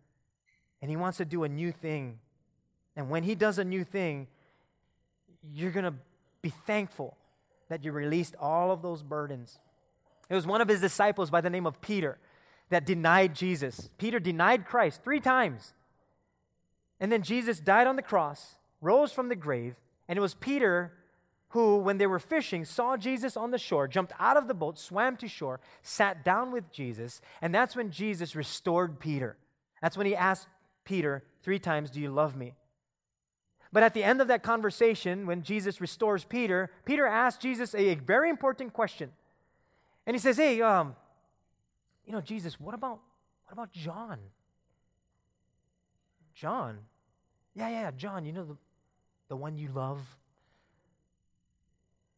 And 0.80 0.90
he 0.90 0.96
wants 0.96 1.18
to 1.18 1.26
do 1.26 1.44
a 1.44 1.48
new 1.48 1.72
thing 1.72 2.20
and 2.96 3.08
when 3.10 3.22
He 3.22 3.34
does 3.34 3.58
a 3.58 3.64
new 3.64 3.84
thing, 3.84 4.26
you're 5.52 5.70
going 5.70 5.84
to 5.84 5.94
be 6.40 6.50
thankful 6.50 7.16
that 7.68 7.84
you 7.84 7.92
released 7.92 8.34
all 8.40 8.70
of 8.70 8.82
those 8.82 9.02
burdens. 9.02 9.58
It 10.28 10.34
was 10.34 10.46
one 10.46 10.60
of 10.60 10.68
His 10.68 10.80
disciples 10.80 11.30
by 11.30 11.40
the 11.40 11.50
name 11.50 11.66
of 11.66 11.80
Peter 11.80 12.18
that 12.70 12.86
denied 12.86 13.34
Jesus. 13.34 13.90
Peter 13.98 14.18
denied 14.18 14.66
Christ 14.66 15.02
three 15.02 15.20
times. 15.20 15.74
And 17.00 17.10
then 17.10 17.22
Jesus 17.22 17.60
died 17.60 17.86
on 17.86 17.96
the 17.96 18.02
cross, 18.02 18.56
rose 18.80 19.12
from 19.12 19.28
the 19.28 19.36
grave, 19.36 19.74
and 20.08 20.16
it 20.16 20.22
was 20.22 20.34
Peter 20.34 20.92
who, 21.52 21.76
when 21.76 21.98
they 21.98 22.06
were 22.06 22.18
fishing, 22.18 22.64
saw 22.64 22.96
Jesus 22.96 23.36
on 23.36 23.50
the 23.50 23.58
shore, 23.58 23.86
jumped 23.86 24.14
out 24.18 24.38
of 24.38 24.48
the 24.48 24.54
boat, 24.54 24.78
swam 24.78 25.16
to 25.18 25.28
shore, 25.28 25.60
sat 25.82 26.24
down 26.24 26.50
with 26.50 26.72
Jesus, 26.72 27.20
and 27.42 27.54
that's 27.54 27.76
when 27.76 27.90
Jesus 27.90 28.34
restored 28.34 28.98
Peter. 28.98 29.36
That's 29.82 29.96
when 29.96 30.06
he 30.06 30.16
asked 30.16 30.46
Peter 30.84 31.24
three 31.42 31.58
times, 31.58 31.90
Do 31.90 32.00
you 32.00 32.10
love 32.10 32.36
me? 32.36 32.54
But 33.72 33.82
at 33.82 33.94
the 33.94 34.04
end 34.04 34.20
of 34.20 34.28
that 34.28 34.42
conversation, 34.42 35.26
when 35.26 35.42
Jesus 35.42 35.80
restores 35.80 36.24
Peter, 36.24 36.70
Peter 36.84 37.06
asks 37.06 37.42
Jesus 37.42 37.74
a, 37.74 37.92
a 37.92 37.94
very 37.94 38.28
important 38.28 38.72
question. 38.72 39.12
And 40.06 40.14
he 40.14 40.20
says, 40.20 40.36
Hey, 40.36 40.60
um, 40.60 40.94
you 42.04 42.12
know, 42.12 42.20
Jesus, 42.20 42.60
what 42.60 42.74
about 42.74 43.00
what 43.44 43.52
about 43.52 43.72
John? 43.72 44.18
John? 46.34 46.78
Yeah, 47.54 47.68
yeah, 47.68 47.90
John, 47.90 48.24
you 48.24 48.32
know 48.32 48.44
the, 48.44 48.56
the 49.28 49.36
one 49.36 49.58
you 49.58 49.68
love? 49.68 50.00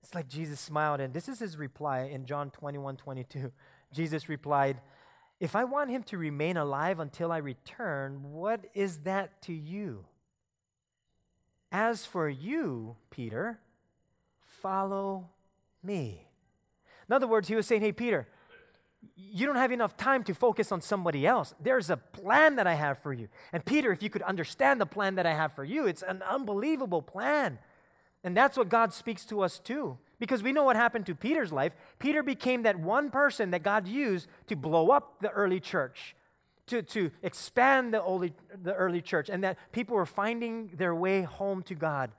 It's 0.02 0.14
like 0.14 0.28
Jesus 0.28 0.60
smiled, 0.60 1.00
and 1.00 1.12
this 1.12 1.28
is 1.28 1.38
his 1.38 1.56
reply 1.56 2.02
in 2.02 2.26
John 2.26 2.50
21 2.50 2.96
22. 2.96 3.50
Jesus 3.92 4.28
replied, 4.28 4.80
If 5.40 5.56
I 5.56 5.64
want 5.64 5.90
him 5.90 6.02
to 6.04 6.18
remain 6.18 6.56
alive 6.56 7.00
until 7.00 7.32
I 7.32 7.38
return, 7.38 8.32
what 8.32 8.64
is 8.74 8.98
that 8.98 9.42
to 9.42 9.52
you? 9.52 10.04
As 11.76 12.06
for 12.06 12.28
you, 12.28 12.94
Peter, 13.10 13.58
follow 14.62 15.30
me. 15.82 16.28
In 17.08 17.12
other 17.12 17.26
words, 17.26 17.48
he 17.48 17.56
was 17.56 17.66
saying, 17.66 17.80
Hey, 17.80 17.90
Peter, 17.90 18.28
you 19.16 19.44
don't 19.44 19.56
have 19.56 19.72
enough 19.72 19.96
time 19.96 20.22
to 20.22 20.34
focus 20.34 20.70
on 20.70 20.80
somebody 20.80 21.26
else. 21.26 21.52
There's 21.60 21.90
a 21.90 21.96
plan 21.96 22.54
that 22.56 22.68
I 22.68 22.74
have 22.74 23.00
for 23.00 23.12
you. 23.12 23.26
And 23.52 23.64
Peter, 23.64 23.90
if 23.90 24.04
you 24.04 24.08
could 24.08 24.22
understand 24.22 24.80
the 24.80 24.86
plan 24.86 25.16
that 25.16 25.26
I 25.26 25.34
have 25.34 25.52
for 25.52 25.64
you, 25.64 25.88
it's 25.88 26.02
an 26.02 26.22
unbelievable 26.22 27.02
plan. 27.02 27.58
And 28.22 28.36
that's 28.36 28.56
what 28.56 28.68
God 28.68 28.92
speaks 28.92 29.24
to 29.24 29.40
us 29.40 29.58
too. 29.58 29.98
Because 30.20 30.44
we 30.44 30.52
know 30.52 30.62
what 30.62 30.76
happened 30.76 31.06
to 31.06 31.16
Peter's 31.16 31.50
life. 31.50 31.74
Peter 31.98 32.22
became 32.22 32.62
that 32.62 32.78
one 32.78 33.10
person 33.10 33.50
that 33.50 33.64
God 33.64 33.88
used 33.88 34.28
to 34.46 34.54
blow 34.54 34.90
up 34.90 35.16
the 35.20 35.30
early 35.30 35.58
church, 35.58 36.14
to, 36.66 36.82
to 36.82 37.10
expand 37.22 37.92
the 37.92 38.02
early, 38.02 38.32
the 38.62 38.74
early 38.74 39.02
church, 39.02 39.28
and 39.28 39.44
that 39.44 39.58
people 39.72 39.96
were 39.96 40.06
finding 40.06 40.68
their 40.76 40.94
way 40.94 41.22
home 41.22 41.62
to 41.64 41.74
God. 41.74 42.12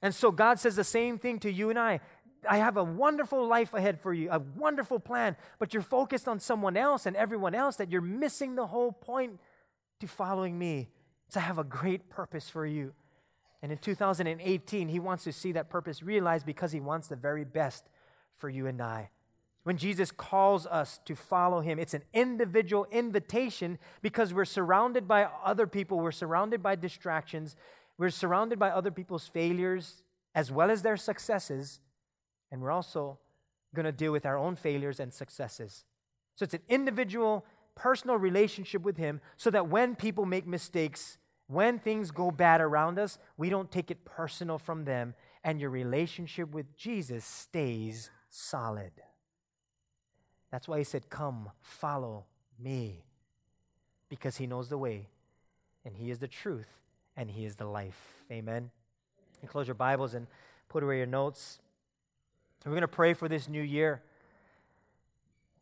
And 0.00 0.14
so 0.14 0.30
God 0.30 0.60
says 0.60 0.76
the 0.76 0.84
same 0.84 1.18
thing 1.18 1.40
to 1.40 1.50
you 1.50 1.70
and 1.70 1.78
I. 1.78 2.00
I 2.48 2.58
have 2.58 2.76
a 2.76 2.84
wonderful 2.84 3.46
life 3.46 3.74
ahead 3.74 4.00
for 4.00 4.12
you, 4.12 4.30
a 4.30 4.38
wonderful 4.38 5.00
plan, 5.00 5.36
but 5.58 5.74
you're 5.74 5.82
focused 5.82 6.28
on 6.28 6.38
someone 6.38 6.76
else 6.76 7.04
and 7.04 7.16
everyone 7.16 7.54
else 7.54 7.76
that 7.76 7.90
you're 7.90 8.00
missing 8.00 8.54
the 8.54 8.66
whole 8.66 8.92
point 8.92 9.40
to 10.00 10.06
following 10.06 10.56
me. 10.56 10.88
So 11.30 11.40
I 11.40 11.42
have 11.42 11.58
a 11.58 11.64
great 11.64 12.08
purpose 12.08 12.48
for 12.48 12.64
you. 12.64 12.92
And 13.60 13.72
in 13.72 13.78
2018, 13.78 14.88
he 14.88 15.00
wants 15.00 15.24
to 15.24 15.32
see 15.32 15.52
that 15.52 15.68
purpose 15.68 16.00
realized 16.00 16.46
because 16.46 16.70
he 16.70 16.78
wants 16.78 17.08
the 17.08 17.16
very 17.16 17.44
best 17.44 17.88
for 18.36 18.48
you 18.48 18.68
and 18.68 18.80
I. 18.80 19.10
When 19.68 19.76
Jesus 19.76 20.10
calls 20.10 20.66
us 20.66 20.98
to 21.04 21.14
follow 21.14 21.60
him, 21.60 21.78
it's 21.78 21.92
an 21.92 22.04
individual 22.14 22.86
invitation 22.90 23.78
because 24.00 24.32
we're 24.32 24.46
surrounded 24.46 25.06
by 25.06 25.28
other 25.44 25.66
people, 25.66 26.00
we're 26.00 26.10
surrounded 26.10 26.62
by 26.62 26.74
distractions, 26.74 27.54
we're 27.98 28.08
surrounded 28.08 28.58
by 28.58 28.70
other 28.70 28.90
people's 28.90 29.28
failures 29.28 30.04
as 30.34 30.50
well 30.50 30.70
as 30.70 30.80
their 30.80 30.96
successes. 30.96 31.80
And 32.50 32.62
we're 32.62 32.70
also 32.70 33.18
going 33.74 33.84
to 33.84 33.92
deal 33.92 34.10
with 34.10 34.24
our 34.24 34.38
own 34.38 34.56
failures 34.56 35.00
and 35.00 35.12
successes. 35.12 35.84
So 36.34 36.44
it's 36.44 36.54
an 36.54 36.62
individual, 36.70 37.44
personal 37.74 38.16
relationship 38.16 38.80
with 38.80 38.96
Him 38.96 39.20
so 39.36 39.50
that 39.50 39.68
when 39.68 39.96
people 39.96 40.24
make 40.24 40.46
mistakes, 40.46 41.18
when 41.46 41.78
things 41.78 42.10
go 42.10 42.30
bad 42.30 42.62
around 42.62 42.98
us, 42.98 43.18
we 43.36 43.50
don't 43.50 43.70
take 43.70 43.90
it 43.90 44.06
personal 44.06 44.58
from 44.58 44.86
them, 44.86 45.12
and 45.44 45.60
your 45.60 45.68
relationship 45.68 46.54
with 46.54 46.74
Jesus 46.74 47.26
stays 47.26 48.08
solid. 48.30 48.92
That's 50.50 50.66
why 50.66 50.78
He 50.78 50.84
said, 50.84 51.10
Come, 51.10 51.50
follow 51.60 52.24
me, 52.58 53.04
because 54.08 54.36
He 54.36 54.46
knows 54.46 54.68
the 54.68 54.78
way, 54.78 55.06
and 55.84 55.96
He 55.96 56.10
is 56.10 56.18
the 56.18 56.28
truth, 56.28 56.68
and 57.16 57.30
He 57.30 57.44
is 57.44 57.56
the 57.56 57.66
life. 57.66 58.14
Amen. 58.30 58.70
And 59.40 59.50
close 59.50 59.66
your 59.66 59.74
Bibles 59.74 60.14
and 60.14 60.26
put 60.68 60.82
away 60.82 60.98
your 60.98 61.06
notes. 61.06 61.60
We're 62.64 62.72
going 62.72 62.80
to 62.82 62.88
pray 62.88 63.14
for 63.14 63.28
this 63.28 63.48
new 63.48 63.62
year 63.62 64.02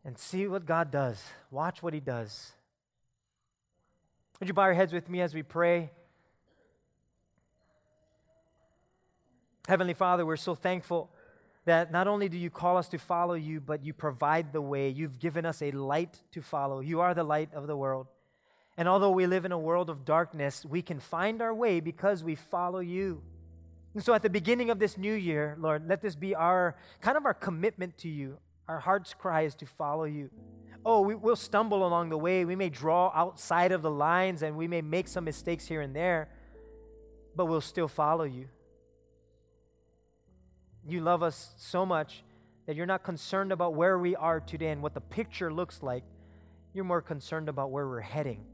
and 0.05 0.18
see 0.18 0.47
what 0.47 0.66
God 0.66 0.91
does. 0.91 1.22
Watch 1.51 1.82
what 1.82 1.93
He 1.93 2.01
does. 2.01 2.53
Would 4.41 4.49
you 4.49 4.55
bow 4.55 4.66
your 4.66 4.74
heads 4.74 4.93
with 4.93 5.09
me 5.09 5.20
as 5.20 5.34
we 5.34 5.43
pray? 5.43 5.91
Heavenly 9.66 9.95
Father, 9.95 10.24
we're 10.24 10.37
so 10.37 10.55
thankful 10.55 11.11
that 11.66 11.90
not 11.90 12.06
only 12.06 12.28
do 12.28 12.38
you 12.38 12.48
call 12.48 12.76
us 12.76 12.88
to 12.88 12.98
follow 12.98 13.34
you, 13.34 13.60
but 13.60 13.84
you 13.84 13.92
provide 13.92 14.52
the 14.52 14.62
way. 14.62 14.88
You've 14.88 15.18
given 15.18 15.44
us 15.44 15.60
a 15.60 15.72
light 15.72 16.22
to 16.32 16.40
follow. 16.40 16.80
You 16.80 17.00
are 17.00 17.12
the 17.12 17.24
light 17.24 17.52
of 17.52 17.66
the 17.66 17.76
world. 17.76 18.06
And 18.76 18.88
although 18.88 19.10
we 19.10 19.26
live 19.26 19.44
in 19.44 19.52
a 19.52 19.58
world 19.58 19.90
of 19.90 20.04
darkness, 20.04 20.64
we 20.64 20.80
can 20.80 21.00
find 21.00 21.42
our 21.42 21.52
way 21.52 21.80
because 21.80 22.22
we 22.22 22.36
follow 22.36 22.78
you. 22.78 23.20
And 23.94 24.04
so 24.04 24.14
at 24.14 24.22
the 24.22 24.30
beginning 24.30 24.70
of 24.70 24.78
this 24.78 24.96
new 24.96 25.14
year, 25.14 25.56
Lord, 25.58 25.88
let 25.88 26.02
this 26.02 26.14
be 26.14 26.34
our 26.34 26.76
kind 27.00 27.16
of 27.16 27.24
our 27.24 27.34
commitment 27.34 27.98
to 27.98 28.08
you. 28.08 28.38
Our 28.68 28.78
heart's 28.78 29.14
cry 29.14 29.42
is 29.42 29.54
to 29.56 29.66
follow 29.66 30.04
you. 30.04 30.30
Oh, 30.84 31.00
we, 31.00 31.16
will 31.16 31.34
stumble 31.34 31.84
along 31.84 32.10
the 32.10 32.18
way. 32.18 32.44
We 32.44 32.54
may 32.54 32.68
draw 32.68 33.10
outside 33.12 33.72
of 33.72 33.82
the 33.82 33.90
lines 33.90 34.42
and 34.42 34.56
we 34.56 34.68
may 34.68 34.82
make 34.82 35.08
some 35.08 35.24
mistakes 35.24 35.66
here 35.66 35.80
and 35.80 35.96
there, 35.96 36.28
but 37.34 37.46
we'll 37.46 37.60
still 37.60 37.88
follow 37.88 38.24
you. 38.24 38.46
You 40.89 41.01
love 41.01 41.22
us 41.22 41.53
so 41.57 41.84
much 41.84 42.22
that 42.66 42.76
you're 42.76 42.87
not 42.87 43.03
concerned 43.03 43.51
about 43.51 43.74
where 43.74 43.99
we 43.99 44.14
are 44.14 44.39
today 44.41 44.68
and 44.68 44.82
what 44.82 44.95
the 44.95 45.01
picture 45.01 45.53
looks 45.53 45.82
like. 45.82 46.05
You're 46.74 46.84
more 46.84 47.03
concerned 47.03 47.49
about 47.49 47.70
where 47.70 47.87
we're 47.89 48.01
heading. 48.01 48.45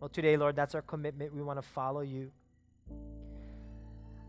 Well, 0.00 0.08
today, 0.08 0.36
Lord, 0.36 0.56
that's 0.56 0.74
our 0.74 0.82
commitment. 0.82 1.34
We 1.34 1.42
want 1.42 1.58
to 1.58 1.66
follow 1.66 2.00
you. 2.00 2.30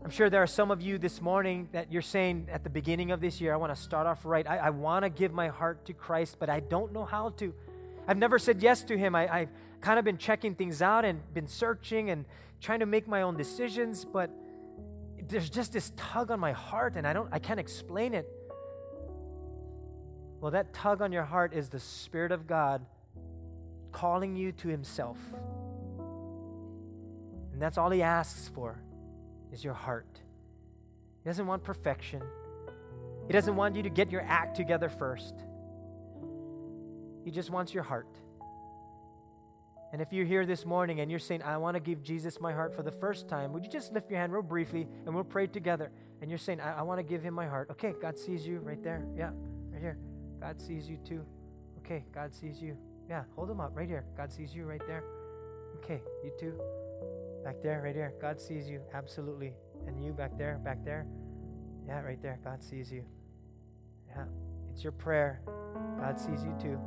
I'm 0.04 0.10
sure 0.10 0.28
there 0.28 0.42
are 0.42 0.46
some 0.46 0.70
of 0.70 0.82
you 0.82 0.98
this 0.98 1.20
morning 1.20 1.68
that 1.72 1.90
you're 1.90 2.02
saying 2.02 2.48
at 2.52 2.64
the 2.64 2.70
beginning 2.70 3.10
of 3.10 3.20
this 3.20 3.40
year, 3.40 3.52
I 3.52 3.56
want 3.56 3.74
to 3.74 3.80
start 3.80 4.06
off 4.06 4.24
right. 4.24 4.46
I, 4.46 4.58
I 4.58 4.70
want 4.70 5.04
to 5.04 5.08
give 5.08 5.32
my 5.32 5.48
heart 5.48 5.86
to 5.86 5.94
Christ, 5.94 6.36
but 6.38 6.48
I 6.48 6.60
don't 6.60 6.92
know 6.92 7.04
how 7.04 7.30
to. 7.38 7.52
I've 8.06 8.18
never 8.18 8.38
said 8.38 8.62
yes 8.62 8.84
to 8.84 8.96
Him. 8.96 9.14
I, 9.14 9.34
I've 9.34 9.48
kind 9.80 9.98
of 9.98 10.04
been 10.04 10.18
checking 10.18 10.54
things 10.54 10.82
out 10.82 11.04
and 11.04 11.20
been 11.34 11.48
searching 11.48 12.10
and 12.10 12.24
trying 12.60 12.80
to 12.80 12.86
make 12.86 13.08
my 13.08 13.22
own 13.22 13.36
decisions, 13.36 14.04
but 14.04 14.30
there's 15.28 15.50
just 15.50 15.72
this 15.72 15.92
tug 15.96 16.30
on 16.30 16.40
my 16.40 16.52
heart 16.52 16.96
and 16.96 17.06
I 17.06 17.12
don't 17.12 17.28
I 17.32 17.38
can't 17.38 17.60
explain 17.60 18.14
it. 18.14 18.28
Well, 20.40 20.50
that 20.52 20.72
tug 20.72 21.02
on 21.02 21.12
your 21.12 21.24
heart 21.24 21.54
is 21.54 21.68
the 21.68 21.80
Spirit 21.80 22.30
of 22.30 22.46
God 22.46 22.84
calling 23.90 24.36
you 24.36 24.52
to 24.52 24.68
Himself. 24.68 25.18
And 27.52 27.60
that's 27.60 27.78
all 27.78 27.90
He 27.90 28.02
asks 28.02 28.48
for 28.54 28.78
is 29.52 29.64
your 29.64 29.74
heart. 29.74 30.20
He 31.24 31.30
doesn't 31.30 31.46
want 31.46 31.64
perfection. 31.64 32.22
He 33.26 33.32
doesn't 33.32 33.56
want 33.56 33.74
you 33.74 33.82
to 33.82 33.90
get 33.90 34.12
your 34.12 34.22
act 34.22 34.56
together 34.56 34.88
first. 34.88 35.34
He 37.24 37.30
just 37.30 37.50
wants 37.50 37.74
your 37.74 37.82
heart. 37.82 38.06
And 39.96 40.02
if 40.02 40.12
you're 40.12 40.26
here 40.26 40.44
this 40.44 40.66
morning 40.66 41.00
and 41.00 41.10
you're 41.10 41.18
saying, 41.18 41.40
I 41.40 41.56
want 41.56 41.74
to 41.74 41.80
give 41.80 42.02
Jesus 42.02 42.38
my 42.38 42.52
heart 42.52 42.76
for 42.76 42.82
the 42.82 42.90
first 42.90 43.30
time, 43.30 43.50
would 43.54 43.64
you 43.64 43.70
just 43.70 43.94
lift 43.94 44.10
your 44.10 44.20
hand 44.20 44.30
real 44.30 44.42
briefly 44.42 44.86
and 45.06 45.14
we'll 45.14 45.24
pray 45.24 45.46
together? 45.46 45.90
And 46.20 46.30
you're 46.30 46.36
saying, 46.36 46.60
I, 46.60 46.80
I 46.80 46.82
want 46.82 46.98
to 46.98 47.02
give 47.02 47.22
him 47.22 47.32
my 47.32 47.46
heart. 47.46 47.70
Okay, 47.70 47.94
God 47.98 48.18
sees 48.18 48.46
you 48.46 48.58
right 48.58 48.82
there. 48.82 49.06
Yeah, 49.16 49.30
right 49.72 49.80
here. 49.80 49.96
God 50.38 50.60
sees 50.60 50.86
you 50.86 50.98
too. 50.98 51.24
Okay, 51.78 52.04
God 52.14 52.34
sees 52.34 52.60
you. 52.60 52.76
Yeah, 53.08 53.22
hold 53.36 53.48
him 53.48 53.58
up 53.58 53.74
right 53.74 53.88
here. 53.88 54.04
God 54.18 54.30
sees 54.30 54.54
you 54.54 54.66
right 54.66 54.82
there. 54.86 55.02
Okay, 55.76 56.02
you 56.22 56.30
too. 56.38 56.60
Back 57.42 57.62
there, 57.62 57.80
right 57.82 57.94
there. 57.94 58.12
God 58.20 58.38
sees 58.38 58.68
you. 58.68 58.82
Absolutely. 58.92 59.54
And 59.86 60.04
you 60.04 60.12
back 60.12 60.36
there, 60.36 60.60
back 60.62 60.84
there. 60.84 61.06
Yeah, 61.86 62.02
right 62.02 62.20
there. 62.20 62.38
God 62.44 62.62
sees 62.62 62.92
you. 62.92 63.02
Yeah. 64.10 64.24
It's 64.74 64.82
your 64.82 64.92
prayer. 64.92 65.40
God 65.98 66.20
sees 66.20 66.44
you 66.44 66.54
too. 66.60 66.78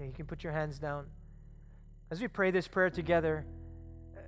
Okay, 0.00 0.06
you 0.06 0.14
can 0.14 0.24
put 0.24 0.42
your 0.42 0.54
hands 0.54 0.78
down. 0.78 1.04
As 2.10 2.22
we 2.22 2.28
pray 2.28 2.50
this 2.50 2.66
prayer 2.66 2.88
together, 2.88 3.44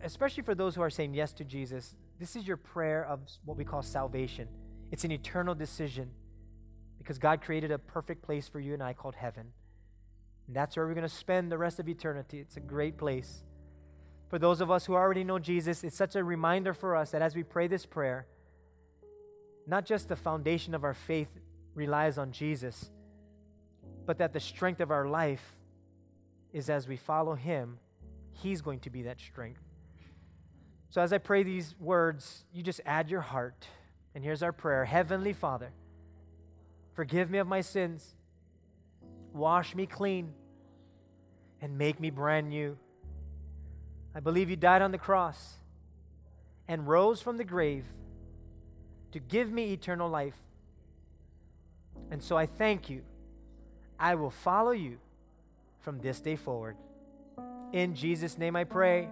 especially 0.03 0.43
for 0.43 0.55
those 0.55 0.75
who 0.75 0.83
are 0.83 0.91
saying 0.91 1.15
yes 1.15 1.33
to 1.33 1.45
Jesus, 1.45 1.95
this 2.21 2.37
is 2.37 2.47
your 2.47 2.59
prayer 2.59 3.07
of 3.07 3.21
what 3.47 3.57
we 3.57 3.65
call 3.65 3.81
salvation. 3.83 4.49
It's 4.91 5.05
an 5.05 5.11
eternal 5.11 5.55
decision 5.55 6.11
because 6.99 7.19
God 7.19 7.41
created 7.41 7.71
a 7.71 7.79
perfect 7.79 8.23
place 8.23 8.49
for 8.49 8.61
you 8.61 8.75
and 8.75 8.83
I 8.83 8.93
called 8.93 9.15
heaven. 9.15 9.47
And 10.47 10.55
that's 10.55 10.77
where 10.77 10.87
we're 10.87 10.93
going 10.93 11.09
to 11.09 11.15
spend 11.15 11.51
the 11.51 11.57
rest 11.57 11.81
of 11.81 11.89
eternity. 11.89 12.41
It's 12.41 12.59
a 12.59 12.61
great 12.61 12.99
place. 12.99 13.43
For 14.29 14.39
those 14.39 14.61
of 14.61 14.71
us 14.71 14.85
who 14.85 14.93
already 14.93 15.25
know 15.25 15.39
Jesus, 15.39 15.85
it's 15.85 15.97
such 15.97 16.17
a 16.17 16.23
reminder 16.23 16.75
for 16.75 16.95
us 16.97 17.13
that 17.13 17.23
as 17.23 17.35
we 17.35 17.45
pray 17.45 17.67
this 17.67 17.87
prayer, 17.87 18.27
not 19.67 19.87
just 19.87 20.11
the 20.11 20.17
foundation 20.17 20.75
of 20.75 20.85
our 20.85 20.95
faith 20.95 21.31
relies 21.75 22.19
on 22.19 22.31
Jesus, 22.31 22.91
but 24.05 24.19
that 24.19 24.35
the 24.35 24.41
strength 24.41 24.81
of 24.81 24.91
our 24.91 25.09
life 25.09 25.62
is 26.53 26.71
as 26.71 26.89
we 26.89 26.97
follow 26.97 27.35
Him, 27.35 27.79
He's 28.33 28.61
going 28.63 28.81
to 28.81 28.91
be 28.91 29.03
that 29.03 29.21
strength. 29.21 29.63
So 30.91 31.01
as 31.01 31.13
I 31.13 31.19
pray 31.19 31.43
these 31.43 31.75
words, 31.81 32.45
you 32.53 32.63
just 32.63 32.81
add 32.85 33.11
your 33.11 33.21
heart. 33.21 33.67
And 34.15 34.23
here's 34.23 34.43
our 34.43 34.53
prayer 34.53 34.85
Heavenly 34.85 35.33
Father, 35.33 35.73
forgive 36.95 37.31
me 37.31 37.39
of 37.39 37.47
my 37.47 37.61
sins 37.61 38.15
wash 39.33 39.75
me 39.75 39.87
clean, 39.87 40.33
and 41.61 41.79
make 41.79 42.01
me 42.01 42.11
brand 42.11 42.49
new. 42.49 42.77
I 44.15 44.21
believe 44.21 44.51
you 44.51 44.57
died 44.57 44.83
on 44.83 44.93
the 44.93 44.99
cross 44.99 45.55
and 46.69 46.87
rose 46.87 47.23
from 47.23 47.39
the 47.39 47.45
grave 47.45 47.85
to 49.13 49.19
give 49.19 49.51
me 49.51 49.73
eternal 49.73 50.09
life. 50.09 50.37
And 52.11 52.23
so 52.23 52.37
I 52.37 52.47
thank 52.47 52.91
you. 52.91 53.03
I 53.99 54.17
will 54.17 54.31
follow 54.31 54.73
you 54.73 54.99
from 55.83 55.99
this 55.99 56.21
day 56.21 56.37
forward. 56.37 56.77
In 57.73 57.95
Jesus' 57.95 58.39
name 58.39 58.55
I 58.55 58.65
pray. 58.65 59.09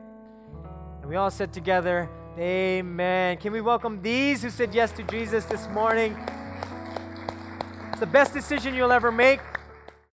And 1.00 1.10
we 1.10 1.16
all 1.16 1.30
said 1.30 1.52
together, 1.52 2.08
Amen. 2.38 3.36
Can 3.38 3.52
we 3.52 3.60
welcome 3.60 4.00
these 4.00 4.42
who 4.42 4.50
said 4.50 4.72
yes 4.72 4.92
to 4.92 5.02
Jesus 5.04 5.44
this 5.46 5.68
morning? 5.68 6.16
It's 7.90 8.00
the 8.00 8.06
best 8.06 8.32
decision 8.32 8.74
you'll 8.74 8.92
ever 8.92 9.10
make. 9.10 9.40